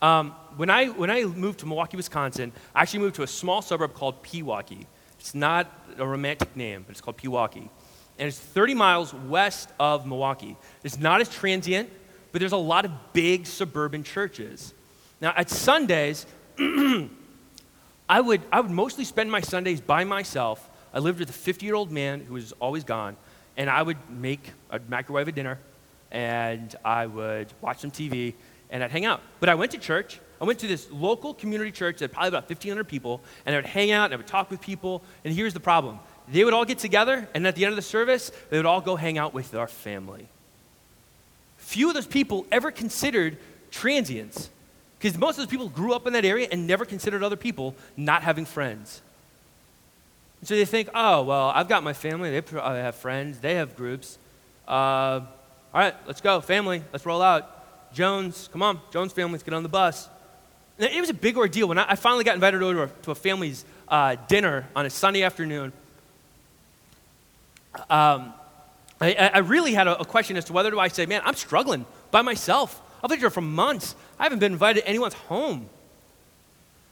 Um, 0.01 0.31
when, 0.57 0.69
I, 0.69 0.87
when 0.87 1.11
I 1.11 1.23
moved 1.23 1.59
to 1.59 1.65
Milwaukee, 1.65 1.97
Wisconsin, 1.97 2.51
I 2.73 2.81
actually 2.81 2.99
moved 2.99 3.15
to 3.15 3.23
a 3.23 3.27
small 3.27 3.61
suburb 3.61 3.93
called 3.93 4.23
Pewaukee. 4.23 4.85
It's 5.19 5.35
not 5.35 5.71
a 5.97 6.05
romantic 6.05 6.55
name, 6.55 6.83
but 6.85 6.91
it's 6.91 7.01
called 7.01 7.17
Pewaukee. 7.17 7.69
and 8.17 8.27
it's 8.27 8.39
30 8.39 8.73
miles 8.73 9.13
west 9.13 9.69
of 9.79 10.05
Milwaukee. 10.05 10.57
It's 10.83 10.99
not 10.99 11.21
as 11.21 11.29
transient, 11.29 11.89
but 12.31 12.39
there's 12.39 12.51
a 12.51 12.57
lot 12.57 12.85
of 12.85 12.91
big 13.13 13.45
suburban 13.45 14.03
churches. 14.03 14.73
Now, 15.21 15.33
at 15.35 15.49
Sundays, 15.49 16.25
I 18.09 18.19
would, 18.19 18.41
I 18.51 18.59
would 18.59 18.71
mostly 18.71 19.05
spend 19.05 19.31
my 19.31 19.41
Sundays 19.41 19.79
by 19.79 20.03
myself. 20.03 20.67
I 20.93 20.99
lived 20.99 21.19
with 21.19 21.29
a 21.29 21.33
50 21.33 21.65
year 21.65 21.75
old 21.75 21.91
man 21.91 22.21
who 22.21 22.33
was 22.33 22.51
always 22.53 22.83
gone, 22.83 23.15
and 23.55 23.69
I 23.69 23.83
would 23.83 23.97
make, 24.09 24.51
a 24.71 24.79
microwave 24.89 25.27
a 25.27 25.31
dinner, 25.31 25.59
and 26.11 26.75
I 26.83 27.05
would 27.05 27.53
watch 27.61 27.79
some 27.79 27.91
TV, 27.91 28.33
and 28.71 28.83
I'd 28.83 28.91
hang 28.91 29.05
out. 29.05 29.21
But 29.39 29.49
I 29.49 29.55
went 29.55 29.71
to 29.71 29.77
church. 29.77 30.19
I 30.39 30.45
went 30.45 30.59
to 30.59 30.67
this 30.67 30.89
local 30.91 31.33
community 31.33 31.71
church 31.71 31.99
that 31.99 32.05
had 32.05 32.13
probably 32.13 32.29
about 32.29 32.49
1,500 32.49 32.85
people, 32.85 33.21
and 33.45 33.53
I 33.53 33.57
would 33.59 33.65
hang 33.65 33.91
out 33.91 34.05
and 34.05 34.13
I 34.13 34.17
would 34.17 34.27
talk 34.27 34.49
with 34.49 34.61
people. 34.61 35.03
And 35.23 35.33
here's 35.33 35.53
the 35.53 35.59
problem 35.59 35.99
they 36.27 36.43
would 36.43 36.53
all 36.53 36.65
get 36.65 36.79
together, 36.79 37.27
and 37.33 37.45
at 37.45 37.55
the 37.55 37.65
end 37.65 37.73
of 37.73 37.75
the 37.75 37.81
service, 37.81 38.31
they 38.49 38.57
would 38.57 38.65
all 38.65 38.81
go 38.81 38.95
hang 38.95 39.17
out 39.17 39.33
with 39.33 39.53
our 39.53 39.67
family. 39.67 40.27
Few 41.57 41.89
of 41.89 41.93
those 41.93 42.07
people 42.07 42.45
ever 42.51 42.71
considered 42.71 43.37
transients 43.69 44.49
because 44.97 45.17
most 45.17 45.31
of 45.31 45.37
those 45.37 45.47
people 45.47 45.67
grew 45.67 45.93
up 45.93 46.05
in 46.05 46.13
that 46.13 46.25
area 46.25 46.47
and 46.51 46.67
never 46.67 46.85
considered 46.85 47.23
other 47.23 47.35
people 47.35 47.75
not 47.97 48.23
having 48.23 48.45
friends. 48.45 49.01
And 50.39 50.47
so 50.47 50.55
they 50.55 50.65
think, 50.65 50.89
oh, 50.93 51.23
well, 51.23 51.49
I've 51.49 51.67
got 51.67 51.83
my 51.83 51.93
family. 51.93 52.29
They 52.31 52.41
probably 52.41 52.79
have 52.79 52.95
friends. 52.95 53.39
They 53.39 53.55
have 53.55 53.75
groups. 53.75 54.17
Uh, 54.67 54.71
all 54.71 55.25
right, 55.73 55.95
let's 56.05 56.21
go. 56.21 56.41
Family, 56.41 56.83
let's 56.91 57.05
roll 57.05 57.21
out. 57.21 57.60
Jones, 57.93 58.49
come 58.51 58.61
on. 58.61 58.79
Jones 58.91 59.13
family, 59.13 59.33
let's 59.33 59.43
get 59.43 59.53
on 59.53 59.63
the 59.63 59.69
bus. 59.69 60.09
And 60.79 60.91
it 60.91 60.99
was 60.99 61.09
a 61.09 61.13
big 61.13 61.37
ordeal. 61.37 61.67
When 61.67 61.77
I, 61.77 61.91
I 61.91 61.95
finally 61.95 62.23
got 62.23 62.35
invited 62.35 62.63
over 62.63 62.87
to 62.87 62.93
a, 62.93 63.01
to 63.03 63.11
a 63.11 63.15
family's 63.15 63.65
uh, 63.87 64.15
dinner 64.27 64.67
on 64.75 64.85
a 64.85 64.89
Sunday 64.89 65.23
afternoon, 65.23 65.73
um, 67.89 68.33
I, 68.99 69.31
I, 69.33 69.37
really 69.39 69.73
had 69.73 69.87
a, 69.87 69.99
a 69.99 70.05
question 70.05 70.37
as 70.37 70.45
to 70.45 70.53
whether 70.53 70.69
do 70.69 70.79
I 70.79 70.89
say, 70.89 71.05
man, 71.05 71.21
I'm 71.23 71.35
struggling 71.35 71.85
by 72.11 72.21
myself. 72.21 72.81
I've 73.03 73.09
lived 73.09 73.21
here 73.21 73.29
for 73.29 73.41
months. 73.41 73.95
I 74.19 74.23
haven't 74.23 74.39
been 74.39 74.51
invited 74.51 74.81
to 74.81 74.87
anyone's 74.87 75.13
home. 75.13 75.69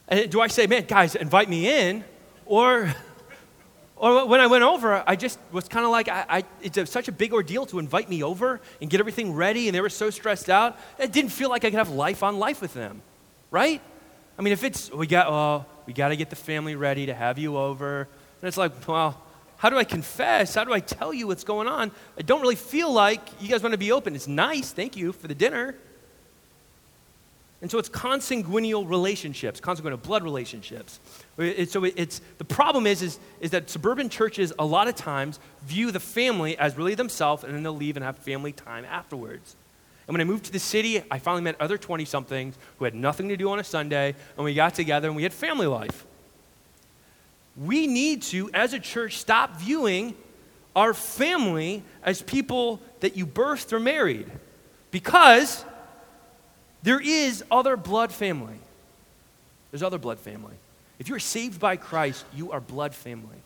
And 0.07 0.29
do 0.31 0.41
I 0.41 0.47
say, 0.47 0.65
man, 0.67 0.85
guys, 0.85 1.15
invite 1.15 1.49
me 1.49 1.69
in? 1.69 2.03
Or, 2.45 2.93
or 3.99 4.25
when 4.25 4.39
I 4.39 4.47
went 4.47 4.63
over, 4.63 5.03
I 5.05 5.15
just 5.15 5.37
was 5.51 5.67
kind 5.67 5.85
of 5.85 5.91
like, 5.91 6.07
I, 6.07 6.25
I, 6.29 6.43
it's 6.61 6.77
a, 6.77 6.85
such 6.85 7.09
a 7.09 7.11
big 7.11 7.33
ordeal 7.33 7.65
to 7.67 7.79
invite 7.79 8.09
me 8.09 8.23
over 8.23 8.61
and 8.81 8.89
get 8.89 8.99
everything 8.99 9.33
ready, 9.33 9.67
and 9.67 9.75
they 9.75 9.81
were 9.81 9.89
so 9.89 10.09
stressed 10.09 10.49
out. 10.49 10.79
It 10.97 11.11
didn't 11.11 11.31
feel 11.31 11.49
like 11.49 11.65
I 11.65 11.69
could 11.69 11.77
have 11.77 11.89
life 11.89 12.23
on 12.23 12.39
life 12.39 12.61
with 12.61 12.73
them, 12.73 13.01
right? 13.51 13.81
I 14.37 14.41
mean, 14.41 14.53
if 14.53 14.63
it's, 14.63 14.89
we 14.89 15.05
got, 15.05 15.27
oh, 15.27 15.65
we 15.85 15.91
got 15.91 16.09
to 16.09 16.15
get 16.15 16.29
the 16.29 16.37
family 16.37 16.75
ready 16.75 17.07
to 17.07 17.13
have 17.13 17.37
you 17.37 17.57
over. 17.57 18.07
And 18.41 18.47
it's 18.47 18.55
like, 18.57 18.87
well, 18.87 19.21
how 19.57 19.69
do 19.69 19.77
I 19.77 19.83
confess? 19.83 20.55
How 20.55 20.63
do 20.63 20.71
I 20.71 20.79
tell 20.79 21.13
you 21.13 21.27
what's 21.27 21.43
going 21.43 21.67
on? 21.67 21.91
I 22.17 22.21
don't 22.21 22.39
really 22.39 22.55
feel 22.55 22.91
like 22.93 23.19
you 23.41 23.49
guys 23.49 23.61
want 23.61 23.73
to 23.73 23.77
be 23.77 23.91
open. 23.91 24.15
It's 24.15 24.27
nice, 24.27 24.71
thank 24.71 24.95
you 24.95 25.11
for 25.11 25.27
the 25.27 25.35
dinner. 25.35 25.75
And 27.61 27.69
so 27.69 27.77
it's 27.77 27.89
consanguineal 27.89 28.87
relationships, 28.87 29.59
consanguineal 29.59 30.01
blood 30.01 30.23
relationships. 30.23 30.99
It, 31.37 31.69
so 31.69 31.83
it's, 31.83 32.21
the 32.37 32.45
problem 32.45 32.87
is, 32.87 33.01
is, 33.01 33.19
is 33.41 33.51
that 33.51 33.69
suburban 33.69 34.07
churches 34.07 34.53
a 34.57 34.65
lot 34.65 34.87
of 34.87 34.95
times 34.95 35.39
view 35.65 35.91
the 35.91 35.99
family 35.99 36.57
as 36.57 36.77
really 36.77 36.95
themselves 36.95 37.43
and 37.43 37.53
then 37.53 37.63
they'll 37.63 37.73
leave 37.73 37.97
and 37.97 38.03
have 38.03 38.17
family 38.17 38.53
time 38.53 38.85
afterwards. 38.85 39.57
And 40.07 40.13
when 40.13 40.21
I 40.21 40.23
moved 40.23 40.45
to 40.45 40.51
the 40.51 40.59
city, 40.59 41.03
I 41.11 41.19
finally 41.19 41.43
met 41.43 41.59
other 41.59 41.77
20 41.77 42.05
somethings 42.05 42.57
who 42.77 42.85
had 42.85 42.95
nothing 42.95 43.29
to 43.29 43.37
do 43.37 43.49
on 43.51 43.59
a 43.59 43.63
Sunday, 43.63 44.15
and 44.37 44.43
we 44.43 44.55
got 44.55 44.73
together 44.73 45.07
and 45.07 45.15
we 45.15 45.21
had 45.23 45.33
family 45.33 45.67
life. 45.67 46.05
We 47.55 47.87
need 47.87 48.23
to, 48.23 48.49
as 48.53 48.73
a 48.73 48.79
church, 48.79 49.17
stop 49.17 49.57
viewing 49.57 50.15
our 50.75 50.93
family 50.93 51.83
as 52.01 52.21
people 52.21 52.81
that 53.01 53.17
you 53.17 53.27
birthed 53.27 53.73
or 53.73 53.79
married 53.79 54.31
because 54.91 55.63
there 56.83 56.99
is 56.99 57.43
other 57.51 57.75
blood 57.77 58.11
family. 58.11 58.59
There's 59.71 59.83
other 59.83 59.97
blood 59.97 60.19
family. 60.19 60.55
If 60.97 61.09
you 61.09 61.15
are 61.15 61.19
saved 61.19 61.59
by 61.59 61.75
Christ, 61.77 62.25
you 62.33 62.51
are 62.51 62.59
blood 62.59 62.93
family. 62.93 63.37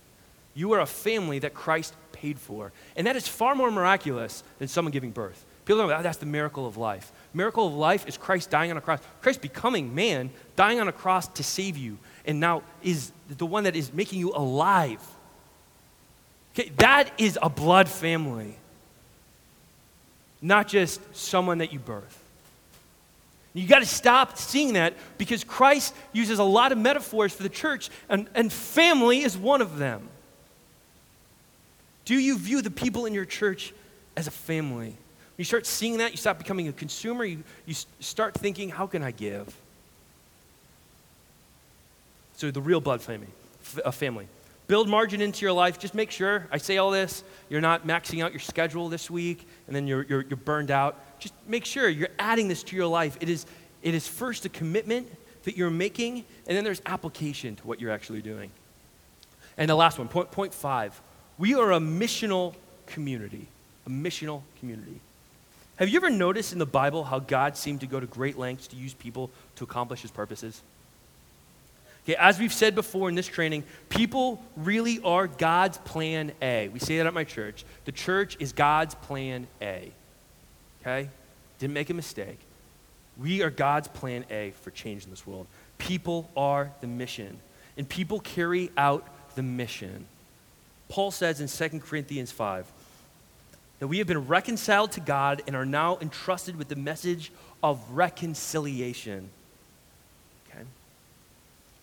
You 0.56 0.74
are 0.74 0.80
a 0.80 0.86
family 0.86 1.40
that 1.40 1.54
Christ 1.54 1.94
paid 2.12 2.40
for. 2.40 2.72
And 2.96 3.08
that 3.08 3.16
is 3.16 3.28
far 3.28 3.56
more 3.56 3.72
miraculous 3.72 4.44
than 4.60 4.68
someone 4.68 4.92
giving 4.92 5.12
birth. 5.12 5.44
People 5.66 5.88
know 5.88 5.94
oh, 5.94 6.02
that's 6.02 6.18
the 6.18 6.26
miracle 6.26 6.68
of 6.68 6.78
life. 6.78 7.12
Miracle 7.34 7.68
of 7.68 7.74
life 7.74 8.08
is 8.08 8.18
Christ 8.18 8.50
dying 8.50 8.70
on 8.70 8.78
a 8.78 8.82
cross. 8.82 9.00
Christ 9.22 9.42
becoming 9.42 9.96
man, 9.96 10.30
dying 10.56 10.80
on 10.80 10.88
a 10.88 10.92
cross 10.92 11.28
to 11.30 11.44
save 11.44 11.78
you, 11.78 11.98
and 12.26 12.40
now 12.40 12.64
is 12.84 13.12
the 13.30 13.46
one 13.46 13.64
that 13.64 13.76
is 13.76 13.94
making 13.94 14.20
you 14.20 14.34
alive. 14.36 15.02
Okay, 16.54 16.70
that 16.78 17.12
is 17.18 17.40
a 17.42 17.50
blood 17.50 17.88
family, 17.88 18.58
not 20.42 20.68
just 20.68 21.02
someone 21.16 21.60
that 21.60 21.72
you 21.72 21.80
birth. 21.80 22.23
You 23.54 23.68
got 23.68 23.80
to 23.80 23.86
stop 23.86 24.38
seeing 24.38 24.74
that 24.74 24.96
because 25.18 25.44
Christ 25.44 25.94
uses 26.12 26.40
a 26.40 26.44
lot 26.44 26.72
of 26.72 26.78
metaphors 26.78 27.34
for 27.34 27.44
the 27.44 27.50
church, 27.50 27.90
and, 28.10 28.28
and 28.34 28.52
family 28.52 29.22
is 29.22 29.38
one 29.38 29.62
of 29.62 29.78
them. 29.78 30.10
Do 32.06 32.16
you 32.16 32.38
view 32.38 32.62
the 32.62 32.72
people 32.72 33.06
in 33.06 33.14
your 33.14 33.26
church 33.26 33.74
as 34.18 34.28
a 34.28 34.32
family? 34.32 34.88
When 34.88 34.96
you 35.38 35.46
start 35.46 35.66
seeing 35.66 35.98
that, 35.98 36.12
you 36.12 36.18
stop 36.18 36.38
becoming 36.38 36.68
a 36.68 36.74
consumer, 36.74 37.26
you, 37.26 37.44
you 37.66 37.76
start 38.00 38.34
thinking, 38.34 38.70
how 38.70 38.88
can 38.88 39.04
I 39.04 39.12
give? 39.12 39.56
So, 42.36 42.50
the 42.50 42.62
real 42.62 42.82
blood 42.82 43.02
family, 43.02 43.28
a 43.86 43.92
family. 43.92 44.28
Build 44.68 44.88
margin 44.88 45.22
into 45.22 45.42
your 45.42 45.52
life. 45.52 45.78
Just 45.78 45.94
make 45.94 46.10
sure, 46.10 46.48
I 46.52 46.58
say 46.58 46.78
all 46.78 46.92
this, 46.92 47.24
you're 47.50 47.62
not 47.62 47.86
maxing 47.86 48.24
out 48.24 48.32
your 48.32 48.40
schedule 48.40 48.90
this 48.90 49.10
week 49.10 49.48
and 49.68 49.76
then 49.76 49.88
you're, 49.88 50.04
you're, 50.04 50.22
you're 50.22 50.38
burned 50.38 50.72
out 50.72 50.98
just 51.24 51.34
make 51.48 51.64
sure 51.64 51.88
you're 51.88 52.10
adding 52.20 52.50
this 52.50 52.64
to 52.64 52.76
your 52.76 52.86
life. 52.86 53.18
It 53.22 53.30
is, 53.30 53.46
it 53.82 53.96
is 53.96 54.06
first 54.06 54.44
a 54.44 54.50
commitment 54.50 55.10
that 55.44 55.56
you're 55.56 55.70
making, 55.70 56.26
and 56.46 56.58
then 56.58 56.66
there's 56.66 56.82
application 56.86 57.56
to 57.56 57.68
what 57.68 57.80
you're 57.80 57.92
actually 57.92 58.22
doing. 58.22 58.52
And 59.58 59.70
the 59.70 59.76
last 59.76 59.98
one, 59.98 60.10
point, 60.10 60.32
point 60.32 60.54
five. 60.54 61.00
We 61.38 61.56
are 61.56 61.72
a 61.72 61.80
missional 61.80 62.56
community. 62.88 63.48
A 63.88 63.90
missional 63.90 64.42
community. 64.60 65.00
Have 65.78 65.88
you 65.88 65.98
ever 65.98 66.10
noticed 66.10 66.52
in 66.52 66.60
the 66.60 66.66
Bible 66.66 67.06
how 67.06 67.20
God 67.20 67.56
seemed 67.56 67.80
to 67.80 67.88
go 67.88 68.02
to 68.02 68.06
great 68.06 68.38
lengths 68.38 68.68
to 68.68 68.76
use 68.76 68.94
people 68.94 69.32
to 69.56 69.64
accomplish 69.64 70.02
his 70.02 70.12
purposes? 70.12 70.62
Okay, 72.04 72.16
as 72.16 72.38
we've 72.38 72.54
said 72.54 72.76
before 72.76 73.08
in 73.08 73.16
this 73.16 73.28
training, 73.28 73.64
people 73.90 74.44
really 74.58 75.00
are 75.04 75.28
God's 75.28 75.78
plan 75.80 76.34
A. 76.42 76.68
We 76.70 76.80
say 76.80 76.98
that 76.98 77.08
at 77.08 77.14
my 77.14 77.24
church. 77.24 77.64
The 77.86 77.94
church 77.94 78.36
is 78.40 78.52
God's 78.52 78.96
plan 78.96 79.48
A 79.62 79.92
okay? 80.84 81.10
Didn't 81.60 81.74
make 81.74 81.90
a 81.90 81.94
mistake. 81.94 82.40
We 83.18 83.42
are 83.42 83.50
God's 83.50 83.88
plan 83.88 84.26
A 84.30 84.54
for 84.62 84.72
change 84.72 85.04
in 85.04 85.10
this 85.10 85.26
world. 85.26 85.48
People 85.78 86.30
are 86.36 86.72
the 86.82 86.88
mission, 86.88 87.40
and 87.78 87.88
people 87.88 88.20
carry 88.20 88.72
out 88.78 89.08
the 89.36 89.44
mission. 89.44 90.06
Paul 90.90 91.12
says 91.12 91.42
in 91.42 91.48
2 91.48 91.80
Corinthians 91.80 92.32
5 92.32 92.72
that 93.80 93.88
we 93.88 93.98
have 93.98 94.08
been 94.08 94.28
reconciled 94.28 94.92
to 94.94 95.00
God 95.00 95.42
and 95.48 95.56
are 95.56 95.66
now 95.66 95.98
entrusted 96.02 96.56
with 96.56 96.68
the 96.68 96.76
message 96.76 97.32
of 97.64 97.80
reconciliation. 97.92 99.30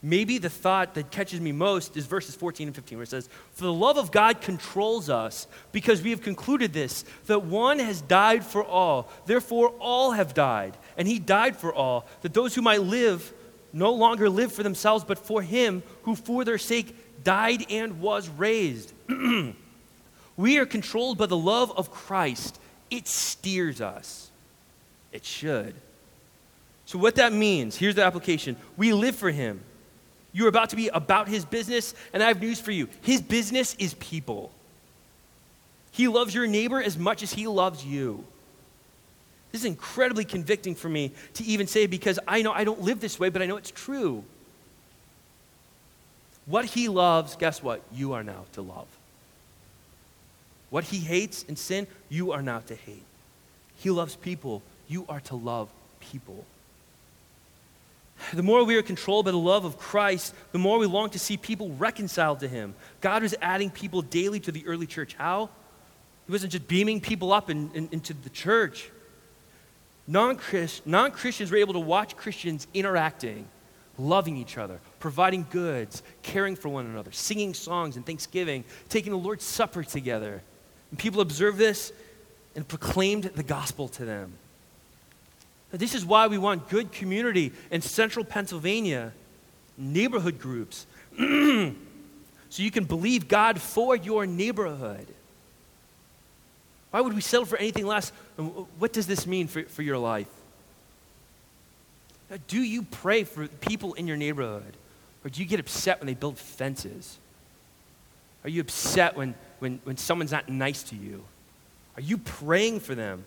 Maybe 0.02 0.38
the 0.38 0.48
thought 0.48 0.94
that 0.94 1.10
catches 1.10 1.40
me 1.40 1.52
most 1.52 1.94
is 1.96 2.06
verses 2.06 2.34
14 2.34 2.68
and 2.68 2.74
15, 2.74 2.96
where 2.96 3.02
it 3.02 3.08
says, 3.08 3.28
For 3.52 3.64
the 3.64 3.72
love 3.72 3.98
of 3.98 4.10
God 4.10 4.40
controls 4.40 5.10
us, 5.10 5.46
because 5.72 6.00
we 6.00 6.10
have 6.10 6.22
concluded 6.22 6.72
this, 6.72 7.04
that 7.26 7.44
one 7.44 7.78
has 7.78 8.00
died 8.00 8.44
for 8.44 8.64
all. 8.64 9.10
Therefore, 9.26 9.74
all 9.78 10.12
have 10.12 10.32
died. 10.32 10.74
And 10.96 11.06
he 11.06 11.18
died 11.18 11.54
for 11.56 11.74
all, 11.74 12.06
that 12.22 12.32
those 12.32 12.54
who 12.54 12.62
might 12.62 12.80
live 12.82 13.30
no 13.74 13.92
longer 13.92 14.30
live 14.30 14.52
for 14.52 14.62
themselves, 14.62 15.04
but 15.04 15.18
for 15.18 15.42
him 15.42 15.82
who 16.02 16.16
for 16.16 16.44
their 16.44 16.58
sake 16.58 16.96
died 17.22 17.66
and 17.70 18.00
was 18.00 18.28
raised. 18.30 18.92
we 20.36 20.58
are 20.58 20.66
controlled 20.66 21.18
by 21.18 21.26
the 21.26 21.36
love 21.36 21.72
of 21.76 21.90
Christ. 21.90 22.58
It 22.90 23.06
steers 23.06 23.82
us. 23.82 24.30
It 25.12 25.26
should. 25.26 25.74
So, 26.86 26.98
what 26.98 27.16
that 27.16 27.32
means, 27.32 27.76
here's 27.76 27.94
the 27.94 28.04
application 28.04 28.56
we 28.76 28.92
live 28.92 29.14
for 29.14 29.30
him. 29.30 29.60
You're 30.32 30.48
about 30.48 30.70
to 30.70 30.76
be 30.76 30.88
about 30.88 31.28
his 31.28 31.44
business, 31.44 31.94
and 32.12 32.22
I 32.22 32.28
have 32.28 32.40
news 32.40 32.60
for 32.60 32.70
you. 32.70 32.88
His 33.02 33.20
business 33.20 33.74
is 33.78 33.94
people. 33.94 34.52
He 35.90 36.08
loves 36.08 36.34
your 36.34 36.46
neighbor 36.46 36.80
as 36.80 36.96
much 36.96 37.22
as 37.22 37.32
he 37.32 37.46
loves 37.46 37.84
you. 37.84 38.24
This 39.52 39.62
is 39.62 39.66
incredibly 39.66 40.24
convicting 40.24 40.76
for 40.76 40.88
me 40.88 41.12
to 41.34 41.44
even 41.44 41.66
say 41.66 41.86
because 41.86 42.20
I 42.28 42.42
know 42.42 42.52
I 42.52 42.62
don't 42.62 42.82
live 42.82 43.00
this 43.00 43.18
way, 43.18 43.28
but 43.28 43.42
I 43.42 43.46
know 43.46 43.56
it's 43.56 43.72
true. 43.72 44.22
What 46.46 46.64
he 46.64 46.88
loves, 46.88 47.36
guess 47.36 47.62
what? 47.62 47.82
You 47.92 48.12
are 48.12 48.22
now 48.22 48.44
to 48.52 48.62
love. 48.62 48.86
What 50.70 50.84
he 50.84 50.98
hates 50.98 51.44
and 51.48 51.58
sin, 51.58 51.88
you 52.08 52.30
are 52.30 52.42
now 52.42 52.60
to 52.60 52.74
hate. 52.74 53.02
He 53.76 53.90
loves 53.90 54.14
people. 54.14 54.62
You 54.86 55.04
are 55.08 55.20
to 55.20 55.34
love 55.34 55.68
people. 55.98 56.44
The 58.32 58.42
more 58.42 58.64
we 58.64 58.76
are 58.76 58.82
controlled 58.82 59.24
by 59.24 59.30
the 59.30 59.38
love 59.38 59.64
of 59.64 59.78
Christ, 59.78 60.34
the 60.52 60.58
more 60.58 60.78
we 60.78 60.86
long 60.86 61.10
to 61.10 61.18
see 61.18 61.36
people 61.36 61.70
reconciled 61.70 62.40
to 62.40 62.48
Him. 62.48 62.74
God 63.00 63.22
was 63.22 63.34
adding 63.40 63.70
people 63.70 64.02
daily 64.02 64.40
to 64.40 64.52
the 64.52 64.66
early 64.66 64.86
church. 64.86 65.14
How? 65.14 65.50
He 66.26 66.32
wasn't 66.32 66.52
just 66.52 66.68
beaming 66.68 67.00
people 67.00 67.32
up 67.32 67.50
in, 67.50 67.70
in, 67.74 67.88
into 67.92 68.14
the 68.14 68.30
church. 68.30 68.90
Non 70.06 70.36
Christians 70.36 71.50
were 71.50 71.56
able 71.56 71.74
to 71.74 71.80
watch 71.80 72.16
Christians 72.16 72.66
interacting, 72.74 73.46
loving 73.96 74.36
each 74.36 74.58
other, 74.58 74.80
providing 74.98 75.46
goods, 75.50 76.02
caring 76.22 76.56
for 76.56 76.68
one 76.68 76.86
another, 76.86 77.12
singing 77.12 77.54
songs 77.54 77.96
and 77.96 78.04
thanksgiving, 78.04 78.64
taking 78.88 79.12
the 79.12 79.18
Lord's 79.18 79.44
Supper 79.44 79.84
together. 79.84 80.42
And 80.90 80.98
people 80.98 81.20
observed 81.20 81.58
this 81.58 81.92
and 82.56 82.66
proclaimed 82.66 83.24
the 83.34 83.44
gospel 83.44 83.88
to 83.88 84.04
them. 84.04 84.32
This 85.72 85.94
is 85.94 86.04
why 86.04 86.26
we 86.26 86.38
want 86.38 86.68
good 86.68 86.90
community 86.90 87.52
in 87.70 87.80
central 87.80 88.24
Pennsylvania, 88.24 89.12
neighborhood 89.78 90.38
groups, 90.40 90.86
so 91.18 91.74
you 92.56 92.70
can 92.70 92.84
believe 92.84 93.28
God 93.28 93.60
for 93.60 93.94
your 93.94 94.26
neighborhood. 94.26 95.06
Why 96.90 97.00
would 97.00 97.14
we 97.14 97.20
settle 97.20 97.46
for 97.46 97.56
anything 97.56 97.86
less? 97.86 98.10
What 98.78 98.92
does 98.92 99.06
this 99.06 99.26
mean 99.26 99.46
for, 99.46 99.62
for 99.64 99.82
your 99.82 99.98
life? 99.98 100.26
Do 102.48 102.60
you 102.60 102.82
pray 102.82 103.24
for 103.24 103.46
people 103.46 103.94
in 103.94 104.06
your 104.06 104.16
neighborhood? 104.16 104.76
Or 105.24 105.30
do 105.30 105.40
you 105.40 105.46
get 105.46 105.60
upset 105.60 106.00
when 106.00 106.06
they 106.06 106.14
build 106.14 106.38
fences? 106.38 107.18
Are 108.44 108.50
you 108.50 108.60
upset 108.60 109.16
when, 109.16 109.34
when, 109.58 109.80
when 109.84 109.96
someone's 109.96 110.32
not 110.32 110.48
nice 110.48 110.82
to 110.84 110.96
you? 110.96 111.24
Are 111.96 112.02
you 112.02 112.18
praying 112.18 112.80
for 112.80 112.94
them? 112.94 113.24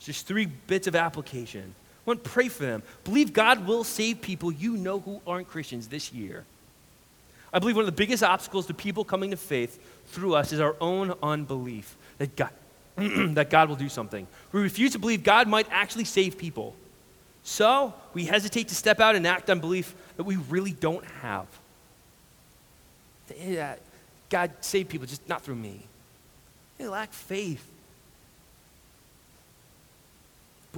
Just 0.00 0.26
three 0.26 0.46
bits 0.46 0.86
of 0.86 0.94
application. 0.94 1.74
One, 2.04 2.18
pray 2.18 2.48
for 2.48 2.62
them. 2.62 2.82
Believe 3.04 3.32
God 3.32 3.66
will 3.66 3.84
save 3.84 4.22
people 4.22 4.50
you 4.50 4.76
know 4.76 5.00
who 5.00 5.20
aren't 5.26 5.48
Christians 5.48 5.88
this 5.88 6.12
year. 6.12 6.44
I 7.52 7.58
believe 7.58 7.76
one 7.76 7.82
of 7.82 7.86
the 7.86 7.92
biggest 7.92 8.22
obstacles 8.22 8.66
to 8.66 8.74
people 8.74 9.04
coming 9.04 9.30
to 9.30 9.36
faith 9.36 9.78
through 10.06 10.34
us 10.34 10.52
is 10.52 10.60
our 10.60 10.76
own 10.80 11.14
unbelief 11.22 11.96
that 12.18 12.36
God, 12.36 12.50
that 12.96 13.50
God 13.50 13.68
will 13.68 13.76
do 13.76 13.88
something. 13.88 14.26
We 14.52 14.60
refuse 14.60 14.92
to 14.92 14.98
believe 14.98 15.22
God 15.22 15.48
might 15.48 15.66
actually 15.70 16.04
save 16.04 16.38
people. 16.38 16.74
So 17.42 17.94
we 18.12 18.26
hesitate 18.26 18.68
to 18.68 18.74
step 18.74 19.00
out 19.00 19.14
and 19.14 19.26
act 19.26 19.48
on 19.48 19.60
belief 19.60 19.94
that 20.16 20.24
we 20.24 20.36
really 20.36 20.72
don't 20.72 21.04
have. 21.22 21.46
Eh, 23.38 23.74
God 24.28 24.50
save 24.60 24.88
people, 24.88 25.06
just 25.06 25.26
not 25.28 25.42
through 25.42 25.56
me. 25.56 25.80
They 26.76 26.88
lack 26.88 27.12
faith. 27.12 27.64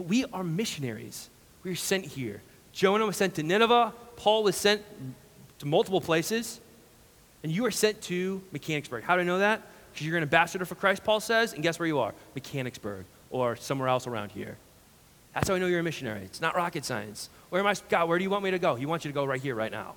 But 0.00 0.08
we 0.08 0.24
are 0.32 0.42
missionaries. 0.42 1.28
We 1.62 1.70
are 1.72 1.76
sent 1.76 2.06
here. 2.06 2.40
Jonah 2.72 3.04
was 3.04 3.18
sent 3.18 3.34
to 3.34 3.42
Nineveh. 3.42 3.92
Paul 4.16 4.44
was 4.44 4.56
sent 4.56 4.80
to 5.58 5.66
multiple 5.66 6.00
places. 6.00 6.58
And 7.42 7.52
you 7.52 7.66
are 7.66 7.70
sent 7.70 8.00
to 8.04 8.40
Mechanicsburg. 8.50 9.04
How 9.04 9.16
do 9.16 9.20
I 9.20 9.24
know 9.24 9.40
that? 9.40 9.60
Because 9.92 10.06
you're 10.06 10.16
an 10.16 10.22
ambassador 10.22 10.64
for 10.64 10.74
Christ, 10.74 11.04
Paul 11.04 11.20
says. 11.20 11.52
And 11.52 11.62
guess 11.62 11.78
where 11.78 11.86
you 11.86 11.98
are? 11.98 12.14
Mechanicsburg 12.34 13.04
or 13.28 13.56
somewhere 13.56 13.90
else 13.90 14.06
around 14.06 14.30
here. 14.30 14.56
That's 15.34 15.48
how 15.48 15.54
I 15.54 15.58
know 15.58 15.66
you're 15.66 15.80
a 15.80 15.82
missionary. 15.82 16.22
It's 16.22 16.40
not 16.40 16.56
rocket 16.56 16.86
science. 16.86 17.28
Where 17.50 17.60
am 17.60 17.66
I? 17.66 17.74
God, 17.90 18.08
where 18.08 18.16
do 18.16 18.24
you 18.24 18.30
want 18.30 18.42
me 18.42 18.52
to 18.52 18.58
go? 18.58 18.76
He 18.76 18.86
wants 18.86 19.04
you 19.04 19.10
to 19.10 19.14
go 19.14 19.26
right 19.26 19.42
here, 19.42 19.54
right 19.54 19.70
now. 19.70 19.96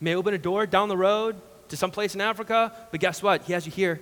He 0.00 0.06
may 0.06 0.14
open 0.14 0.32
a 0.32 0.38
door 0.38 0.64
down 0.64 0.88
the 0.88 0.96
road 0.96 1.36
to 1.68 1.76
some 1.76 1.90
place 1.90 2.14
in 2.14 2.22
Africa, 2.22 2.72
but 2.90 3.00
guess 3.00 3.22
what? 3.22 3.42
He 3.42 3.52
has 3.52 3.66
you 3.66 3.72
here. 3.72 4.00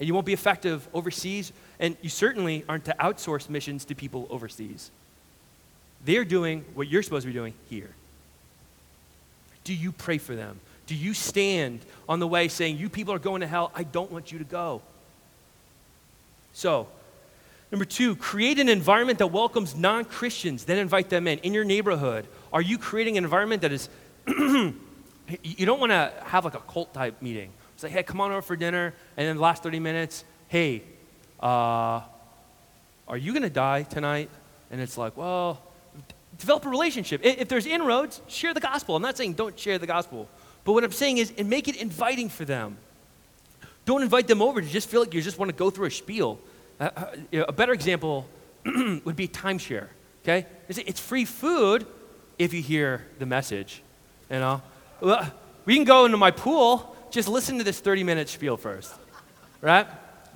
And 0.00 0.06
you 0.06 0.14
won't 0.14 0.24
be 0.24 0.32
effective 0.32 0.88
overseas, 0.94 1.52
and 1.78 1.96
you 2.02 2.08
certainly 2.08 2.64
aren't 2.68 2.84
to 2.86 2.96
outsource 2.98 3.48
missions 3.48 3.84
to 3.86 3.94
people 3.94 4.26
overseas. 4.30 4.90
They're 6.04 6.24
doing 6.24 6.64
what 6.74 6.88
you're 6.88 7.02
supposed 7.02 7.22
to 7.22 7.28
be 7.28 7.32
doing 7.32 7.54
here. 7.68 7.90
Do 9.64 9.74
you 9.74 9.92
pray 9.92 10.18
for 10.18 10.36
them? 10.36 10.60
Do 10.86 10.94
you 10.94 11.14
stand 11.14 11.80
on 12.08 12.20
the 12.20 12.28
way 12.28 12.48
saying, 12.48 12.78
You 12.78 12.88
people 12.88 13.12
are 13.12 13.18
going 13.18 13.40
to 13.40 13.46
hell, 13.46 13.72
I 13.74 13.82
don't 13.82 14.12
want 14.12 14.30
you 14.30 14.38
to 14.38 14.44
go? 14.44 14.82
So, 16.52 16.86
number 17.72 17.84
two, 17.84 18.14
create 18.16 18.60
an 18.60 18.68
environment 18.68 19.18
that 19.18 19.26
welcomes 19.28 19.74
non 19.74 20.04
Christians, 20.04 20.64
then 20.64 20.78
invite 20.78 21.10
them 21.10 21.26
in. 21.26 21.40
In 21.40 21.52
your 21.52 21.64
neighborhood, 21.64 22.26
are 22.52 22.62
you 22.62 22.78
creating 22.78 23.18
an 23.18 23.24
environment 23.24 23.62
that 23.62 23.72
is, 23.72 23.88
you 24.28 25.66
don't 25.66 25.80
want 25.80 25.90
to 25.90 26.12
have 26.24 26.44
like 26.44 26.54
a 26.54 26.60
cult 26.60 26.94
type 26.94 27.20
meeting 27.20 27.50
Say, 27.76 27.90
hey, 27.90 28.02
come 28.02 28.20
on 28.20 28.30
over 28.30 28.42
for 28.42 28.56
dinner. 28.56 28.94
And 29.16 29.28
then 29.28 29.36
the 29.36 29.42
last 29.42 29.62
30 29.62 29.80
minutes, 29.80 30.24
hey, 30.48 30.82
uh, 31.40 32.00
are 33.08 33.16
you 33.16 33.32
going 33.32 33.42
to 33.42 33.50
die 33.50 33.82
tonight? 33.82 34.30
And 34.70 34.80
it's 34.80 34.98
like, 34.98 35.16
well, 35.16 35.62
develop 36.38 36.66
a 36.66 36.68
relationship. 36.68 37.20
If 37.24 37.48
there's 37.48 37.66
inroads, 37.66 38.20
share 38.26 38.54
the 38.54 38.60
gospel. 38.60 38.96
I'm 38.96 39.02
not 39.02 39.16
saying 39.16 39.34
don't 39.34 39.58
share 39.58 39.78
the 39.78 39.86
gospel. 39.86 40.28
But 40.64 40.72
what 40.72 40.84
I'm 40.84 40.92
saying 40.92 41.18
is, 41.18 41.32
and 41.38 41.48
make 41.48 41.68
it 41.68 41.76
inviting 41.76 42.28
for 42.28 42.44
them. 42.44 42.76
Don't 43.84 44.02
invite 44.02 44.26
them 44.26 44.42
over 44.42 44.60
to 44.60 44.66
just 44.66 44.88
feel 44.88 45.00
like 45.00 45.14
you 45.14 45.22
just 45.22 45.38
want 45.38 45.48
to 45.50 45.56
go 45.56 45.70
through 45.70 45.86
a 45.86 45.90
spiel. 45.90 46.40
Uh, 46.80 46.90
uh 46.96 47.44
a 47.48 47.52
better 47.52 47.72
example 47.72 48.26
would 49.04 49.14
be 49.14 49.28
timeshare. 49.28 49.88
Okay, 50.24 50.44
it's 50.68 50.98
free 50.98 51.24
food 51.24 51.86
if 52.36 52.52
you 52.52 52.60
hear 52.60 53.06
the 53.20 53.26
message. 53.26 53.80
You 54.28 54.40
know, 54.40 54.60
well, 55.00 55.32
we 55.66 55.76
can 55.76 55.84
go 55.84 56.04
into 56.04 56.16
my 56.16 56.32
pool 56.32 56.96
just 57.10 57.28
listen 57.28 57.58
to 57.58 57.64
this 57.64 57.80
30 57.80 58.04
minute 58.04 58.28
spiel 58.28 58.56
first, 58.56 58.92
right? 59.60 59.86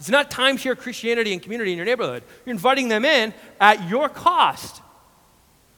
It's 0.00 0.08
not 0.08 0.30
timeshare 0.30 0.78
Christianity 0.78 1.34
and 1.34 1.42
community 1.42 1.72
in 1.72 1.76
your 1.76 1.84
neighborhood. 1.84 2.22
You're 2.46 2.54
inviting 2.54 2.88
them 2.88 3.04
in 3.04 3.34
at 3.60 3.86
your 3.86 4.08
cost, 4.08 4.80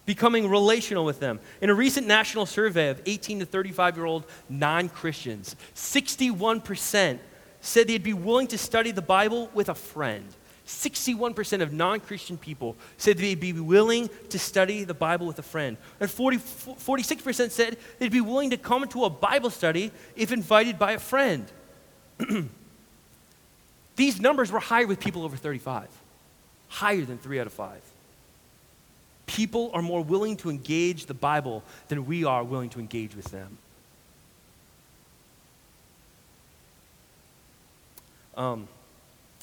becoming 0.07 0.49
relational 0.49 1.05
with 1.05 1.19
them. 1.19 1.41
In 1.61 1.71
a 1.71 1.75
recent 1.75 2.07
national 2.07 2.47
survey 2.47 2.91
of 2.91 3.03
18 3.05 3.41
to 3.41 3.47
35 3.47 3.97
year 3.97 4.07
old 4.07 4.25
non 4.49 4.89
Christians, 4.89 5.57
61% 5.75 7.19
said 7.61 7.89
they'd 7.89 8.01
be 8.01 8.13
willing 8.13 8.47
to 8.47 8.59
study 8.59 8.93
the 8.93 9.03
Bible 9.03 9.51
with 9.55 9.69
a 9.69 9.75
friend. 9.75 10.25
61% 10.69 11.61
of 11.61 11.73
non 11.73 11.99
Christian 11.99 12.39
people 12.39 12.77
said 12.99 13.19
they'd 13.19 13.41
be 13.41 13.53
willing 13.53 14.09
to 14.29 14.39
study 14.39 14.85
the 14.85 14.95
Bible 14.95 15.27
with 15.27 15.41
a 15.41 15.43
friend. 15.43 15.77
And 15.99 16.09
40, 16.09 16.37
46% 16.37 17.51
said 17.51 17.77
they'd 17.99 18.13
be 18.13 18.21
willing 18.21 18.51
to 18.51 18.57
come 18.57 18.87
to 18.87 19.05
a 19.05 19.11
Bible 19.11 19.51
study 19.51 19.91
if 20.15 20.31
invited 20.31 20.79
by 20.79 20.93
a 20.93 21.01
friend. 21.01 21.51
These 23.97 24.21
numbers 24.21 24.51
were 24.51 24.61
higher 24.61 24.87
with 24.87 25.01
people 25.01 25.25
over 25.25 25.37
35, 25.37 25.89
higher 26.69 27.03
than 27.03 27.19
three 27.19 27.39
out 27.39 27.47
of 27.47 27.53
five. 27.53 27.83
People 29.27 29.71
are 29.75 29.83
more 29.83 30.03
willing 30.03 30.37
to 30.39 30.51
engage 30.51 31.07
the 31.07 31.15
Bible 31.15 31.63
than 31.89 32.07
we 32.07 32.25
are 32.25 32.43
willing 32.43 32.71
to 32.71 32.81
engage 32.81 33.15
with 33.15 33.27
them. 33.27 33.59
Um, 38.37 38.69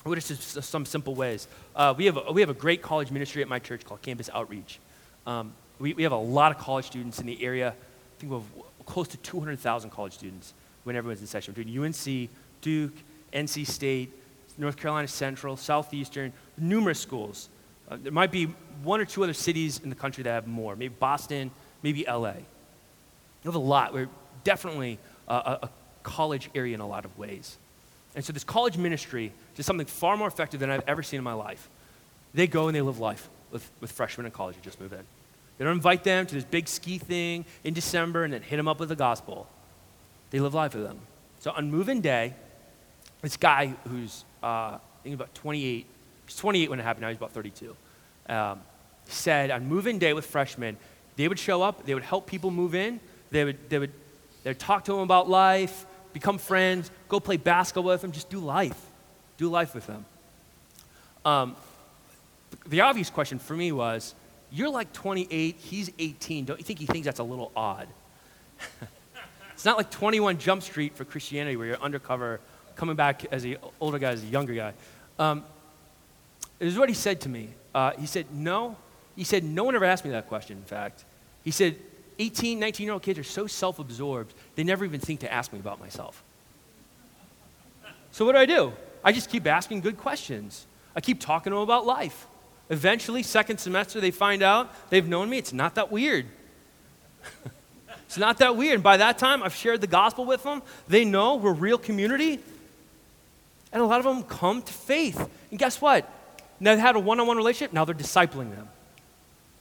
what 0.03 0.17
are 0.17 0.21
some 0.21 0.85
simple 0.85 1.13
ways? 1.13 1.47
Uh, 1.75 1.93
we, 1.95 2.05
have 2.05 2.17
a, 2.17 2.31
we 2.31 2.41
have 2.41 2.49
a 2.49 2.55
great 2.55 2.81
college 2.81 3.11
ministry 3.11 3.41
at 3.41 3.47
my 3.47 3.59
church 3.59 3.85
called 3.85 4.01
Campus 4.01 4.29
Outreach. 4.33 4.79
Um, 5.27 5.53
we, 5.77 5.93
we 5.93 6.03
have 6.03 6.11
a 6.11 6.17
lot 6.17 6.51
of 6.51 6.57
college 6.57 6.85
students 6.85 7.19
in 7.19 7.25
the 7.25 7.43
area. 7.43 7.69
I 7.69 8.19
think 8.19 8.31
we 8.31 8.37
have 8.37 8.85
close 8.85 9.07
to 9.09 9.17
200,000 9.17 9.89
college 9.91 10.13
students 10.13 10.53
when 10.83 10.95
everyone's 10.95 11.21
in 11.21 11.27
session 11.27 11.53
between 11.53 11.77
UNC, 11.77 12.29
Duke, 12.61 12.93
NC 13.33 13.67
State, 13.67 14.11
North 14.59 14.77
Carolina 14.77 15.07
Central, 15.07 15.55
Southeastern, 15.57 16.33
numerous 16.57 16.99
schools. 16.99 17.49
Uh, 17.89 17.97
there 18.01 18.11
might 18.11 18.31
be 18.31 18.45
one 18.83 18.99
or 18.99 19.05
two 19.05 19.23
other 19.23 19.33
cities 19.33 19.79
in 19.83 19.89
the 19.89 19.95
country 19.95 20.23
that 20.23 20.31
have 20.31 20.47
more, 20.47 20.75
maybe 20.75 20.93
Boston, 20.99 21.51
maybe 21.81 22.05
LA. 22.07 22.33
We 22.33 23.45
have 23.45 23.55
a 23.55 23.59
lot. 23.59 23.93
We're 23.93 24.09
definitely 24.43 24.99
a, 25.27 25.33
a 25.33 25.69
college 26.03 26.49
area 26.53 26.75
in 26.75 26.81
a 26.81 26.87
lot 26.87 27.05
of 27.05 27.17
ways. 27.17 27.57
And 28.15 28.25
so 28.25 28.33
this 28.33 28.43
college 28.43 28.77
ministry 28.77 29.31
is 29.57 29.65
something 29.65 29.85
far 29.85 30.17
more 30.17 30.27
effective 30.27 30.59
than 30.59 30.69
I've 30.69 30.83
ever 30.87 31.03
seen 31.03 31.17
in 31.17 31.23
my 31.23 31.33
life. 31.33 31.69
They 32.33 32.47
go 32.47 32.67
and 32.67 32.75
they 32.75 32.81
live 32.81 32.99
life 32.99 33.29
with, 33.51 33.69
with 33.79 33.91
freshmen 33.91 34.25
in 34.25 34.31
college 34.31 34.55
who 34.55 34.61
just 34.61 34.79
move 34.79 34.93
in. 34.93 35.03
They 35.57 35.65
don't 35.65 35.75
invite 35.75 36.03
them 36.03 36.25
to 36.25 36.35
this 36.35 36.45
big 36.45 36.67
ski 36.67 36.97
thing 36.97 37.45
in 37.63 37.73
December 37.73 38.23
and 38.23 38.33
then 38.33 38.41
hit 38.41 38.57
them 38.57 38.67
up 38.67 38.79
with 38.79 38.89
the 38.89 38.95
gospel. 38.95 39.47
They 40.31 40.39
live 40.39 40.53
life 40.53 40.73
with 40.73 40.83
them. 40.83 40.99
So 41.39 41.51
on 41.51 41.69
move-in 41.69 42.01
day, 42.01 42.33
this 43.21 43.35
guy 43.35 43.73
who's 43.87 44.23
uh, 44.43 44.45
I 44.45 44.79
think 45.03 45.15
about 45.15 45.33
28, 45.35 45.85
he's 46.25 46.35
28 46.35 46.69
when 46.69 46.79
it 46.79 46.83
happened, 46.83 47.01
now 47.01 47.09
he's 47.09 47.17
about 47.17 47.31
32, 47.31 47.75
um, 48.27 48.61
said 49.05 49.51
on 49.51 49.65
move-in 49.67 49.99
day 49.99 50.13
with 50.13 50.25
freshmen, 50.25 50.77
they 51.15 51.27
would 51.27 51.39
show 51.39 51.61
up, 51.61 51.85
they 51.85 51.93
would 51.93 52.03
help 52.03 52.27
people 52.27 52.51
move 52.51 52.75
in, 52.75 52.99
they 53.31 53.43
would, 53.43 53.69
they 53.69 53.79
would, 53.79 53.91
they 54.43 54.51
would 54.51 54.59
talk 54.59 54.85
to 54.85 54.93
them 54.93 55.01
about 55.01 55.29
life, 55.29 55.85
become 56.13 56.37
friends, 56.37 56.91
go 57.07 57.19
play 57.19 57.37
basketball 57.37 57.91
with 57.91 58.01
them, 58.01 58.11
just 58.11 58.29
do 58.29 58.39
life. 58.39 58.79
Do 59.37 59.49
life 59.49 59.73
with 59.73 59.87
them. 59.87 60.05
Um, 61.25 61.55
the 62.67 62.81
obvious 62.81 63.09
question 63.09 63.39
for 63.39 63.53
me 63.53 63.71
was 63.71 64.15
you're 64.51 64.69
like 64.69 64.91
28, 64.93 65.57
he's 65.57 65.91
18. 65.99 66.45
Don't 66.45 66.57
you 66.57 66.65
think 66.65 66.79
he 66.79 66.85
thinks 66.85 67.05
that's 67.05 67.19
a 67.19 67.23
little 67.23 67.51
odd? 67.55 67.87
it's 69.53 69.65
not 69.65 69.77
like 69.77 69.91
21 69.91 70.39
Jump 70.39 70.63
Street 70.63 70.95
for 70.95 71.05
Christianity 71.05 71.55
where 71.55 71.67
you're 71.67 71.81
undercover, 71.81 72.39
coming 72.79 72.95
back 72.95 73.25
as 73.31 73.43
an 73.43 73.57
older 73.79 73.99
guy, 73.99 74.11
as 74.11 74.23
a 74.23 74.27
younger 74.27 74.53
guy. 74.53 74.73
Um, 75.19 75.43
this 76.57 76.71
is 76.71 76.79
what 76.79 76.89
he 76.89 76.95
said 76.95 77.21
to 77.21 77.29
me. 77.29 77.49
Uh, 77.75 77.91
he 77.99 78.05
said, 78.05 78.25
No. 78.33 78.77
He 79.15 79.23
said, 79.25 79.43
No 79.43 79.65
one 79.65 79.75
ever 79.75 79.85
asked 79.85 80.05
me 80.05 80.11
that 80.11 80.27
question, 80.27 80.57
in 80.57 80.63
fact. 80.63 81.03
He 81.43 81.51
said, 81.51 81.75
18, 82.17 82.59
19 82.59 82.85
year 82.85 82.93
old 82.93 83.01
kids 83.01 83.19
are 83.19 83.23
so 83.23 83.47
self 83.47 83.79
absorbed, 83.79 84.33
they 84.55 84.63
never 84.63 84.85
even 84.85 84.99
think 84.99 85.19
to 85.21 85.31
ask 85.31 85.53
me 85.53 85.59
about 85.59 85.79
myself. 85.79 86.23
So 88.11 88.25
what 88.25 88.31
do 88.33 88.39
I 88.39 88.45
do? 88.45 88.73
I 89.03 89.11
just 89.11 89.29
keep 89.29 89.45
asking 89.45 89.81
good 89.81 89.97
questions. 89.97 90.65
I 90.95 91.01
keep 91.01 91.19
talking 91.19 91.51
to 91.51 91.55
them 91.55 91.63
about 91.63 91.85
life. 91.85 92.27
Eventually, 92.69 93.23
second 93.23 93.59
semester, 93.59 94.01
they 94.01 94.11
find 94.11 94.43
out 94.43 94.73
they've 94.89 95.07
known 95.07 95.29
me. 95.29 95.37
It's 95.37 95.53
not 95.53 95.75
that 95.75 95.91
weird. 95.91 96.25
it's 98.05 98.17
not 98.17 98.37
that 98.39 98.55
weird. 98.55 98.83
By 98.83 98.97
that 98.97 99.17
time, 99.17 99.41
I've 99.41 99.55
shared 99.55 99.81
the 99.81 99.87
gospel 99.87 100.25
with 100.25 100.43
them. 100.43 100.61
They 100.87 101.05
know 101.05 101.35
we're 101.35 101.53
real 101.53 101.77
community. 101.77 102.39
And 103.71 103.81
a 103.81 103.85
lot 103.85 103.99
of 103.99 104.05
them 104.05 104.23
come 104.23 104.61
to 104.61 104.73
faith. 104.73 105.29
And 105.49 105.59
guess 105.59 105.79
what? 105.81 106.11
Now 106.59 106.75
they've 106.75 106.81
had 106.81 106.95
a 106.95 106.99
one 106.99 107.19
on 107.19 107.27
one 107.27 107.37
relationship, 107.37 107.73
now 107.73 107.85
they're 107.85 107.95
discipling 107.95 108.55
them. 108.55 108.67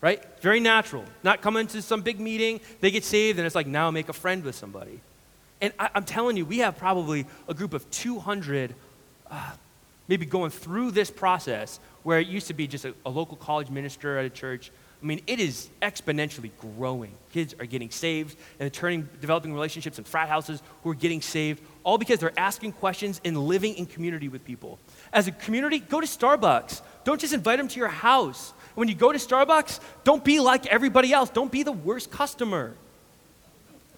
Right? 0.00 0.22
Very 0.40 0.60
natural. 0.60 1.04
Not 1.24 1.42
coming 1.42 1.66
to 1.68 1.82
some 1.82 2.02
big 2.02 2.20
meeting, 2.20 2.60
they 2.80 2.90
get 2.90 3.04
saved, 3.04 3.38
and 3.38 3.46
it's 3.46 3.56
like, 3.56 3.66
now 3.66 3.90
make 3.90 4.08
a 4.08 4.12
friend 4.12 4.44
with 4.44 4.54
somebody. 4.54 5.00
And 5.60 5.72
I, 5.78 5.90
am 5.94 6.04
telling 6.04 6.36
you, 6.36 6.44
we 6.44 6.58
have 6.58 6.78
probably 6.78 7.26
a 7.48 7.54
group 7.54 7.74
of 7.74 7.90
200 7.90 8.74
uh, 9.30 9.52
maybe 10.06 10.24
going 10.24 10.50
through 10.50 10.92
this 10.92 11.10
process 11.10 11.80
where 12.02 12.18
it 12.18 12.26
used 12.26 12.46
to 12.46 12.54
be 12.54 12.66
just 12.66 12.84
a, 12.84 12.94
a 13.04 13.10
local 13.10 13.36
college 13.36 13.70
minister 13.70 14.18
at 14.18 14.24
a 14.24 14.30
church. 14.30 14.70
I 15.00 15.06
mean, 15.06 15.22
it 15.28 15.38
is 15.38 15.68
exponentially 15.80 16.50
growing. 16.58 17.12
Kids 17.32 17.54
are 17.60 17.66
getting 17.66 17.90
saved 17.90 18.36
and 18.58 18.72
turning, 18.72 19.08
developing 19.20 19.54
relationships 19.54 19.98
in 19.98 20.04
frat 20.04 20.28
houses 20.28 20.60
who 20.82 20.90
are 20.90 20.94
getting 20.94 21.22
saved, 21.22 21.62
all 21.84 21.98
because 21.98 22.18
they're 22.18 22.36
asking 22.36 22.72
questions 22.72 23.20
and 23.24 23.38
living 23.38 23.76
in 23.76 23.86
community 23.86 24.28
with 24.28 24.44
people. 24.44 24.78
As 25.12 25.28
a 25.28 25.32
community, 25.32 25.78
go 25.78 26.00
to 26.00 26.06
Starbucks. 26.06 26.82
Don't 27.04 27.20
just 27.20 27.32
invite 27.32 27.58
them 27.58 27.68
to 27.68 27.78
your 27.78 27.88
house. 27.88 28.52
When 28.74 28.88
you 28.88 28.94
go 28.96 29.12
to 29.12 29.18
Starbucks, 29.18 29.78
don't 30.02 30.24
be 30.24 30.40
like 30.40 30.66
everybody 30.66 31.12
else. 31.12 31.30
Don't 31.30 31.52
be 31.52 31.62
the 31.62 31.72
worst 31.72 32.10
customer. 32.10 32.74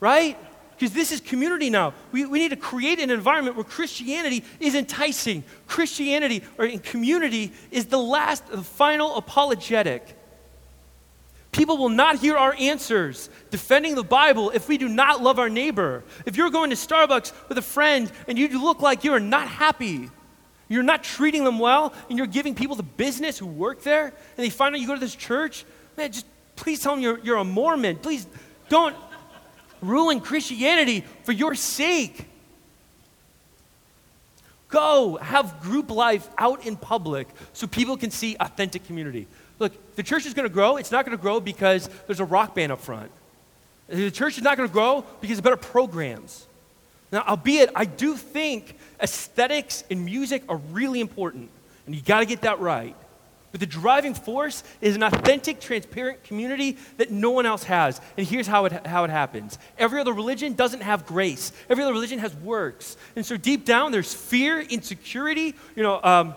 Right? 0.01 0.37
Because 0.77 0.95
this 0.95 1.13
is 1.13 1.21
community 1.21 1.71
now. 1.71 1.95
We, 2.13 2.27
we 2.27 2.39
need 2.39 2.51
to 2.51 2.57
create 2.57 3.01
an 3.01 3.11
environment 3.11 3.57
where 3.57 3.65
Christianity 3.65 4.45
is 4.61 4.75
enticing. 4.75 5.45
Christianity 5.67 6.43
or 6.59 6.67
in 6.67 6.79
community 6.79 7.53
is 7.71 7.87
the 7.87 7.99
last, 7.99 8.47
the 8.51 8.63
final 8.63 9.17
apologetic. 9.17 10.17
People 11.61 11.77
will 11.77 11.91
not 11.91 12.17
hear 12.17 12.39
our 12.39 12.55
answers 12.59 13.29
defending 13.51 13.95
the 13.95 14.03
Bible 14.03 14.49
if 14.49 14.67
we 14.67 14.79
do 14.79 14.89
not 14.89 15.23
love 15.23 15.39
our 15.39 15.51
neighbor. 15.51 16.03
If 16.25 16.39
you're 16.39 16.49
going 16.49 16.71
to 16.71 16.77
Starbucks 16.77 17.35
with 17.51 17.59
a 17.59 17.63
friend 17.63 18.11
and 18.27 18.39
you 18.39 18.65
look 18.65 18.81
like 18.81 19.05
you 19.05 19.13
are 19.13 19.21
not 19.21 19.47
happy, 19.47 20.09
you're 20.71 20.83
not 20.83 21.05
treating 21.05 21.45
them 21.45 21.59
well, 21.59 21.93
and 22.09 22.17
you're 22.17 22.27
giving 22.27 22.55
people 22.55 22.77
the 22.77 22.83
business 22.83 23.37
who 23.37 23.45
work 23.45 23.83
there, 23.83 24.07
and 24.07 24.15
they 24.39 24.49
find 24.49 24.75
out 24.75 24.81
you 24.81 24.87
go 24.87 24.95
to 24.95 25.01
this 25.01 25.15
church, 25.15 25.67
man, 25.99 26.11
just 26.11 26.25
please 26.57 26.81
tell 26.81 26.95
them 26.95 27.03
you're, 27.03 27.19
you're 27.19 27.37
a 27.37 27.45
Mormon. 27.45 27.97
Please 27.97 28.27
don't 28.71 28.97
ruin 29.83 30.21
Christianity 30.21 31.05
for 31.25 31.33
your 31.33 31.55
sake. 31.55 32.25
Go 34.71 35.19
have 35.21 35.61
group 35.61 35.91
life 35.91 36.27
out 36.39 36.65
in 36.65 36.79
public 36.79 37.29
so 37.53 37.67
people 37.67 37.99
can 37.99 38.11
see 38.11 38.35
authentic 38.41 38.87
community. 38.87 39.27
Look, 39.61 39.95
the 39.95 40.03
church 40.03 40.27
is 40.27 40.35
going 40.35 40.49
to 40.49 40.53
grow. 40.53 40.79
It's 40.79 40.91
not 40.91 41.05
going 41.05 41.17
to 41.17 41.23
grow 41.23 41.39
because 41.39 41.89
there's 42.07 42.19
a 42.19 42.25
rock 42.25 42.57
band 42.57 42.73
up 42.73 42.81
front. 42.81 43.13
The 43.89 44.11
church 44.11 44.37
is 44.39 44.43
not 44.43 44.57
going 44.57 44.69
to 44.69 44.73
grow 44.73 45.05
because 45.21 45.39
of 45.39 45.45
better 45.45 45.57
programs. 45.57 46.47
Now, 47.13 47.23
albeit, 47.29 47.71
I 47.75 47.85
do 47.85 48.17
think 48.17 48.77
aesthetics 49.01 49.85
and 49.91 50.05
music 50.05 50.45
are 50.49 50.57
really 50.57 51.01
important, 51.01 51.51
and 51.87 51.95
you 51.95 52.01
got 52.01 52.21
to 52.21 52.27
get 52.27 52.43
that 52.43 52.61
right. 52.61 52.97
But 53.51 53.59
the 53.59 53.67
driving 53.67 54.15
force 54.15 54.63
is 54.81 54.95
an 54.95 55.03
authentic, 55.03 55.61
transparent 55.61 56.23
community 56.23 56.79
that 56.99 57.11
no 57.11 57.31
one 57.31 57.47
else 57.47 57.65
has. 57.65 58.01
And 58.17 58.25
here's 58.25 58.47
how 58.47 58.67
it, 58.67 58.87
how 58.87 59.05
it 59.05 59.11
happens 59.11 59.59
every 59.77 60.01
other 60.01 60.13
religion 60.13 60.55
doesn't 60.55 60.83
have 60.83 61.05
grace, 61.05 61.53
every 61.69 61.83
other 61.83 61.93
religion 61.93 62.21
has 62.21 62.35
works. 62.37 62.97
And 63.17 63.27
so 63.27 63.37
deep 63.37 63.65
down, 63.65 63.93
there's 63.93 64.15
fear, 64.15 64.61
insecurity. 64.61 65.55
You 65.75 65.83
know, 65.83 66.01
um, 66.03 66.35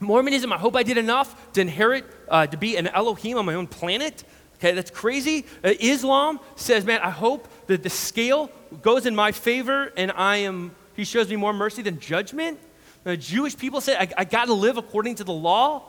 Mormonism, 0.00 0.52
I 0.52 0.58
hope 0.58 0.74
I 0.76 0.82
did 0.82 0.96
enough 0.96 1.52
to 1.52 1.60
inherit, 1.60 2.04
uh, 2.28 2.46
to 2.46 2.56
be 2.56 2.76
an 2.76 2.88
Elohim 2.88 3.36
on 3.36 3.44
my 3.44 3.54
own 3.54 3.66
planet. 3.66 4.24
Okay, 4.56 4.72
that's 4.72 4.90
crazy. 4.90 5.46
Uh, 5.62 5.72
Islam 5.78 6.40
says, 6.56 6.84
man, 6.84 7.00
I 7.02 7.10
hope 7.10 7.48
that 7.66 7.82
the 7.82 7.90
scale 7.90 8.50
goes 8.82 9.06
in 9.06 9.14
my 9.14 9.32
favor 9.32 9.92
and 9.96 10.12
I 10.12 10.36
am, 10.38 10.74
he 10.94 11.04
shows 11.04 11.28
me 11.28 11.36
more 11.36 11.52
mercy 11.52 11.82
than 11.82 11.98
judgment. 11.98 12.58
The 13.04 13.16
Jewish 13.16 13.56
people 13.56 13.80
say, 13.80 13.96
I, 13.96 14.08
I 14.18 14.24
got 14.24 14.46
to 14.46 14.54
live 14.54 14.76
according 14.76 15.16
to 15.16 15.24
the 15.24 15.32
law. 15.32 15.82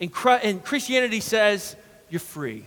And, 0.00 0.10
and 0.42 0.64
Christianity 0.64 1.20
says, 1.20 1.76
you're 2.10 2.20
free. 2.20 2.66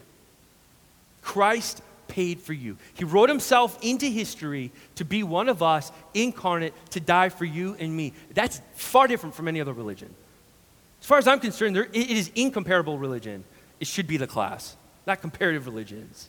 Christ 1.22 1.82
paid 2.07 2.39
for 2.39 2.53
you. 2.53 2.78
He 2.93 3.03
wrote 3.03 3.28
himself 3.28 3.78
into 3.82 4.05
history 4.05 4.72
to 4.95 5.03
be 5.03 5.24
one 5.24 5.49
of 5.49 5.61
us, 5.61 5.91
incarnate, 6.13 6.74
to 6.91 7.01
die 7.01 7.30
for 7.30 7.43
you 7.43 7.76
and 7.80 7.95
me. 7.95 8.13
That's 8.34 8.61
far 8.76 9.07
different 9.07 9.36
from 9.36 9.49
any 9.49 9.59
other 9.59 9.74
religion. 9.74 10.13
As 11.07 11.09
far 11.09 11.19
as 11.19 11.27
I'm 11.29 11.39
concerned, 11.39 11.73
there, 11.73 11.85
it 11.85 12.09
is 12.11 12.29
incomparable 12.35 12.99
religion. 12.99 13.45
It 13.79 13.87
should 13.87 14.07
be 14.07 14.17
the 14.17 14.27
class, 14.27 14.75
not 15.05 15.21
comparative 15.21 15.65
religions 15.65 16.27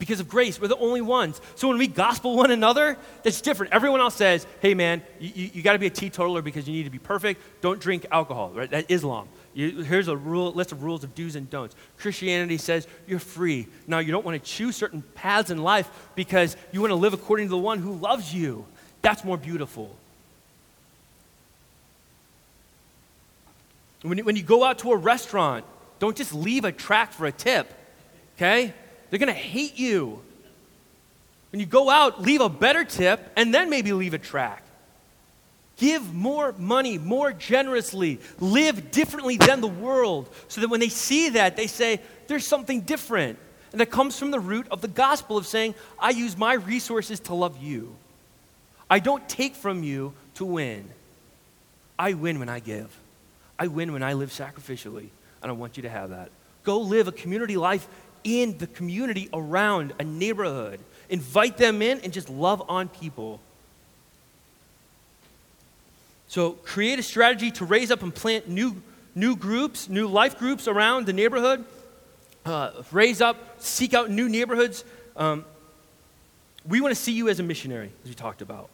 because 0.00 0.18
of 0.18 0.28
grace. 0.28 0.60
We're 0.60 0.66
the 0.66 0.76
only 0.78 1.00
ones. 1.00 1.40
So 1.54 1.68
when 1.68 1.78
we 1.78 1.86
gospel 1.86 2.34
one 2.34 2.50
another, 2.50 2.96
that's 3.22 3.40
different. 3.40 3.72
Everyone 3.72 4.00
else 4.00 4.16
says, 4.16 4.48
hey, 4.58 4.74
man, 4.74 5.00
you, 5.20 5.30
you, 5.32 5.50
you 5.54 5.62
got 5.62 5.74
to 5.74 5.78
be 5.78 5.86
a 5.86 5.90
teetotaler 5.90 6.42
because 6.42 6.66
you 6.66 6.72
need 6.72 6.86
to 6.86 6.90
be 6.90 6.98
perfect. 6.98 7.40
Don't 7.60 7.80
drink 7.80 8.04
alcohol, 8.10 8.50
right? 8.52 8.68
That's 8.68 8.90
Islam. 8.90 9.28
You, 9.54 9.82
here's 9.82 10.08
a 10.08 10.16
rule, 10.16 10.50
list 10.50 10.72
of 10.72 10.82
rules 10.82 11.04
of 11.04 11.14
do's 11.14 11.36
and 11.36 11.48
don'ts. 11.48 11.76
Christianity 11.98 12.58
says 12.58 12.88
you're 13.06 13.20
free. 13.20 13.68
Now, 13.86 14.00
you 14.00 14.10
don't 14.10 14.24
want 14.24 14.42
to 14.42 14.50
choose 14.50 14.74
certain 14.74 15.02
paths 15.14 15.52
in 15.52 15.62
life 15.62 15.88
because 16.16 16.56
you 16.72 16.80
want 16.80 16.90
to 16.90 16.96
live 16.96 17.14
according 17.14 17.46
to 17.46 17.50
the 17.50 17.58
one 17.58 17.78
who 17.78 17.92
loves 17.92 18.34
you. 18.34 18.66
That's 19.02 19.22
more 19.22 19.36
beautiful. 19.36 19.96
When 24.02 24.18
you, 24.18 24.24
when 24.24 24.36
you 24.36 24.42
go 24.42 24.64
out 24.64 24.78
to 24.80 24.92
a 24.92 24.96
restaurant, 24.96 25.64
don't 25.98 26.16
just 26.16 26.32
leave 26.32 26.64
a 26.64 26.72
track 26.72 27.12
for 27.12 27.26
a 27.26 27.32
tip, 27.32 27.72
okay? 28.36 28.72
They're 29.10 29.18
to 29.18 29.32
hate 29.32 29.78
you. 29.78 30.22
When 31.52 31.60
you 31.60 31.66
go 31.66 31.90
out, 31.90 32.22
leave 32.22 32.40
a 32.40 32.48
better 32.48 32.84
tip 32.84 33.20
and 33.36 33.52
then 33.52 33.70
maybe 33.70 33.92
leave 33.92 34.14
a 34.14 34.18
track. 34.18 34.62
Give 35.76 36.14
more 36.14 36.54
money, 36.58 36.98
more 36.98 37.32
generously. 37.32 38.20
Live 38.38 38.90
differently 38.90 39.36
than 39.36 39.60
the 39.60 39.68
world 39.68 40.28
so 40.48 40.60
that 40.60 40.68
when 40.68 40.78
they 40.78 40.90
see 40.90 41.30
that, 41.30 41.56
they 41.56 41.66
say, 41.66 42.00
there's 42.28 42.46
something 42.46 42.82
different. 42.82 43.38
And 43.72 43.80
that 43.80 43.90
comes 43.90 44.18
from 44.18 44.30
the 44.30 44.40
root 44.40 44.66
of 44.70 44.80
the 44.80 44.88
gospel 44.88 45.36
of 45.36 45.46
saying, 45.46 45.74
I 45.98 46.10
use 46.10 46.36
my 46.36 46.54
resources 46.54 47.18
to 47.20 47.34
love 47.34 47.62
you. 47.62 47.96
I 48.88 48.98
don't 48.98 49.26
take 49.28 49.54
from 49.54 49.82
you 49.82 50.12
to 50.34 50.44
win. 50.44 50.88
I 51.98 52.12
win 52.12 52.38
when 52.38 52.48
I 52.48 52.58
give. 52.58 52.99
I 53.60 53.66
win 53.66 53.92
when 53.92 54.02
I 54.02 54.14
live 54.14 54.30
sacrificially. 54.30 55.10
And 55.42 55.50
I 55.50 55.52
want 55.52 55.76
you 55.76 55.82
to 55.82 55.90
have 55.90 56.10
that. 56.10 56.30
Go 56.64 56.80
live 56.80 57.08
a 57.08 57.12
community 57.12 57.56
life 57.56 57.86
in 58.24 58.56
the 58.58 58.66
community 58.66 59.28
around 59.32 59.92
a 59.98 60.04
neighborhood. 60.04 60.80
Invite 61.10 61.58
them 61.58 61.82
in 61.82 62.00
and 62.00 62.12
just 62.12 62.28
love 62.30 62.62
on 62.68 62.88
people. 62.88 63.40
So, 66.28 66.52
create 66.52 66.98
a 66.98 67.02
strategy 67.02 67.50
to 67.52 67.64
raise 67.64 67.90
up 67.90 68.02
and 68.02 68.14
plant 68.14 68.48
new, 68.48 68.80
new 69.14 69.36
groups, 69.36 69.88
new 69.88 70.06
life 70.06 70.38
groups 70.38 70.68
around 70.68 71.06
the 71.06 71.12
neighborhood. 71.12 71.64
Uh, 72.46 72.70
raise 72.92 73.20
up, 73.20 73.60
seek 73.60 73.94
out 73.94 74.10
new 74.10 74.28
neighborhoods. 74.28 74.84
Um, 75.16 75.44
we 76.66 76.80
want 76.80 76.94
to 76.94 77.00
see 77.00 77.12
you 77.12 77.28
as 77.28 77.40
a 77.40 77.42
missionary, 77.42 77.90
as 78.04 78.08
we 78.08 78.14
talked 78.14 78.42
about. 78.42 78.70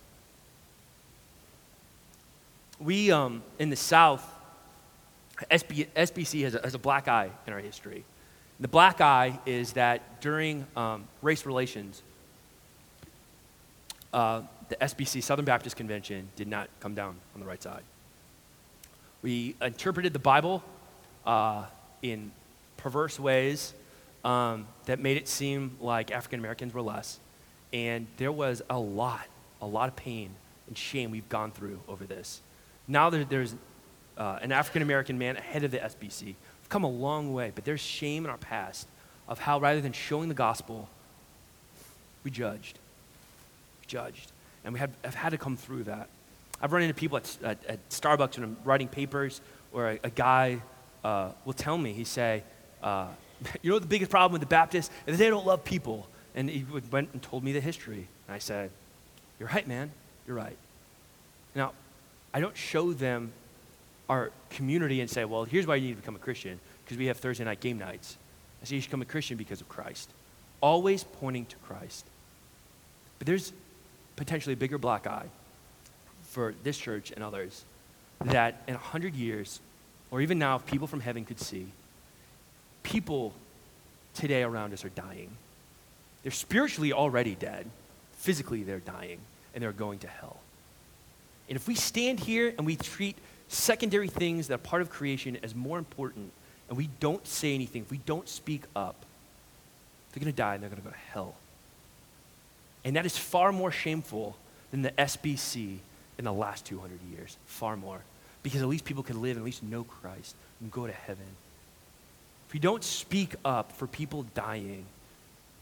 We, 2.78 3.10
um, 3.10 3.42
in 3.58 3.70
the 3.70 3.76
South, 3.76 4.22
SB, 5.50 5.86
SBC 5.94 6.42
has 6.44 6.54
a, 6.54 6.60
has 6.62 6.74
a 6.74 6.78
black 6.78 7.08
eye 7.08 7.30
in 7.46 7.52
our 7.52 7.58
history. 7.58 8.04
The 8.58 8.68
black 8.68 9.00
eye 9.00 9.38
is 9.44 9.74
that 9.74 10.20
during 10.20 10.66
um, 10.76 11.04
race 11.20 11.44
relations, 11.44 12.02
uh, 14.12 14.42
the 14.68 14.76
SBC, 14.76 15.22
Southern 15.22 15.44
Baptist 15.44 15.76
Convention, 15.76 16.28
did 16.36 16.48
not 16.48 16.68
come 16.80 16.94
down 16.94 17.16
on 17.34 17.40
the 17.40 17.46
right 17.46 17.62
side. 17.62 17.82
We 19.22 19.54
interpreted 19.60 20.12
the 20.12 20.18
Bible 20.18 20.62
uh, 21.26 21.64
in 22.02 22.32
perverse 22.76 23.20
ways 23.20 23.74
um, 24.24 24.66
that 24.86 25.00
made 25.00 25.16
it 25.16 25.28
seem 25.28 25.76
like 25.80 26.10
African 26.10 26.40
Americans 26.40 26.72
were 26.72 26.82
less. 26.82 27.18
And 27.72 28.06
there 28.16 28.32
was 28.32 28.62
a 28.70 28.78
lot, 28.78 29.26
a 29.60 29.66
lot 29.66 29.88
of 29.88 29.96
pain 29.96 30.30
and 30.66 30.76
shame 30.76 31.10
we've 31.10 31.28
gone 31.28 31.50
through 31.50 31.80
over 31.88 32.04
this. 32.04 32.40
Now 32.88 33.10
there, 33.10 33.24
there's 33.24 33.54
uh, 34.16 34.38
an 34.40 34.52
African 34.52 34.82
American 34.82 35.18
man 35.18 35.36
ahead 35.36 35.64
of 35.64 35.70
the 35.70 35.78
SBC 35.78 36.34
We've 36.66 36.70
come 36.70 36.82
a 36.82 36.90
long 36.90 37.32
way, 37.32 37.52
but 37.54 37.64
there's 37.64 37.80
shame 37.80 38.24
in 38.24 38.30
our 38.30 38.38
past 38.38 38.88
of 39.28 39.38
how 39.38 39.60
rather 39.60 39.80
than 39.80 39.92
showing 39.92 40.28
the 40.28 40.34
gospel, 40.34 40.88
we 42.24 42.32
judged. 42.32 42.80
We 43.80 43.86
judged. 43.86 44.32
And 44.64 44.74
we 44.74 44.80
have, 44.80 44.90
have 45.04 45.14
had 45.14 45.30
to 45.30 45.38
come 45.38 45.56
through 45.56 45.84
that. 45.84 46.08
I've 46.60 46.72
run 46.72 46.82
into 46.82 46.92
people 46.94 47.18
at, 47.18 47.38
at, 47.44 47.64
at 47.66 47.88
Starbucks 47.90 48.34
when 48.34 48.42
I'm 48.42 48.56
writing 48.64 48.88
papers, 48.88 49.40
or 49.72 49.90
a, 49.90 50.00
a 50.02 50.10
guy 50.10 50.60
uh, 51.04 51.30
will 51.44 51.52
tell 51.52 51.78
me, 51.78 51.92
he 51.92 52.02
say, 52.02 52.42
uh, 52.82 53.06
you 53.62 53.70
know 53.70 53.78
the 53.78 53.86
biggest 53.86 54.10
problem 54.10 54.32
with 54.32 54.40
the 54.40 54.48
Baptists 54.48 54.90
is 55.06 55.18
they 55.18 55.30
don't 55.30 55.46
love 55.46 55.62
people. 55.62 56.08
And 56.34 56.50
he 56.50 56.66
went 56.90 57.10
and 57.12 57.22
told 57.22 57.44
me 57.44 57.52
the 57.52 57.60
history. 57.60 58.08
And 58.26 58.34
I 58.34 58.38
said, 58.38 58.70
you're 59.38 59.50
right, 59.50 59.68
man. 59.68 59.92
You're 60.26 60.34
right. 60.34 60.56
Now, 61.54 61.74
I 62.34 62.40
don't 62.40 62.56
show 62.56 62.92
them 62.92 63.30
our 64.08 64.30
community 64.50 65.00
and 65.00 65.10
say, 65.10 65.24
well, 65.24 65.44
here's 65.44 65.66
why 65.66 65.76
you 65.76 65.88
need 65.88 65.94
to 65.94 66.00
become 66.00 66.16
a 66.16 66.20
Christian, 66.20 66.60
because 66.84 66.96
we 66.96 67.06
have 67.06 67.16
Thursday 67.16 67.44
night 67.44 67.60
game 67.60 67.78
nights. 67.78 68.16
I 68.62 68.66
say 68.66 68.76
you 68.76 68.80
should 68.80 68.90
become 68.90 69.02
a 69.02 69.06
Christian 69.06 69.36
because 69.36 69.60
of 69.60 69.68
Christ. 69.68 70.10
Always 70.60 71.04
pointing 71.04 71.46
to 71.46 71.56
Christ. 71.56 72.06
But 73.18 73.26
there's 73.26 73.52
potentially 74.16 74.54
a 74.54 74.56
bigger 74.56 74.78
black 74.78 75.06
eye 75.06 75.26
for 76.22 76.54
this 76.62 76.78
church 76.78 77.10
and 77.10 77.22
others 77.22 77.64
that 78.24 78.62
in 78.66 78.74
100 78.74 79.14
years, 79.14 79.60
or 80.10 80.20
even 80.20 80.38
now, 80.38 80.56
if 80.56 80.66
people 80.66 80.86
from 80.86 81.00
heaven 81.00 81.24
could 81.24 81.40
see, 81.40 81.66
people 82.82 83.32
today 84.14 84.42
around 84.42 84.72
us 84.72 84.84
are 84.84 84.90
dying. 84.90 85.30
They're 86.22 86.32
spiritually 86.32 86.92
already 86.92 87.34
dead, 87.34 87.66
physically, 88.18 88.62
they're 88.62 88.80
dying, 88.80 89.18
and 89.54 89.62
they're 89.62 89.72
going 89.72 89.98
to 90.00 90.08
hell. 90.08 90.38
And 91.48 91.56
if 91.56 91.68
we 91.68 91.74
stand 91.74 92.18
here 92.20 92.52
and 92.56 92.66
we 92.66 92.76
treat 92.76 93.16
secondary 93.48 94.08
things 94.08 94.48
that 94.48 94.54
are 94.54 94.58
part 94.58 94.82
of 94.82 94.90
creation 94.90 95.38
as 95.42 95.54
more 95.54 95.78
important, 95.78 96.32
and 96.68 96.76
we 96.76 96.88
don't 97.00 97.26
say 97.26 97.54
anything, 97.54 97.82
if 97.82 97.90
we 97.90 97.98
don't 97.98 98.28
speak 98.28 98.62
up, 98.74 98.96
they're 100.12 100.22
going 100.22 100.32
to 100.32 100.36
die 100.36 100.54
and 100.54 100.62
they're 100.62 100.70
going 100.70 100.82
to 100.82 100.88
go 100.88 100.92
to 100.92 100.96
hell. 101.12 101.34
And 102.84 102.96
that 102.96 103.04
is 103.04 103.16
far 103.16 103.52
more 103.52 103.70
shameful 103.70 104.36
than 104.70 104.82
the 104.82 104.90
SBC 104.92 105.78
in 106.18 106.24
the 106.24 106.32
last 106.32 106.64
200 106.66 106.98
years. 107.12 107.36
Far 107.46 107.76
more. 107.76 108.00
Because 108.42 108.62
at 108.62 108.68
least 108.68 108.84
people 108.84 109.02
can 109.02 109.20
live 109.20 109.36
and 109.36 109.42
at 109.42 109.44
least 109.44 109.62
know 109.62 109.84
Christ 109.84 110.34
and 110.60 110.70
go 110.70 110.86
to 110.86 110.92
heaven. 110.92 111.26
If 112.48 112.54
we 112.54 112.60
don't 112.60 112.84
speak 112.84 113.34
up 113.44 113.72
for 113.72 113.86
people 113.86 114.24
dying, 114.34 114.86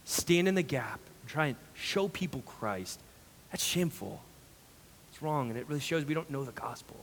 stand 0.05 0.47
in 0.47 0.55
the 0.55 0.61
gap, 0.61 0.99
and 1.21 1.29
try 1.29 1.47
and 1.47 1.55
show 1.73 2.07
people 2.07 2.43
Christ, 2.45 2.99
that's 3.51 3.63
shameful. 3.63 4.21
It's 5.11 5.21
wrong, 5.21 5.49
and 5.49 5.57
it 5.57 5.65
really 5.67 5.79
shows 5.79 6.05
we 6.05 6.13
don't 6.13 6.29
know 6.29 6.43
the 6.43 6.51
gospel. 6.51 6.97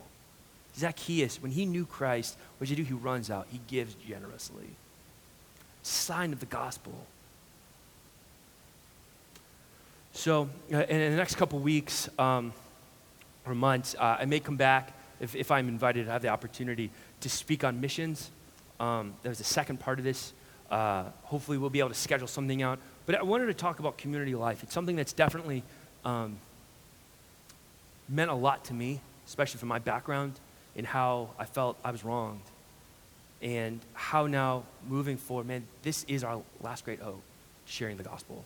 Zacchaeus, 0.77 1.41
when 1.41 1.51
he 1.51 1.65
knew 1.65 1.85
Christ, 1.85 2.37
what 2.57 2.67
does 2.67 2.69
he 2.69 2.75
do? 2.75 2.83
He 2.83 2.93
runs 2.93 3.29
out, 3.29 3.47
he 3.51 3.59
gives 3.67 3.95
generously. 3.95 4.67
Sign 5.83 6.33
of 6.33 6.39
the 6.39 6.45
gospel. 6.45 6.93
So, 10.13 10.49
uh, 10.71 10.77
in 10.77 11.11
the 11.11 11.17
next 11.17 11.35
couple 11.35 11.59
weeks 11.59 12.07
um, 12.19 12.53
or 13.45 13.55
months, 13.55 13.95
uh, 13.97 14.17
I 14.19 14.25
may 14.25 14.39
come 14.39 14.57
back 14.57 14.93
if, 15.19 15.35
if 15.35 15.51
I'm 15.51 15.67
invited 15.67 16.05
to 16.05 16.11
have 16.11 16.21
the 16.21 16.27
opportunity 16.29 16.91
to 17.21 17.29
speak 17.29 17.63
on 17.63 17.81
missions. 17.81 18.29
Um, 18.79 19.13
there's 19.23 19.39
a 19.39 19.45
second 19.45 19.79
part 19.79 19.99
of 19.99 20.05
this. 20.05 20.33
Uh, 20.69 21.05
hopefully, 21.23 21.57
we'll 21.57 21.69
be 21.69 21.79
able 21.79 21.89
to 21.89 21.95
schedule 21.95 22.27
something 22.27 22.61
out. 22.61 22.79
But 23.05 23.15
I 23.15 23.23
wanted 23.23 23.47
to 23.47 23.53
talk 23.53 23.79
about 23.79 23.97
community 23.97 24.35
life. 24.35 24.63
It's 24.63 24.73
something 24.73 24.95
that's 24.95 25.13
definitely 25.13 25.63
um, 26.05 26.37
meant 28.07 28.31
a 28.31 28.35
lot 28.35 28.65
to 28.65 28.73
me, 28.73 29.01
especially 29.27 29.59
from 29.59 29.69
my 29.69 29.79
background, 29.79 30.33
and 30.75 30.85
how 30.85 31.29
I 31.37 31.45
felt 31.45 31.77
I 31.83 31.91
was 31.91 32.03
wronged. 32.03 32.41
And 33.41 33.79
how 33.93 34.27
now, 34.27 34.63
moving 34.87 35.17
forward, 35.17 35.45
man, 35.45 35.63
this 35.81 36.05
is 36.07 36.23
our 36.23 36.41
last 36.61 36.85
great 36.85 37.01
hope 37.01 37.21
sharing 37.65 37.97
the 37.97 38.03
gospel. 38.03 38.43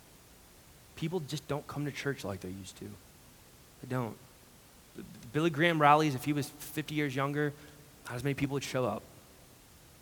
People 0.95 1.19
just 1.27 1.47
don't 1.47 1.65
come 1.67 1.85
to 1.85 1.91
church 1.91 2.23
like 2.23 2.41
they 2.41 2.49
used 2.49 2.77
to. 2.77 2.85
They 2.85 3.89
don't. 3.89 4.15
Billy 5.31 5.51
Graham 5.51 5.79
rallies, 5.79 6.15
if 6.15 6.25
he 6.25 6.33
was 6.33 6.49
50 6.49 6.95
years 6.95 7.15
younger, 7.15 7.53
not 8.07 8.15
as 8.15 8.23
many 8.23 8.33
people 8.33 8.55
would 8.55 8.63
show 8.63 8.85
up. 8.85 9.03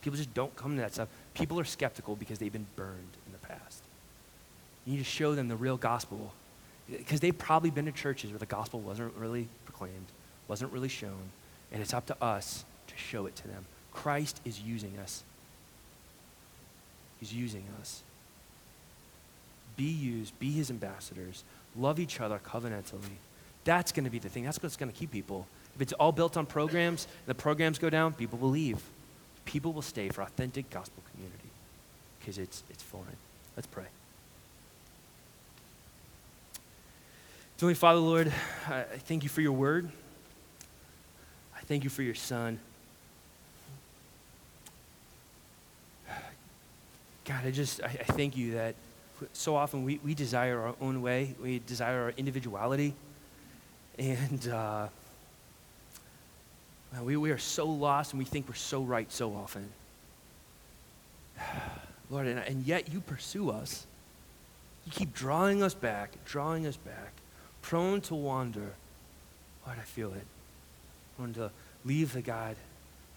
People 0.02 0.18
just 0.18 0.34
don't 0.34 0.56
come 0.56 0.76
to 0.76 0.82
that 0.82 0.94
stuff. 0.94 1.10
People 1.34 1.60
are 1.60 1.66
skeptical 1.66 2.16
because 2.16 2.40
they've 2.40 2.54
been 2.54 2.68
burned 2.76 3.18
in 3.26 3.32
the 3.34 3.40
past. 3.40 3.82
You 4.86 4.94
need 4.94 5.00
to 5.00 5.04
show 5.04 5.36
them 5.36 5.50
the 5.50 5.56
real 5.56 5.78
gospel 5.78 6.32
because 6.90 7.20
they've 7.20 7.38
probably 7.38 7.72
been 7.72 7.86
to 7.86 7.92
churches 7.92 8.30
where 8.30 8.40
the 8.40 8.46
gospel 8.46 8.80
wasn't 8.80 9.14
really 9.18 9.48
proclaimed, 9.66 10.06
wasn't 10.48 10.72
really 10.72 10.88
shown, 10.88 11.32
and 11.72 11.82
it's 11.82 11.94
up 11.94 12.06
to 12.08 12.24
us 12.24 12.66
to 12.88 12.98
show 12.98 13.26
it 13.26 13.36
to 13.38 13.48
them. 13.48 13.66
Christ 13.94 14.42
is 14.46 14.62
using 14.62 14.98
us. 15.02 15.24
He's 17.20 17.34
using 17.34 17.64
us. 17.82 18.04
Be 19.78 19.86
used, 19.86 20.38
be 20.40 20.52
his 20.52 20.70
ambassadors, 20.70 21.44
love 21.78 22.00
each 22.00 22.22
other 22.22 22.40
covenantally. 22.46 23.18
That's 23.64 23.92
going 23.92 24.04
to 24.06 24.10
be 24.10 24.20
the 24.20 24.30
thing. 24.30 24.44
That's 24.44 24.62
what's 24.62 24.78
going 24.78 24.92
to 24.92 24.98
keep 24.98 25.12
people. 25.12 25.48
If 25.76 25.82
it's 25.82 25.94
all 25.94 26.12
built 26.12 26.38
on 26.38 26.46
programs, 26.46 27.06
and 27.06 27.28
the 27.28 27.36
programs 27.36 27.80
go 27.80 27.90
down, 27.90 28.14
people 28.14 28.40
will 28.40 28.50
leave. 28.50 28.80
People 29.44 29.74
will 29.74 29.82
stay 29.82 30.10
for 30.10 30.22
authentic 30.22 30.70
gospel 30.70 31.04
community 31.12 31.50
because 32.20 32.38
it's, 32.38 32.64
it's 32.70 32.84
foreign. 32.84 33.18
Let's 33.58 33.68
pray. 33.68 33.86
Heavenly 37.58 37.76
Father, 37.76 38.00
Lord, 38.00 38.34
I 38.68 38.84
thank 39.00 39.24
you 39.24 39.30
for 39.30 39.42
your 39.42 39.54
word. 39.54 39.90
Thank 41.68 41.84
you 41.84 41.90
for 41.90 42.04
your 42.04 42.16
son. 42.16 42.60
God, 47.26 47.44
I 47.44 47.50
just, 47.50 47.82
I, 47.82 47.88
I 47.88 48.04
thank 48.14 48.38
you 48.38 48.54
that 48.54 48.76
so 49.34 49.56
often 49.56 49.84
we, 49.84 50.00
we 50.04 50.14
desire 50.14 50.60
our 50.60 50.76
own 50.80 51.02
way, 51.02 51.34
we 51.42 51.60
desire 51.66 52.04
our 52.04 52.14
individuality. 52.18 52.94
And 53.98 54.48
uh, 54.48 54.88
we, 57.02 57.18
we 57.18 57.32
are 57.32 57.38
so 57.38 57.66
lost 57.66 58.14
and 58.14 58.20
we 58.20 58.26
think 58.26 58.48
we're 58.48 58.56
so 58.56 58.84
right 58.84 59.12
so 59.12 59.34
often. 59.34 59.70
Lord, 62.12 62.28
and, 62.28 62.40
and 62.40 62.64
yet 62.66 62.94
you 62.94 63.02
pursue 63.02 63.50
us. 63.50 63.88
You 64.86 64.92
keep 64.92 65.14
drawing 65.16 65.64
us 65.64 65.74
back, 65.74 66.12
drawing 66.26 66.68
us 66.68 66.78
back, 66.78 67.14
prone 67.64 68.02
to 68.02 68.14
wander. 68.14 68.74
Lord, 69.66 69.80
I 69.80 69.84
feel 69.84 70.14
it. 70.14 70.28
Prone 71.18 71.34
to 71.34 71.52
leave 71.86 72.14
the 72.14 72.22
God 72.22 72.56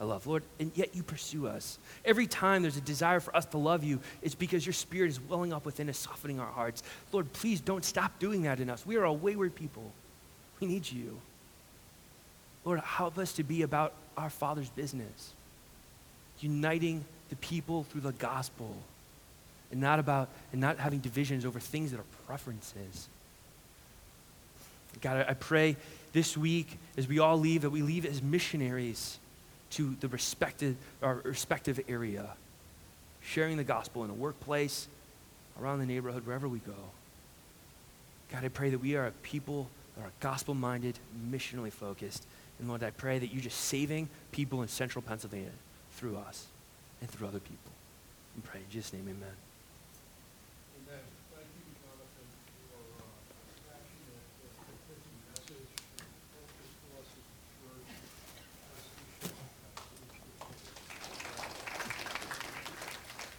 I 0.01 0.05
love. 0.05 0.27
Lord, 0.27 0.45
and 0.61 0.71
yet 0.75 0.95
you 0.95 1.03
pursue 1.03 1.49
us. 1.49 1.79
Every 2.05 2.27
time 2.27 2.63
there's 2.63 2.77
a 2.77 2.83
desire 2.83 3.19
for 3.21 3.35
us 3.37 3.47
to 3.47 3.59
love 3.59 3.83
you, 3.83 3.99
it's 4.23 4.35
because 4.35 4.65
your 4.65 4.73
spirit 4.73 5.09
is 5.09 5.21
welling 5.21 5.53
up 5.53 5.65
within 5.67 5.89
us, 5.89 5.99
softening 5.99 6.39
our 6.39 6.47
hearts. 6.47 6.83
Lord, 7.11 7.33
please 7.33 7.61
don't 7.61 7.85
stop 7.85 8.19
doing 8.19 8.43
that 8.43 8.61
in 8.61 8.71
us. 8.71 8.87
We 8.87 8.97
are 8.97 9.05
a 9.05 9.13
wayward 9.13 9.55
people. 9.55 9.91
We 10.61 10.69
need 10.69 10.91
you. 10.91 11.19
Lord, 12.65 12.81
help 12.81 13.19
us 13.19 13.33
to 13.35 13.43
be 13.43 13.63
about 13.63 13.93
our 14.17 14.31
Father's 14.31 14.69
business, 14.69 15.33
uniting 16.41 17.05
the 17.31 17.37
people 17.37 17.85
through 17.85 18.03
the 18.03 18.13
gospel, 18.13 18.77
and 19.73 19.81
not 19.81 19.99
about 19.99 20.29
and 20.53 20.61
not 20.61 20.79
having 20.79 21.01
divisions 21.01 21.45
over 21.45 21.59
things 21.59 21.91
that 21.91 21.99
are 21.99 22.07
preferences. 22.27 23.09
God, 25.01 25.27
I 25.29 25.35
pray 25.35 25.77
this 26.13 26.37
week 26.37 26.79
as 26.97 27.07
we 27.07 27.19
all 27.19 27.39
leave 27.39 27.63
that 27.63 27.71
we 27.71 27.83
leave 27.83 28.07
as 28.07 28.23
missionaries 28.23 29.19
to 29.71 29.97
the 30.01 30.09
respected, 30.09 30.77
our 31.03 31.17
respective 31.25 31.81
area, 31.89 32.29
sharing 33.21 33.57
the 33.57 33.65
gospel 33.65 34.03
in 34.03 34.09
the 34.09 34.15
workplace, 34.15 34.89
around 35.61 35.81
the 35.81 35.87
neighborhood, 35.87 36.27
wherever 36.27 36.49
we 36.49 36.61
go. 36.61 36.73
God, 38.33 38.45
I 38.45 38.49
pray 38.49 38.71
that 38.71 38.79
we 38.79 38.95
are 38.97 39.07
a 39.07 39.11
people 39.23 39.69
that 39.97 40.05
are 40.05 40.13
gospel 40.21 40.55
minded, 40.55 40.99
missionally 41.31 41.73
focused. 41.73 42.27
And 42.59 42.69
Lord, 42.69 42.83
I 42.83 42.91
pray 42.91 43.19
that 43.19 43.33
you're 43.33 43.43
just 43.43 43.61
saving 43.61 44.09
people 44.33 44.63
in 44.63 44.69
central 44.69 45.03
Pennsylvania 45.03 45.51
through 45.93 46.17
us 46.17 46.47
and 47.01 47.11
through 47.11 47.29
other 47.29 47.41
people. 47.41 47.73
And 48.35 48.45
pray 48.45 48.61
in 48.61 48.71
Jesus' 48.71 48.93
name, 48.93 49.03
amen. 49.03 49.17
Amen. 49.17 49.48